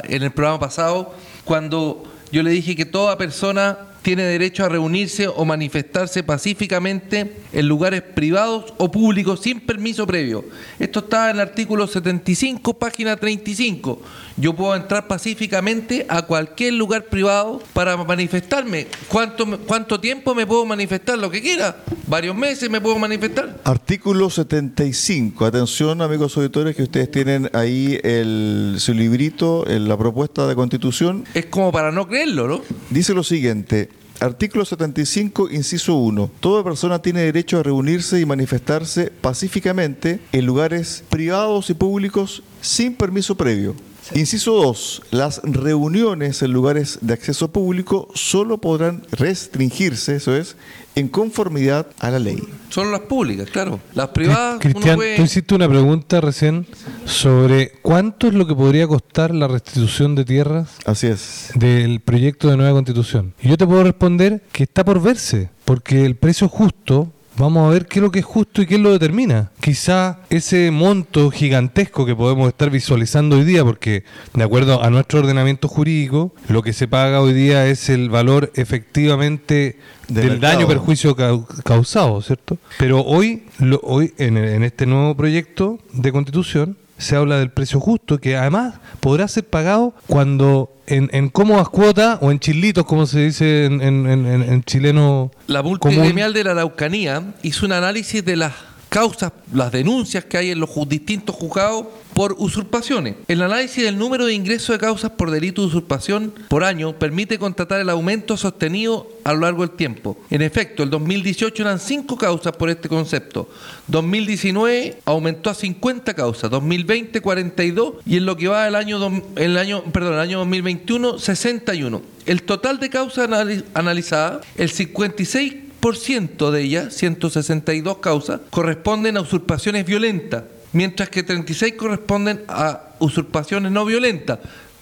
en 0.03 0.23
el 0.23 0.31
programa 0.31 0.59
pasado 0.59 1.13
cuando 1.45 2.03
yo 2.31 2.41
le 2.41 2.49
dije 2.49 2.75
que 2.75 2.85
toda 2.85 3.15
persona 3.17 3.77
tiene 4.01 4.23
derecho 4.23 4.65
a 4.65 4.69
reunirse 4.69 5.27
o 5.27 5.45
manifestarse 5.45 6.23
pacíficamente 6.23 7.37
en 7.53 7.67
lugares 7.67 8.01
privados 8.01 8.73
o 8.77 8.91
públicos 8.91 9.39
sin 9.39 9.59
permiso 9.59 10.05
previo. 10.07 10.45
Esto 10.79 10.99
está 10.99 11.29
en 11.29 11.37
el 11.37 11.41
artículo 11.41 11.87
75, 11.87 12.73
página 12.79 13.15
35. 13.15 14.01
Yo 14.37 14.53
puedo 14.53 14.75
entrar 14.75 15.07
pacíficamente 15.07 16.05
a 16.09 16.23
cualquier 16.23 16.73
lugar 16.73 17.05
privado 17.05 17.61
para 17.71 17.95
manifestarme. 17.95 18.87
¿Cuánto, 19.07 19.59
¿Cuánto 19.59 20.01
tiempo 20.01 20.35
me 20.35 20.45
puedo 20.45 20.65
manifestar? 20.65 21.17
Lo 21.17 21.31
que 21.31 21.41
quiera. 21.41 21.77
Varios 22.07 22.35
meses 22.35 22.69
me 22.69 22.81
puedo 22.81 22.99
manifestar. 22.99 23.61
Artículo 23.63 24.29
75. 24.29 25.45
Atención, 25.45 26.01
amigos 26.01 26.35
auditores, 26.35 26.75
que 26.75 26.83
ustedes 26.83 27.09
tienen 27.09 27.49
ahí 27.53 27.97
el, 28.03 28.75
su 28.79 28.93
librito, 28.93 29.65
en 29.69 29.87
la 29.87 29.97
propuesta 29.97 30.47
de 30.47 30.55
constitución. 30.55 31.23
Es 31.33 31.45
como 31.45 31.71
para 31.71 31.93
no 31.93 32.05
creerlo, 32.05 32.49
¿no? 32.49 32.61
Dice 32.89 33.13
lo 33.13 33.23
siguiente. 33.23 33.89
Artículo 34.19 34.65
75, 34.65 35.49
inciso 35.51 35.95
1. 35.95 36.31
Toda 36.41 36.63
persona 36.63 36.99
tiene 36.99 37.21
derecho 37.21 37.59
a 37.59 37.63
reunirse 37.63 38.19
y 38.19 38.25
manifestarse 38.25 39.11
pacíficamente 39.21 40.19
en 40.33 40.45
lugares 40.45 41.05
privados 41.09 41.69
y 41.69 41.73
públicos 41.73 42.43
sin 42.59 42.95
permiso 42.95 43.35
previo. 43.35 43.75
Inciso 44.13 44.53
2. 44.53 45.01
Las 45.11 45.41
reuniones 45.43 46.41
en 46.41 46.51
lugares 46.51 46.99
de 47.01 47.13
acceso 47.13 47.51
público 47.51 48.07
solo 48.13 48.59
podrán 48.59 49.03
restringirse, 49.11 50.15
eso 50.17 50.35
es, 50.35 50.55
en 50.95 51.07
conformidad 51.07 51.87
a 51.99 52.09
la 52.09 52.19
ley. 52.19 52.41
Solo 52.69 52.91
las 52.91 53.01
públicas, 53.01 53.49
claro. 53.49 53.79
Las 53.93 54.09
privadas, 54.09 54.53
uno 54.53 54.59
Cristian, 54.59 54.95
puede... 54.95 55.15
tú 55.17 55.23
hiciste 55.23 55.55
una 55.55 55.67
pregunta 55.67 56.21
recién 56.21 56.67
sobre 57.05 57.71
cuánto 57.81 58.27
es 58.27 58.33
lo 58.33 58.47
que 58.47 58.55
podría 58.55 58.87
costar 58.87 59.33
la 59.33 59.47
restitución 59.47 60.15
de 60.15 60.25
tierras 60.25 60.69
Así 60.85 61.07
es. 61.07 61.49
del 61.55 61.99
proyecto 61.99 62.49
de 62.49 62.57
nueva 62.57 62.73
constitución. 62.73 63.33
Y 63.41 63.49
yo 63.49 63.57
te 63.57 63.65
puedo 63.65 63.83
responder 63.83 64.43
que 64.51 64.63
está 64.63 64.85
por 64.85 65.01
verse, 65.01 65.49
porque 65.65 66.05
el 66.05 66.15
precio 66.15 66.47
justo, 66.47 67.11
vamos 67.37 67.67
a 67.67 67.71
ver 67.71 67.85
qué 67.87 67.99
es 67.99 68.03
lo 68.03 68.11
que 68.11 68.19
es 68.19 68.25
justo 68.25 68.61
y 68.61 68.65
qué 68.65 68.77
lo 68.77 68.91
determina. 68.91 69.51
Quizá 69.59 70.19
ese 70.29 70.71
monto 70.71 71.29
gigantesco 71.31 72.05
que 72.05 72.15
podemos 72.15 72.47
estar 72.47 72.69
visualizando 72.69 73.37
hoy 73.37 73.43
día, 73.43 73.63
porque 73.63 74.03
de 74.33 74.43
acuerdo 74.43 74.83
a 74.83 74.89
nuestro 74.89 75.19
ordenamiento 75.19 75.67
jurídico, 75.67 76.33
lo 76.49 76.61
que 76.61 76.73
se 76.73 76.87
paga 76.87 77.21
hoy 77.21 77.33
día 77.33 77.67
es 77.67 77.89
el 77.89 78.09
valor 78.09 78.51
efectivamente 78.55 79.77
De 80.07 80.21
del 80.21 80.31
mercado. 80.33 80.53
daño 80.53 80.67
perjuicio 80.67 81.15
cau- 81.15 81.45
causado, 81.63 82.21
¿cierto? 82.21 82.57
Pero 82.77 83.01
hoy, 83.01 83.43
lo- 83.59 83.79
hoy 83.83 84.13
en, 84.17 84.37
en 84.37 84.63
este 84.63 84.85
nuevo 84.85 85.15
proyecto 85.15 85.79
de 85.93 86.11
constitución 86.11 86.77
se 86.97 87.15
habla 87.15 87.37
del 87.39 87.49
precio 87.51 87.79
justo, 87.79 88.17
que 88.19 88.37
además 88.37 88.75
podrá 88.99 89.27
ser 89.27 89.43
pagado 89.45 89.93
cuando 90.07 90.71
en, 90.87 91.09
en 91.13 91.29
cómodas 91.29 91.67
cuotas 91.69 92.19
o 92.21 92.31
en 92.31 92.39
chilitos, 92.39 92.85
como 92.85 93.05
se 93.07 93.19
dice 93.19 93.65
en, 93.65 93.81
en- 93.81 94.07
en- 94.09 94.25
en- 94.25 94.43
en 94.43 94.63
chileno 94.63 95.31
La 95.47 95.61
multigremial 95.63 96.33
de 96.33 96.43
la 96.43 96.51
Araucanía 96.51 97.23
hizo 97.41 97.65
un 97.65 97.71
análisis 97.73 98.23
de 98.23 98.35
las 98.35 98.53
causas, 98.95 99.33
las 99.51 99.73
denuncias 99.73 100.23
que 100.23 100.37
hay 100.37 100.51
en 100.51 100.59
los 100.61 100.69
distintos 100.87 101.35
juzgados 101.35 101.87
por 102.13 102.33
usurpaciones. 102.37 103.15
El 103.27 103.41
análisis 103.41 103.83
del 103.83 103.97
número 103.97 104.25
de 104.25 104.33
ingresos 104.33 104.69
de 104.69 104.79
causas 104.79 105.11
por 105.11 105.31
delito 105.31 105.61
de 105.61 105.67
usurpación 105.67 106.33
por 106.47 106.63
año 106.63 106.97
permite 106.97 107.37
constatar 107.37 107.81
el 107.81 107.89
aumento 107.89 108.37
sostenido 108.37 109.09
a 109.25 109.33
lo 109.33 109.41
largo 109.41 109.67
del 109.67 109.75
tiempo. 109.75 110.17
En 110.29 110.41
efecto, 110.41 110.81
el 110.81 110.89
2018 110.91 111.61
eran 111.61 111.79
5 111.79 112.15
causas 112.17 112.55
por 112.55 112.69
este 112.69 112.87
concepto. 112.87 113.49
2019 113.87 114.99
aumentó 115.03 115.49
a 115.49 115.53
50 115.55 116.13
causas, 116.13 116.49
2020 116.49 117.19
42 117.19 117.95
y 118.05 118.15
en 118.15 118.25
lo 118.25 118.37
que 118.37 118.47
va 118.47 118.63
del 118.63 118.75
año 118.75 118.95
el 119.35 119.57
año, 119.57 119.83
perdón, 119.91 120.13
el 120.13 120.19
año 120.21 120.37
2021 120.39 121.19
61. 121.19 122.01
El 122.25 122.43
total 122.43 122.79
de 122.79 122.89
causas 122.89 123.27
anali- 123.29 123.65
analizadas, 123.73 124.45
el 124.55 124.69
56 124.69 125.64
ciento 125.93 126.51
de 126.51 126.63
ellas, 126.63 126.95
162 126.95 127.99
causas, 127.99 128.41
corresponden 128.49 129.17
a 129.17 129.21
usurpaciones 129.21 129.85
violentas, 129.85 130.43
mientras 130.73 131.09
que 131.09 131.21
36 131.21 131.75
corresponden 131.75 132.43
a 132.47 132.81
usurpaciones 132.99 133.71
no 133.71 133.85
violentas. 133.85 134.39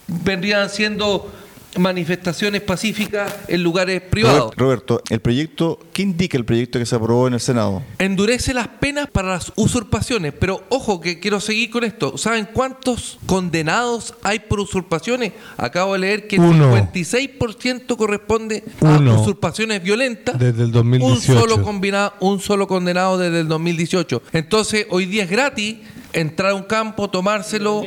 Vendrían 0.08 0.70
siendo 0.70 1.30
manifestaciones 1.78 2.62
pacíficas 2.62 3.34
en 3.48 3.64
lugares 3.64 4.02
privados. 4.02 4.56
Roberto, 4.56 5.02
el 5.10 5.20
proyecto, 5.20 5.80
¿qué 5.94 6.02
indica 6.02 6.38
el 6.38 6.46
proyecto 6.46 6.80
que 6.80 6.86
se 6.86 6.96
aprobó 6.96 7.28
en 7.28 7.34
el 7.34 7.40
Senado? 7.40 7.84
Endurece 8.00 8.54
las 8.54 8.68
penas 8.68 9.10
para 9.10 9.30
las 9.30 9.52
usurpaciones, 9.56 10.34
pero 10.40 10.64
ojo 10.70 11.00
que 11.02 11.20
quiero 11.20 11.40
seguir 11.40 11.70
con 11.70 11.84
esto. 11.84 12.18
¿Saben 12.18 12.48
cuántos 12.52 13.20
condenados 13.26 14.14
hay 14.24 14.40
por 14.40 14.60
usurpaciones? 14.60 15.34
Acabo 15.58 15.94
de 15.94 16.00
leer 16.00 16.28
que 16.28 16.36
el 16.38 16.42
Uno. 16.42 16.76
56% 16.76 17.96
corresponde 17.98 18.64
a 18.82 18.86
Uno. 18.86 19.22
usurpaciones 19.22 19.82
violentas. 19.84 20.38
Desde 20.38 20.64
el 20.64 20.72
2018. 20.72 21.34
Un 21.34 21.40
solo, 21.40 21.62
combinado, 21.64 22.14
un 22.20 22.40
solo 22.40 22.68
condenado 22.68 23.18
desde 23.18 23.42
el 23.42 23.48
2018. 23.48 24.22
Entonces, 24.34 24.88
hoy 24.90 25.06
día 25.06 25.24
es 25.24 25.30
gratis 25.30 25.78
entrar 26.14 26.52
a 26.52 26.56
un 26.56 26.64
campo, 26.64 27.10
tomárselo. 27.10 27.84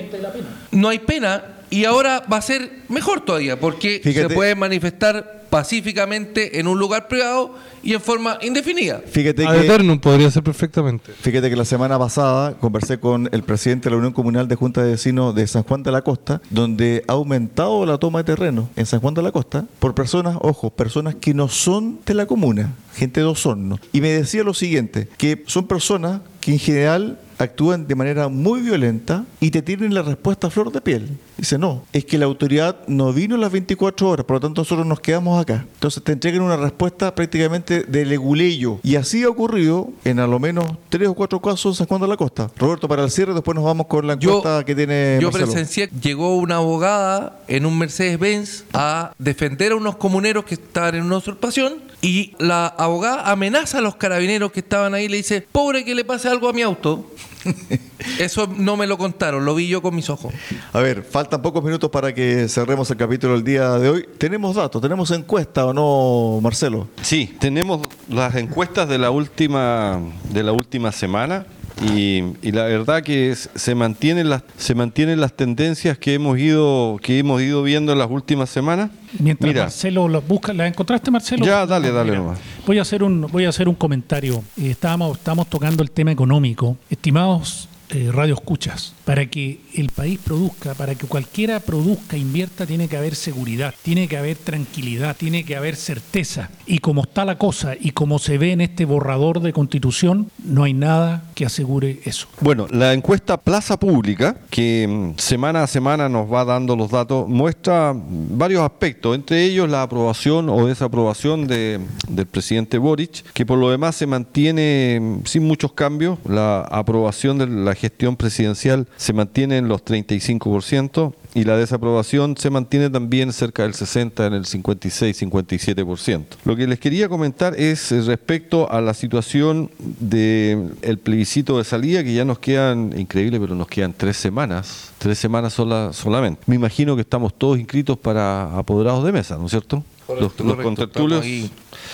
No 0.71 0.89
hay 0.89 0.99
pena. 0.99 1.56
Y 1.71 1.85
ahora 1.85 2.23
va 2.33 2.37
a 2.39 2.43
ser 2.43 2.71
mejor 2.89 3.23
todavía, 3.23 3.59
porque 3.59 4.01
Fíjate- 4.03 4.29
se 4.29 4.35
puede 4.35 4.55
manifestar 4.55 5.37
pacíficamente 5.51 6.59
en 6.61 6.67
un 6.67 6.79
lugar 6.79 7.09
privado 7.09 7.55
y 7.83 7.95
en 7.95 8.01
forma 8.01 8.39
indefinida. 8.43 9.01
Fíjate 9.07 9.47
Ad 9.47 9.55
que... 9.55 9.67
eternum 9.67 9.99
podría 9.99 10.31
ser 10.31 10.43
perfectamente. 10.43 11.13
Fíjate 11.21 11.49
que 11.49 11.57
la 11.57 11.65
semana 11.65 11.99
pasada 11.99 12.55
conversé 12.55 12.99
con 12.99 13.29
el 13.33 13.43
presidente 13.43 13.85
de 13.85 13.91
la 13.93 13.99
Unión 13.99 14.13
Comunal 14.13 14.49
de 14.49 14.55
Junta 14.57 14.83
de 14.83 14.91
Vecinos 14.93 15.35
de 15.35 15.47
San 15.47 15.63
Juan 15.63 15.83
de 15.83 15.93
la 15.93 16.03
Costa, 16.03 16.41
donde 16.51 17.05
ha 17.07 17.13
aumentado 17.13 17.87
la 17.87 17.99
toma 17.99 18.19
de 18.21 18.25
terreno 18.25 18.69
en 18.77 18.87
San 18.87 19.01
Juan 19.01 19.15
de 19.15 19.23
la 19.23 19.33
Costa 19.33 19.65
por 19.79 19.95
personas, 19.95 20.37
ojo, 20.41 20.71
personas 20.71 21.15
que 21.15 21.33
no 21.33 21.49
son 21.49 22.01
de 22.05 22.15
la 22.15 22.27
comuna, 22.27 22.73
gente 22.95 23.21
de 23.21 23.27
Osorno. 23.27 23.79
Y 23.93 24.01
me 24.01 24.09
decía 24.11 24.43
lo 24.43 24.53
siguiente, 24.55 25.09
que 25.17 25.45
son 25.47 25.67
personas 25.67 26.21
que 26.41 26.53
en 26.53 26.59
general 26.59 27.19
actúan 27.39 27.87
de 27.87 27.95
manera 27.95 28.29
muy 28.29 28.61
violenta 28.63 29.25
y 29.41 29.51
te 29.51 29.63
tienen 29.63 29.95
la 29.95 30.03
respuesta 30.03 30.49
a 30.49 30.51
flor 30.51 30.73
de 30.73 30.81
piel. 30.81 31.09
Dice, 31.37 31.59
no, 31.59 31.83
es 31.93 32.05
que 32.05 32.17
la 32.17 32.25
autoridad 32.25 32.77
no 32.87 33.13
vino 33.13 33.37
las 33.37 33.53
24 33.53 34.09
horas, 34.09 34.25
por 34.25 34.37
lo 34.37 34.41
tanto 34.41 34.63
nosotros 34.63 34.87
nos 34.87 35.01
quedamos 35.01 35.41
acá. 35.41 35.67
Entonces 35.75 36.03
te 36.03 36.13
entregan 36.13 36.41
una 36.41 36.57
respuesta 36.57 37.15
prácticamente 37.15 37.83
de 37.83 38.07
leguleyo. 38.07 38.81
Y 38.83 38.97
así 38.97 39.23
ha 39.23 39.29
ocurrido 39.29 39.91
en 40.05 40.19
a 40.19 40.27
lo 40.27 40.39
menos 40.39 40.65
tres 40.89 41.09
o 41.09 41.15
cuatro 41.15 41.41
casos 41.41 41.75
en 41.75 41.75
San 41.75 41.87
Juan 41.87 42.01
de 42.01 42.09
la 42.09 42.17
Costa. 42.17 42.51
Roberto, 42.57 42.89
para 42.89 43.05
el 43.05 43.11
cierre, 43.11 43.35
después 43.35 43.55
nos 43.55 43.65
vamos 43.65 43.87
con 43.87 44.07
la 44.07 44.15
encuesta 44.15 44.65
que 44.65 44.75
tiene 44.75 45.19
yo 45.21 45.31
Marcelo. 45.31 45.53
presencié, 45.53 45.91
llegó 46.01 46.37
una 46.37 46.57
abogada 46.57 47.41
en 47.49 47.67
un 47.67 47.79
Mercedes-Benz 47.79 48.65
a 48.73 49.13
defender 49.19 49.73
a 49.73 49.77
unos 49.77 49.97
comuneros 49.97 50.45
que 50.45 50.55
estaban 50.55 50.95
en 50.95 51.03
una 51.03 51.19
usurpación 51.19 51.83
y 52.01 52.35
la 52.39 52.67
abogada 52.67 53.31
amenaza 53.31 53.79
a 53.79 53.81
los 53.81 53.97
carabineros 53.97 54.53
que 54.53 54.61
estaban 54.61 54.95
ahí 54.95 55.05
y 55.05 55.09
le 55.09 55.19
dice, 55.19 55.47
pobre 55.53 55.85
que 55.85 55.95
le 55.95 56.05
pase 56.05 56.29
algo 56.29 56.49
a 56.49 56.53
mi 56.53 56.63
auto. 56.63 57.11
Eso 58.19 58.47
no 58.57 58.77
me 58.77 58.87
lo 58.87 58.97
contaron, 58.99 59.45
lo 59.45 59.55
vi 59.55 59.69
yo 59.69 59.83
con 59.83 59.95
mis 59.95 60.09
ojos. 60.11 60.33
A 60.73 60.81
ver, 60.81 61.03
faltan 61.03 61.43
pocos 61.43 61.63
minutos 61.63 61.91
para 61.91 62.15
que 62.15 62.49
cerremos 62.49 62.91
el 62.91 62.97
capítulo 62.97 63.35
del 63.35 63.45
día 63.45 63.71
de 63.79 63.89
hoy. 63.91 64.09
¿Tenemos 64.19 64.57
datos? 64.57 64.81
¿Tenemos 64.83 65.11
encuesta 65.11 65.67
o 65.67 65.73
no, 65.75 66.41
Marcelo? 66.41 66.89
Sí, 67.03 67.35
tenemos 67.39 67.81
las 68.09 68.35
encuestas 68.37 68.89
de 68.89 68.99
la 68.99 69.11
última, 69.11 70.01
de 70.33 70.43
la 70.43 70.53
última 70.53 70.93
semana. 70.93 71.47
Y, 71.83 72.23
y 72.41 72.53
la 72.53 72.63
verdad 72.65 73.03
que 73.03 73.31
es- 73.31 73.51
se 73.55 73.75
mantienen 73.75 74.31
las 74.31 74.43
se 74.57 74.75
mantienen 74.75 75.21
las 75.21 75.35
tendencias 75.37 75.99
que 75.99 76.15
hemos 76.15 76.39
ido 76.39 76.99
que 77.03 77.19
hemos 77.19 77.43
ido 77.43 77.63
viendo 77.63 77.93
en 77.93 77.99
las 77.99 78.11
últimas 78.11 78.49
semanas. 78.49 78.89
Mientras 79.19 79.47
Mira, 79.47 79.63
Marcelo 79.65 80.09
las 80.09 80.27
busca, 80.27 80.55
¿la 80.55 80.67
encontraste 80.67 81.11
Marcelo? 81.11 81.45
Ya, 81.45 81.67
dale, 81.67 81.91
dale 81.93 82.13
Mira, 82.13 82.23
nomás. 82.23 82.39
Voy 82.67 82.79
a 82.79 82.83
hacer 82.83 83.03
un, 83.03 83.21
voy 83.31 83.45
a 83.45 83.51
hacer 83.51 83.69
un 83.69 83.75
comentario. 83.75 84.43
Eh, 84.59 84.71
estábamos, 84.71 85.19
estábamos 85.19 85.49
tocando 85.51 85.83
el 85.83 85.91
tema 85.91 86.11
económico. 86.13 86.79
Estimados 86.89 87.69
eh, 87.91 88.11
radio 88.13 88.35
escuchas, 88.35 88.95
para 89.05 89.27
que 89.27 89.61
el 89.75 89.91
país 89.91 90.19
produzca, 90.23 90.75
para 90.75 90.95
que 90.95 91.07
cualquiera 91.07 91.61
produzca, 91.61 92.17
invierta, 92.17 92.67
tiene 92.67 92.89
que 92.89 92.97
haber 92.97 93.15
seguridad, 93.15 93.75
tiene 93.83 94.09
que 94.09 94.17
haber 94.17 94.37
tranquilidad, 94.37 95.17
tiene 95.17 95.45
que 95.45 95.57
haber 95.57 95.77
certeza. 95.77 96.51
Y 96.67 96.79
como 96.79 97.03
está 97.03 97.25
la 97.25 97.39
cosa 97.39 97.75
y 97.79 97.91
como 97.93 98.19
se 98.19 98.39
ve 98.39 98.53
en 98.53 98.61
este 98.61 98.85
borrador 98.85 99.41
de 99.41 99.53
constitución, 99.53 100.31
no 100.45 100.65
hay 100.65 100.75
nada 100.75 101.25
que 101.37 101.45
asegure 101.45 102.01
eso. 102.07 102.27
Bueno, 102.41 102.67
la 102.71 102.95
encuesta 102.95 103.37
Plaza 103.37 103.77
Pública, 103.79 104.39
que 104.49 104.87
mm, 104.89 105.19
semana 105.19 105.63
a 105.65 105.67
semana 105.67 106.09
nos 106.09 106.33
va 106.33 106.47
dando 106.47 106.75
los 106.75 106.91
datos, 106.91 107.29
muestra 107.29 107.93
varios 107.95 108.63
aspectos, 108.63 109.15
entre 109.15 109.45
ellos 109.45 109.69
la 109.69 109.83
aprobación 109.83 110.49
o 110.49 110.67
desaprobación 110.67 111.47
de- 111.47 111.79
del 112.09 112.25
presidente 112.25 112.79
Boric, 112.79 113.23
que 113.35 113.45
por 113.45 113.59
lo 113.59 113.71
demás 113.71 113.97
se 113.97 114.07
mantiene 114.07 114.99
mm, 114.99 115.27
sin 115.27 115.45
muchos 115.45 115.73
cambios. 115.75 116.19
La 116.27 116.61
aprobación 116.63 117.37
de 117.37 117.47
la 117.49 117.75
gestión 117.75 118.17
presidencial 118.17 118.89
se 118.97 119.13
mantiene 119.13 119.59
en 119.59 119.69
los 119.69 119.85
35% 119.85 121.13
y 121.35 121.45
la 121.45 121.59
desaprobación 121.59 122.39
se 122.39 122.49
mantiene 122.49 122.89
también 122.89 123.31
cerca 123.35 123.65
del 123.65 123.75
60, 123.75 124.25
en 124.27 124.33
el 124.33 124.47
56-57%. 124.47 126.25
Lo 126.47 126.57
que 126.57 126.67
les 126.67 126.81
quería 126.81 127.11
comentar 127.11 127.55
es 127.61 127.93
eh, 127.93 128.01
respecto 128.01 128.73
a 128.73 128.81
la 128.81 128.95
situación 128.95 129.71
del 129.79 130.99
plebiscito 131.03 131.26
de 131.59 131.65
salida, 131.65 132.03
que 132.03 132.15
ya 132.15 132.25
nos 132.25 132.39
quedan, 132.39 132.99
increíble, 132.99 133.39
pero 133.41 133.55
nos 133.55 133.69
quedan 133.69 133.93
tres 133.93 134.17
semanas, 134.17 134.93
tres 134.99 135.19
semanas 135.19 135.53
sola, 135.53 135.93
solamente. 135.93 136.43
Me 136.47 136.55
imagino 136.57 136.95
que 136.95 137.03
estamos 137.03 137.35
todos 137.35 137.59
inscritos 137.59 137.99
para 137.99 138.57
apoderados 138.57 139.05
de 139.05 139.13
mesa, 139.13 139.37
¿no 139.37 139.47
es 139.47 139.51
cierto? 139.51 139.85
los 140.09 140.33
los. 140.39 141.25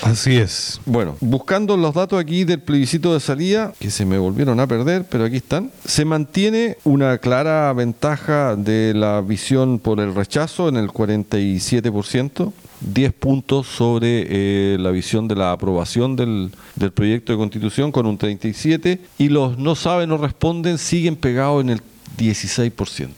Así 0.03 0.37
es. 0.37 0.80
Bueno, 0.85 1.16
buscando 1.20 1.76
los 1.76 1.95
datos 1.95 2.20
aquí 2.20 2.45
del 2.45 2.61
plebiscito 2.61 3.14
de 3.14 3.20
salida, 3.20 3.72
que 3.78 3.91
se 3.91 4.05
me 4.05 4.18
volvieron 4.18 4.61
a 4.61 4.66
perder, 4.66 5.07
pero 5.09 5.24
aquí 5.24 5.37
están, 5.37 5.70
se 5.85 6.05
mantiene 6.05 6.76
una 6.85 7.18
clara 7.18 7.72
ventaja 7.72 8.57
de 8.57 8.93
la 8.95 9.20
visión 9.20 9.78
por 9.78 10.01
el 10.01 10.14
rechazo 10.14 10.68
en 10.68 10.76
el 10.76 10.89
47%. 10.89 12.53
10 12.83 13.12
puntos 13.14 13.66
sobre 13.66 14.26
eh, 14.28 14.76
la 14.78 14.91
visión 14.91 15.28
de 15.28 15.37
la 15.37 15.53
aprobación 15.53 16.16
del, 16.16 16.51
del 16.76 16.93
proyecto 16.93 17.33
de 17.33 17.39
constitución 17.39 17.93
con 17.93 18.07
un 18.07 18.18
37 18.18 19.01
y 19.18 19.28
los 19.28 19.59
no 19.59 19.74
saben 19.74 20.11
o 20.12 20.18
responden 20.18 20.78
siguen 20.78 21.16
pegados 21.16 21.62
en 21.62 21.70
el 21.70 21.80
16%. 22.18 23.09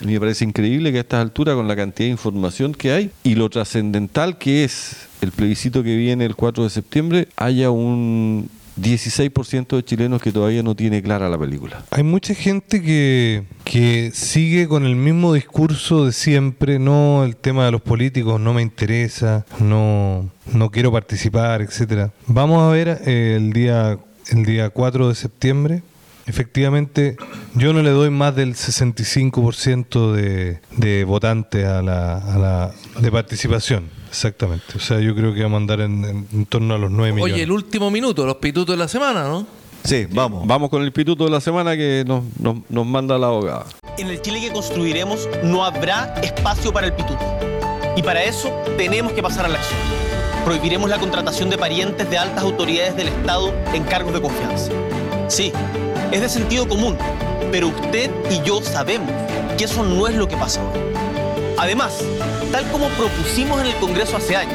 A 0.00 0.04
mí 0.04 0.12
me 0.12 0.20
parece 0.20 0.44
increíble 0.44 0.92
que 0.92 0.98
a 0.98 1.00
estas 1.00 1.22
alturas, 1.22 1.54
con 1.54 1.68
la 1.68 1.74
cantidad 1.74 2.06
de 2.06 2.12
información 2.12 2.74
que 2.74 2.92
hay 2.92 3.10
y 3.24 3.34
lo 3.34 3.48
trascendental 3.48 4.36
que 4.36 4.62
es 4.64 5.08
el 5.22 5.32
plebiscito 5.32 5.82
que 5.82 5.96
viene 5.96 6.26
el 6.26 6.36
4 6.36 6.64
de 6.64 6.70
septiembre, 6.70 7.28
haya 7.36 7.70
un 7.70 8.50
16% 8.76 9.76
de 9.76 9.84
chilenos 9.84 10.22
que 10.22 10.32
todavía 10.32 10.62
no 10.62 10.74
tiene 10.74 11.02
clara 11.02 11.28
la 11.28 11.38
película. 11.38 11.84
Hay 11.90 12.02
mucha 12.02 12.34
gente 12.34 12.82
que, 12.82 13.44
que 13.64 14.10
sigue 14.12 14.68
con 14.68 14.84
el 14.84 14.96
mismo 14.96 15.32
discurso 15.32 16.06
de 16.06 16.12
siempre, 16.12 16.78
no 16.78 17.24
el 17.24 17.36
tema 17.36 17.64
de 17.64 17.72
los 17.72 17.82
políticos 17.82 18.40
no 18.40 18.54
me 18.54 18.62
interesa, 18.62 19.46
no, 19.58 20.30
no 20.52 20.70
quiero 20.70 20.92
participar, 20.92 21.62
etcétera. 21.62 22.12
Vamos 22.26 22.62
a 22.62 22.70
ver 22.70 23.00
eh, 23.06 23.34
el 23.36 23.52
día 23.52 23.98
el 24.30 24.44
día 24.44 24.70
4 24.70 25.08
de 25.08 25.14
septiembre. 25.14 25.82
Efectivamente, 26.26 27.16
yo 27.54 27.72
no 27.72 27.82
le 27.82 27.90
doy 27.90 28.10
más 28.10 28.34
del 28.34 28.54
65% 28.54 30.12
de, 30.12 30.60
de 30.76 31.04
votantes 31.04 31.64
a 31.64 31.82
la, 31.82 32.16
a 32.16 32.38
la 32.38 32.74
de 33.00 33.12
participación. 33.12 33.84
Exactamente. 34.08 34.64
O 34.76 34.80
sea, 34.80 35.00
yo 35.00 35.14
creo 35.14 35.34
que 35.34 35.42
vamos 35.42 35.56
a 35.58 35.60
andar 35.60 35.80
en, 35.80 36.04
en- 36.04 36.28
en 36.32 36.46
torno 36.46 36.74
a 36.74 36.78
los 36.78 36.90
9 36.90 37.12
millones. 37.12 37.34
Oye, 37.34 37.42
el 37.42 37.50
último 37.50 37.90
minuto, 37.90 38.24
los 38.26 38.36
pitutos 38.36 38.74
de 38.74 38.78
la 38.78 38.88
semana, 38.88 39.24
¿no? 39.24 39.46
Sí, 39.84 40.06
vamos. 40.10 40.46
Vamos 40.46 40.68
con 40.70 40.82
el 40.82 40.92
pituto 40.92 41.24
de 41.24 41.30
la 41.30 41.40
semana 41.40 41.76
que 41.76 42.02
nos, 42.06 42.24
nos, 42.40 42.56
nos 42.68 42.86
manda 42.86 43.16
la 43.18 43.28
abogada. 43.28 43.66
En 43.98 44.08
el 44.08 44.20
Chile 44.20 44.40
que 44.40 44.50
construiremos 44.52 45.28
no 45.44 45.64
habrá 45.64 46.14
espacio 46.22 46.72
para 46.72 46.86
el 46.88 46.92
pituto. 46.92 47.18
Y 47.96 48.02
para 48.02 48.22
eso 48.24 48.50
tenemos 48.76 49.12
que 49.12 49.22
pasar 49.22 49.44
a 49.46 49.48
la 49.48 49.58
acción. 49.58 49.78
Prohibiremos 50.44 50.90
la 50.90 50.98
contratación 50.98 51.50
de 51.50 51.58
parientes 51.58 52.08
de 52.10 52.18
altas 52.18 52.42
autoridades 52.44 52.96
del 52.96 53.08
Estado 53.08 53.52
en 53.74 53.84
cargos 53.84 54.12
de 54.12 54.20
confianza. 54.20 54.70
Sí, 55.28 55.52
es 56.12 56.20
de 56.20 56.28
sentido 56.28 56.68
común, 56.68 56.96
pero 57.50 57.68
usted 57.68 58.10
y 58.30 58.42
yo 58.46 58.60
sabemos 58.62 59.10
que 59.58 59.64
eso 59.64 59.82
no 59.84 60.06
es 60.08 60.14
lo 60.14 60.28
que 60.28 60.36
pasa 60.36 60.62
hoy. 60.62 60.80
Además, 61.58 62.04
tal 62.52 62.70
como 62.70 62.88
propusimos 62.90 63.60
en 63.60 63.66
el 63.66 63.74
Congreso 63.76 64.16
hace 64.16 64.36
años, 64.36 64.54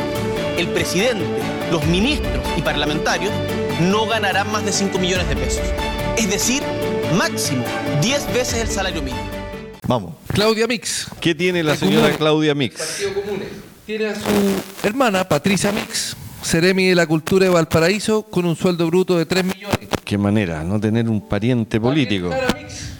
el 0.57 0.67
presidente, 0.67 1.23
los 1.71 1.85
ministros 1.85 2.45
y 2.57 2.61
parlamentarios 2.61 3.31
no 3.81 4.05
ganarán 4.05 4.51
más 4.51 4.65
de 4.65 4.71
5 4.71 4.99
millones 4.99 5.27
de 5.29 5.35
pesos. 5.35 5.63
Es 6.17 6.29
decir, 6.29 6.61
máximo 7.17 7.63
10 8.01 8.33
veces 8.33 8.61
el 8.61 8.67
salario 8.67 9.01
mínimo. 9.01 9.23
Vamos. 9.87 10.13
Claudia 10.27 10.67
Mix. 10.67 11.07
¿Qué 11.19 11.35
tiene 11.35 11.63
la 11.63 11.75
señora 11.75 11.97
Comunes. 11.97 12.17
Claudia 12.17 12.55
Mix? 12.55 12.75
Partido 12.77 13.13
Comunes. 13.13 13.47
Tiene 13.85 14.07
a 14.07 14.15
su 14.15 14.21
hermana, 14.83 15.27
Patricia 15.27 15.71
Mix, 15.71 16.15
Seremi 16.41 16.87
de 16.87 16.95
la 16.95 17.07
Cultura 17.07 17.45
de 17.45 17.51
Valparaíso, 17.51 18.23
con 18.23 18.45
un 18.45 18.55
sueldo 18.55 18.87
bruto 18.87 19.17
de 19.17 19.25
3 19.25 19.43
millones. 19.43 19.89
Qué 20.11 20.17
manera, 20.17 20.61
no 20.65 20.77
tener 20.77 21.07
un 21.07 21.21
pariente 21.21 21.79
político. 21.79 22.29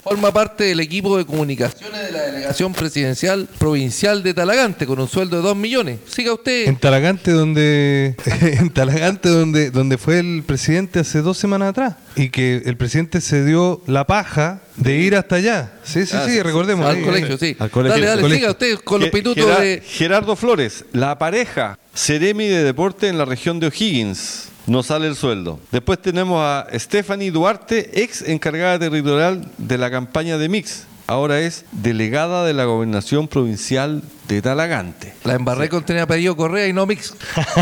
Forma 0.01 0.32
parte 0.32 0.64
del 0.64 0.80
equipo 0.80 1.18
de 1.18 1.26
comunicaciones 1.26 2.05
de 2.05 2.12
la 2.14 2.22
delegación 2.22 2.72
presidencial 2.74 3.49
provincial 3.57 4.24
de 4.24 4.34
Talagante 4.34 4.88
con 4.88 4.97
un 4.97 5.09
sueldo 5.09 5.36
de 5.36 5.43
2 5.43 5.55
millones. 5.57 5.99
Siga 6.07 6.34
usted. 6.34 6.68
En 6.70 6.78
Talagante 6.78 7.32
donde 7.32 8.16
en 8.41 8.70
Talagante 8.70 9.28
donde 9.28 9.72
donde 9.72 9.97
fue 9.97 10.20
el 10.20 10.43
presidente 10.43 10.99
hace 10.99 11.22
dos 11.22 11.38
semanas 11.38 11.70
atrás 11.72 11.95
y 12.16 12.30
que 12.30 12.62
el 12.66 12.78
presidente 12.78 13.20
se 13.20 13.43
dio 13.43 13.82
la 13.88 14.07
paja 14.07 14.62
de 14.78 14.95
ir 14.95 15.18
hasta 15.18 15.36
allá. 15.36 15.74
Sí, 15.84 16.05
sí, 16.05 16.16
Ah, 16.16 16.26
sí, 16.26 16.41
recordemos. 16.41 16.86
Al 16.86 16.95
ahí. 16.95 17.03
colegio, 17.03 17.38
sí. 17.38 17.57
Al 17.59 17.70
colegio. 17.70 17.95
Dale, 17.95 18.07
dale, 18.07 18.22
Colegio. 18.22 18.39
siga 18.39 18.51
usted 18.51 18.76
con 18.86 19.01
los 19.01 19.09
pitutos 19.09 19.59
de... 19.59 19.84
Gerardo 19.86 20.38
Flores, 20.38 20.86
la 20.93 21.18
pareja 21.20 21.78
Ceremi 21.93 22.47
de 22.47 22.64
Deporte 22.64 23.09
en 23.09 23.18
la 23.18 23.26
región 23.26 23.59
de 23.59 23.68
O'Higgins. 23.68 24.47
No 24.68 24.84
sale 24.84 25.07
el 25.07 25.16
sueldo. 25.16 25.59
Después 25.72 26.01
tenemos 26.01 26.41
a 26.41 26.68
Stephanie 26.74 27.32
Duarte, 27.32 28.01
ex 28.03 28.22
encargada 28.22 28.80
territorial 28.80 29.47
de 29.57 29.78
la 29.78 29.89
campaña 29.89 30.38
de 30.38 30.49
Mix. 30.49 30.86
Ahora 31.07 31.41
es 31.41 31.66
delegada 31.74 32.45
de 32.45 32.53
la 32.53 32.64
gobernación 32.66 33.28
provincial 33.28 34.01
de 34.30 34.41
Talagante. 34.41 35.14
La 35.26 35.34
embarré 35.34 35.68
con 35.68 35.84
tenía 35.84 36.07
pedido 36.07 36.38
Correa 36.38 36.68
y 36.68 36.74
no 36.74 36.86
Mix. 36.86 37.14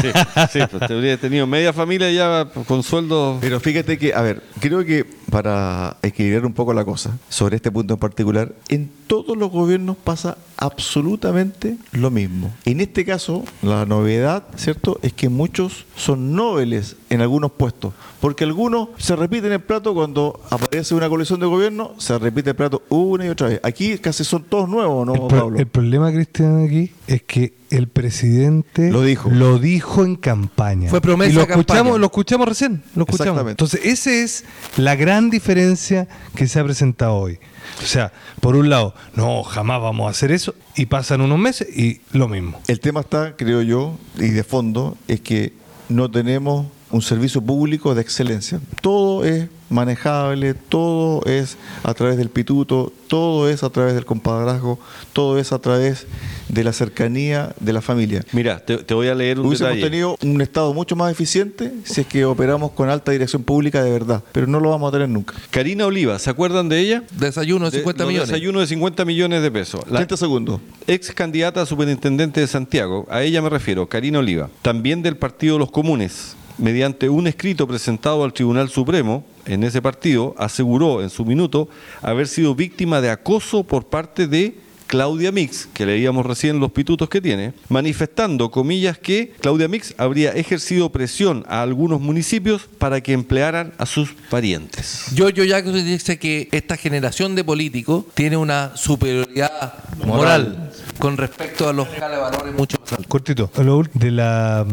Sí, 0.01 0.09
sí, 0.51 0.59
pues 0.69 0.87
te 0.87 0.93
habría 0.93 1.17
tenido 1.17 1.47
media 1.47 1.73
familia 1.73 2.11
ya 2.11 2.47
con 2.67 2.83
sueldo. 2.83 3.39
Pero 3.41 3.59
fíjate 3.59 3.97
que, 3.97 4.13
a 4.13 4.21
ver, 4.21 4.43
creo 4.59 4.85
que 4.85 5.03
para 5.31 5.97
equilibrar 6.03 6.45
un 6.45 6.53
poco 6.53 6.73
la 6.73 6.85
cosa, 6.85 7.17
sobre 7.29 7.55
este 7.55 7.71
punto 7.71 7.95
en 7.95 7.99
particular, 7.99 8.51
en 8.67 8.91
todos 9.09 9.35
los 9.35 9.49
gobiernos 9.49 9.97
pasa 9.97 10.37
absolutamente 10.55 11.77
lo 11.93 12.11
mismo. 12.11 12.53
En 12.63 12.79
este 12.79 13.03
caso, 13.05 13.43
la 13.63 13.87
novedad, 13.87 14.43
¿cierto?, 14.55 14.99
es 15.01 15.13
que 15.13 15.29
muchos 15.29 15.85
son 15.95 16.35
nobles 16.35 16.95
en 17.09 17.21
algunos 17.21 17.51
puestos, 17.53 17.93
porque 18.21 18.43
algunos 18.43 18.89
se 18.99 19.15
repiten 19.15 19.51
el 19.51 19.61
plato 19.61 19.95
cuando 19.95 20.39
aparece 20.51 20.93
una 20.93 21.09
coalición 21.09 21.39
de 21.39 21.47
gobierno, 21.47 21.95
se 21.97 22.19
repite 22.19 22.51
el 22.51 22.55
plato 22.55 22.83
una 22.89 23.25
y 23.25 23.29
otra 23.29 23.47
vez. 23.47 23.59
Aquí 23.63 23.97
casi 23.97 24.23
son 24.23 24.43
todos 24.43 24.69
nuevos, 24.69 25.07
¿no, 25.07 25.15
El, 25.15 25.21
Pablo? 25.27 25.57
el 25.57 25.65
problema, 25.65 26.11
Cristian, 26.11 26.63
aquí 26.65 26.91
es 27.07 27.23
que 27.23 27.53
el 27.71 27.87
presidente 27.87 28.91
Lo 28.91 29.01
dijo. 29.01 29.31
lo 29.31 29.57
dijo 29.57 30.05
en 30.05 30.17
campaña. 30.17 30.87
Fue 30.91 31.01
promesa 31.01 31.31
Y 31.31 31.33
lo 31.33 31.41
de 31.41 31.47
campaña. 31.47 31.61
escuchamos, 31.79 31.99
lo 31.99 32.05
escuchamos 32.05 32.47
recién. 32.47 32.83
Lo 32.95 33.05
escuchamos. 33.05 33.21
Exactamente. 33.41 33.51
Entonces, 33.63 33.81
esa 33.85 34.11
es 34.11 34.45
la 34.77 34.95
gran 34.95 35.31
diferencia 35.31 36.07
que 36.35 36.47
se 36.47 36.59
ha 36.59 36.63
presentado 36.63 37.15
hoy. 37.15 37.39
O 37.81 37.85
sea, 37.85 38.11
por 38.41 38.55
un 38.55 38.69
lado, 38.69 38.93
no, 39.15 39.43
jamás 39.43 39.81
vamos 39.81 40.07
a 40.07 40.11
hacer 40.11 40.31
eso, 40.31 40.55
y 40.75 40.85
pasan 40.87 41.21
unos 41.21 41.39
meses 41.39 41.67
y 41.75 42.01
lo 42.11 42.27
mismo. 42.27 42.59
El 42.67 42.79
tema 42.79 43.01
está, 43.01 43.35
creo 43.35 43.61
yo, 43.61 43.97
y 44.17 44.29
de 44.29 44.43
fondo, 44.43 44.97
es 45.07 45.21
que 45.21 45.53
no 45.87 46.11
tenemos 46.11 46.67
un 46.91 47.01
servicio 47.01 47.41
público 47.41 47.93
de 47.95 48.01
excelencia. 48.01 48.59
Todo 48.81 49.23
es 49.25 49.47
manejable, 49.69 50.55
todo 50.55 51.23
es 51.25 51.55
a 51.83 51.93
través 51.93 52.17
del 52.17 52.29
pituto, 52.29 52.91
todo 53.07 53.47
es 53.49 53.61
a 53.63 53.69
través 53.69 53.93
del 53.93 54.03
compadrazgo, 54.05 54.79
todo 55.13 55.37
es 55.37 55.51
a 55.51 55.59
través 55.59 56.07
de 56.47 56.63
la 56.63 56.73
cercanía 56.73 57.53
de 57.59 57.73
la 57.73 57.81
familia. 57.81 58.25
Mira, 58.31 58.65
te, 58.65 58.77
te 58.77 58.93
voy 58.95 59.07
a 59.09 59.13
leer 59.15 59.39
un 59.39 59.45
Hubiésemos 59.45 59.75
detalle. 59.75 59.89
tenido 59.91 60.17
un 60.23 60.41
Estado 60.41 60.73
mucho 60.73 60.95
más 60.95 61.11
eficiente 61.11 61.71
si 61.83 62.01
es 62.01 62.07
que 62.07 62.25
operamos 62.25 62.71
con 62.71 62.89
alta 62.89 63.11
dirección 63.11 63.43
pública 63.43 63.83
de 63.83 63.91
verdad, 63.91 64.23
pero 64.31 64.47
no 64.47 64.59
lo 64.59 64.71
vamos 64.71 64.89
a 64.89 64.91
tener 64.93 65.07
nunca. 65.09 65.35
Karina 65.51 65.85
Oliva, 65.85 66.17
¿se 66.17 66.31
acuerdan 66.31 66.67
de 66.69 66.79
ella? 66.79 67.03
Desayuno 67.17 67.65
de 67.65 67.71
De- 67.71 67.77
50 67.77 68.03
los 68.03 68.11
millones. 68.11 68.29
Desayuno 68.29 68.59
de 68.61 68.67
50 68.67 69.05
millones 69.05 69.41
de 69.43 69.51
pesos. 69.51 69.81
La 69.87 69.97
30 69.97 70.17
segundos. 70.17 70.61
ex 70.87 71.11
candidata 71.11 71.61
a 71.61 71.65
superintendente 71.67 72.41
de 72.41 72.47
Santiago, 72.47 73.05
a 73.11 73.21
ella 73.21 73.41
me 73.43 73.49
refiero, 73.49 73.87
Karina 73.87 74.17
Oliva, 74.17 74.49
también 74.63 75.03
del 75.03 75.15
Partido 75.17 75.53
de 75.53 75.59
los 75.59 75.69
Comunes, 75.71 76.35
mediante 76.59 77.09
un 77.09 77.27
escrito 77.27 77.67
presentado 77.67 78.23
al 78.23 78.33
Tribunal 78.33 78.69
Supremo 78.69 79.23
en 79.45 79.63
ese 79.63 79.81
partido, 79.81 80.35
aseguró 80.37 81.01
en 81.01 81.09
su 81.09 81.25
minuto 81.25 81.69
haber 82.01 82.27
sido 82.27 82.55
víctima 82.55 83.01
de 83.01 83.09
acoso 83.09 83.63
por 83.63 83.85
parte 83.85 84.27
de 84.27 84.55
Claudia 84.89 85.31
Mix, 85.31 85.69
que 85.71 85.85
leíamos 85.85 86.25
recién 86.25 86.59
los 86.59 86.71
pitutos 86.71 87.09
que 87.09 87.21
tiene, 87.21 87.53
manifestando, 87.69 88.49
comillas, 88.49 88.97
que 88.97 89.33
Claudia 89.39 89.67
Mix 89.67 89.93
habría 89.99 90.31
ejercido 90.31 90.91
presión 90.91 91.45
a 91.47 91.61
algunos 91.61 92.01
municipios 92.01 92.67
para 92.79 92.99
que 92.99 93.13
emplearan 93.13 93.71
a 93.77 93.85
sus 93.85 94.15
parientes. 94.31 95.05
Yo, 95.13 95.29
yo 95.29 95.43
ya 95.43 95.61
dice 95.61 96.17
que 96.17 96.49
esta 96.51 96.75
generación 96.75 97.35
de 97.35 97.43
políticos 97.43 98.05
tiene 98.15 98.35
una 98.37 98.75
superioridad 98.75 99.75
moral, 100.03 100.07
Moral. 100.07 100.71
con 100.97 101.17
respecto 101.17 101.69
a 101.69 101.73
los 101.73 101.87
valores 101.99 102.55
mucho 102.55 102.79
más 102.81 102.93
altos. 102.93 103.05
Cortito. 103.07 103.51
De 103.93 104.09
la, 104.09 104.65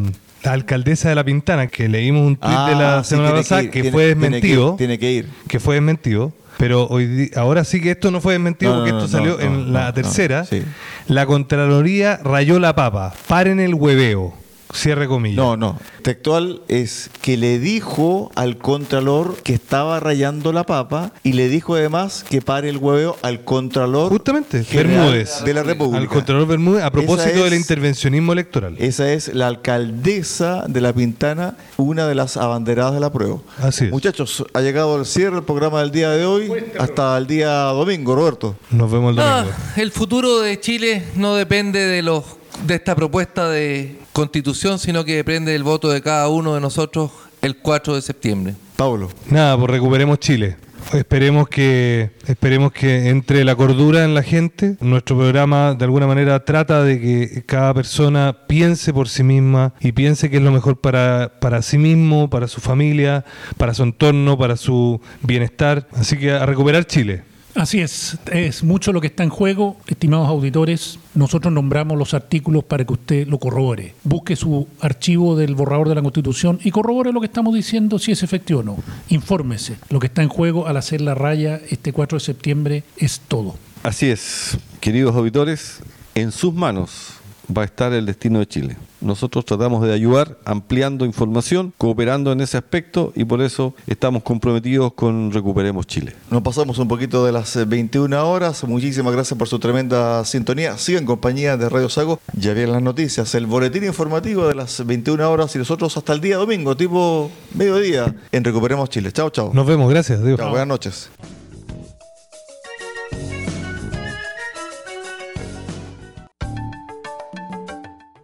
la 0.46 0.52
alcaldesa 0.54 1.08
de 1.08 1.14
La 1.14 1.24
Pintana, 1.24 1.66
que 1.66 1.88
leímos 1.88 2.22
un 2.26 2.36
tuit 2.36 2.52
de 2.52 2.74
la 2.74 2.98
Ah, 2.98 3.04
sí, 3.04 3.10
semana 3.10 3.32
pasada 3.34 3.68
que, 3.70 3.90
fue 3.90 4.06
desmentido. 4.06 4.76
Tiene 4.76 4.98
que 4.98 5.12
ir. 5.12 5.28
que 5.48 5.60
fue 5.60 5.74
desmentido, 5.74 6.32
pero 6.58 6.86
hoy 6.86 7.30
ahora 7.36 7.64
sí 7.64 7.80
que 7.80 7.90
esto 7.92 8.10
no 8.10 8.20
fue 8.20 8.34
desmentido 8.34 8.72
No, 8.72 8.78
porque 8.78 8.92
no, 8.92 9.04
esto 9.04 9.18
no, 9.18 9.24
salió 9.24 9.40
en 9.40 9.72
la 9.72 9.92
tercera. 9.92 10.44
sí. 10.44 10.62
La 11.08 11.26
Contraloría 11.26 12.18
rayó 12.24 12.58
la 12.58 12.74
papa. 12.74 13.12
Paren 13.28 13.60
el 13.60 13.74
hueveo. 13.74 14.34
Cierre 14.74 15.06
comillas. 15.08 15.36
No, 15.36 15.56
no. 15.56 15.78
Textual 16.02 16.60
es 16.68 17.10
que 17.22 17.36
le 17.36 17.58
dijo 17.58 18.30
al 18.34 18.56
contralor 18.58 19.36
que 19.42 19.54
estaba 19.54 20.00
rayando 20.00 20.52
la 20.52 20.64
papa 20.64 21.12
y 21.22 21.32
le 21.34 21.48
dijo 21.48 21.74
además 21.76 22.24
que 22.28 22.42
pare 22.42 22.68
el 22.68 22.76
hueveo 22.78 23.16
al 23.22 23.44
contralor 23.44 24.10
Justamente, 24.10 24.64
Bermúdez. 24.72 25.42
de 25.44 25.54
la 25.54 25.62
República. 25.62 25.98
Al 25.98 26.08
Contralor 26.08 26.46
Bermúdez 26.46 26.82
a 26.84 26.90
propósito 26.90 27.30
Esa 27.30 27.44
del 27.44 27.52
es- 27.54 27.60
intervencionismo 27.60 28.32
electoral. 28.32 28.76
Esa 28.78 29.12
es 29.12 29.32
la 29.34 29.46
alcaldesa 29.46 30.64
de 30.68 30.80
La 30.80 30.92
Pintana, 30.92 31.56
una 31.76 32.06
de 32.06 32.14
las 32.14 32.36
abanderadas 32.36 32.94
de 32.94 33.00
la 33.00 33.10
prueba. 33.12 33.38
Así 33.58 33.86
es. 33.86 33.90
Muchachos, 33.92 34.44
ha 34.52 34.60
llegado 34.60 34.98
el 34.98 35.06
cierre 35.06 35.36
del 35.36 35.44
programa 35.44 35.80
del 35.80 35.90
día 35.90 36.10
de 36.10 36.24
hoy 36.26 36.50
hasta 36.78 37.16
el 37.18 37.26
día 37.26 37.50
domingo, 37.66 38.14
Roberto. 38.14 38.56
Nos 38.70 38.90
vemos 38.90 39.10
el 39.10 39.16
domingo. 39.16 39.50
Ah, 39.56 39.72
el 39.76 39.90
futuro 39.92 40.40
de 40.40 40.58
Chile 40.60 41.04
no 41.14 41.34
depende 41.34 41.78
de 41.86 42.02
los 42.02 42.24
de 42.66 42.74
esta 42.76 42.94
propuesta 42.94 43.50
de 43.50 43.98
constitución, 44.16 44.78
sino 44.78 45.04
que 45.04 45.14
depende 45.14 45.52
del 45.52 45.62
voto 45.62 45.90
de 45.90 46.00
cada 46.00 46.28
uno 46.30 46.54
de 46.54 46.60
nosotros 46.62 47.10
el 47.42 47.58
4 47.58 47.96
de 47.96 48.00
septiembre. 48.00 48.54
Pablo. 48.74 49.10
Nada, 49.28 49.58
pues 49.58 49.70
recuperemos 49.70 50.18
Chile. 50.20 50.56
Esperemos 50.94 51.48
que 51.48 52.12
esperemos 52.26 52.72
que 52.72 53.10
entre 53.10 53.44
la 53.44 53.54
cordura 53.56 54.04
en 54.04 54.14
la 54.14 54.22
gente. 54.22 54.78
Nuestro 54.80 55.18
programa 55.18 55.74
de 55.74 55.84
alguna 55.84 56.06
manera 56.06 56.42
trata 56.46 56.82
de 56.82 56.98
que 56.98 57.42
cada 57.44 57.74
persona 57.74 58.34
piense 58.48 58.94
por 58.94 59.10
sí 59.10 59.22
misma 59.22 59.74
y 59.80 59.92
piense 59.92 60.30
que 60.30 60.38
es 60.38 60.42
lo 60.42 60.50
mejor 60.50 60.80
para, 60.80 61.32
para 61.38 61.60
sí 61.60 61.76
mismo, 61.76 62.30
para 62.30 62.48
su 62.48 62.62
familia, 62.62 63.22
para 63.58 63.74
su 63.74 63.82
entorno, 63.82 64.38
para 64.38 64.56
su 64.56 64.98
bienestar. 65.20 65.88
Así 65.92 66.16
que 66.16 66.32
a 66.32 66.46
recuperar 66.46 66.86
Chile. 66.86 67.35
Así 67.56 67.80
es, 67.80 68.18
es 68.30 68.62
mucho 68.62 68.92
lo 68.92 69.00
que 69.00 69.06
está 69.06 69.22
en 69.22 69.30
juego, 69.30 69.78
estimados 69.86 70.28
auditores. 70.28 70.98
Nosotros 71.14 71.50
nombramos 71.50 71.96
los 71.96 72.12
artículos 72.12 72.64
para 72.64 72.84
que 72.84 72.92
usted 72.92 73.26
lo 73.26 73.38
corrobore. 73.38 73.94
Busque 74.04 74.36
su 74.36 74.68
archivo 74.80 75.36
del 75.36 75.54
borrador 75.54 75.88
de 75.88 75.94
la 75.94 76.02
Constitución 76.02 76.60
y 76.62 76.70
corrobore 76.70 77.14
lo 77.14 77.20
que 77.20 77.26
estamos 77.26 77.54
diciendo, 77.54 77.98
si 77.98 78.12
es 78.12 78.22
efectivo 78.22 78.60
o 78.60 78.62
no. 78.62 78.76
Infórmese. 79.08 79.78
Lo 79.88 80.00
que 80.00 80.08
está 80.08 80.22
en 80.22 80.28
juego 80.28 80.66
al 80.66 80.76
hacer 80.76 81.00
la 81.00 81.14
raya 81.14 81.58
este 81.70 81.94
4 81.94 82.18
de 82.18 82.24
septiembre 82.24 82.84
es 82.98 83.20
todo. 83.26 83.56
Así 83.82 84.10
es, 84.10 84.58
queridos 84.80 85.16
auditores, 85.16 85.80
en 86.14 86.32
sus 86.32 86.52
manos 86.52 87.20
va 87.54 87.62
a 87.62 87.64
estar 87.64 87.92
el 87.92 88.06
destino 88.06 88.38
de 88.38 88.46
Chile. 88.46 88.76
Nosotros 89.00 89.44
tratamos 89.44 89.86
de 89.86 89.92
ayudar 89.92 90.38
ampliando 90.44 91.04
información, 91.04 91.72
cooperando 91.76 92.32
en 92.32 92.40
ese 92.40 92.56
aspecto 92.56 93.12
y 93.14 93.24
por 93.24 93.42
eso 93.42 93.74
estamos 93.86 94.22
comprometidos 94.22 94.94
con 94.94 95.32
Recuperemos 95.32 95.86
Chile. 95.86 96.14
Nos 96.30 96.42
pasamos 96.42 96.78
un 96.78 96.88
poquito 96.88 97.24
de 97.24 97.32
las 97.32 97.54
eh, 97.56 97.64
21 97.64 98.28
horas. 98.28 98.64
Muchísimas 98.64 99.12
gracias 99.12 99.38
por 99.38 99.48
su 99.48 99.58
tremenda 99.58 100.24
sintonía. 100.24 100.78
Sigan 100.78 101.02
en 101.02 101.06
compañía 101.06 101.56
de 101.56 101.68
Radio 101.68 101.88
Sago. 101.88 102.20
Ya 102.32 102.54
vienen 102.54 102.72
las 102.72 102.82
noticias, 102.82 103.34
el 103.34 103.46
boletín 103.46 103.84
informativo 103.84 104.48
de 104.48 104.54
las 104.54 104.84
21 104.84 105.30
horas 105.30 105.54
y 105.54 105.58
nosotros 105.58 105.96
hasta 105.96 106.12
el 106.12 106.20
día 106.20 106.36
domingo, 106.38 106.76
tipo 106.76 107.30
mediodía, 107.54 108.14
en 108.32 108.44
Recuperemos 108.44 108.88
Chile. 108.88 109.12
Chao, 109.12 109.30
chao. 109.30 109.50
Nos 109.52 109.66
vemos, 109.66 109.90
gracias. 109.90 110.20
Chao, 110.20 110.50
buenas 110.50 110.66
noches. 110.66 111.10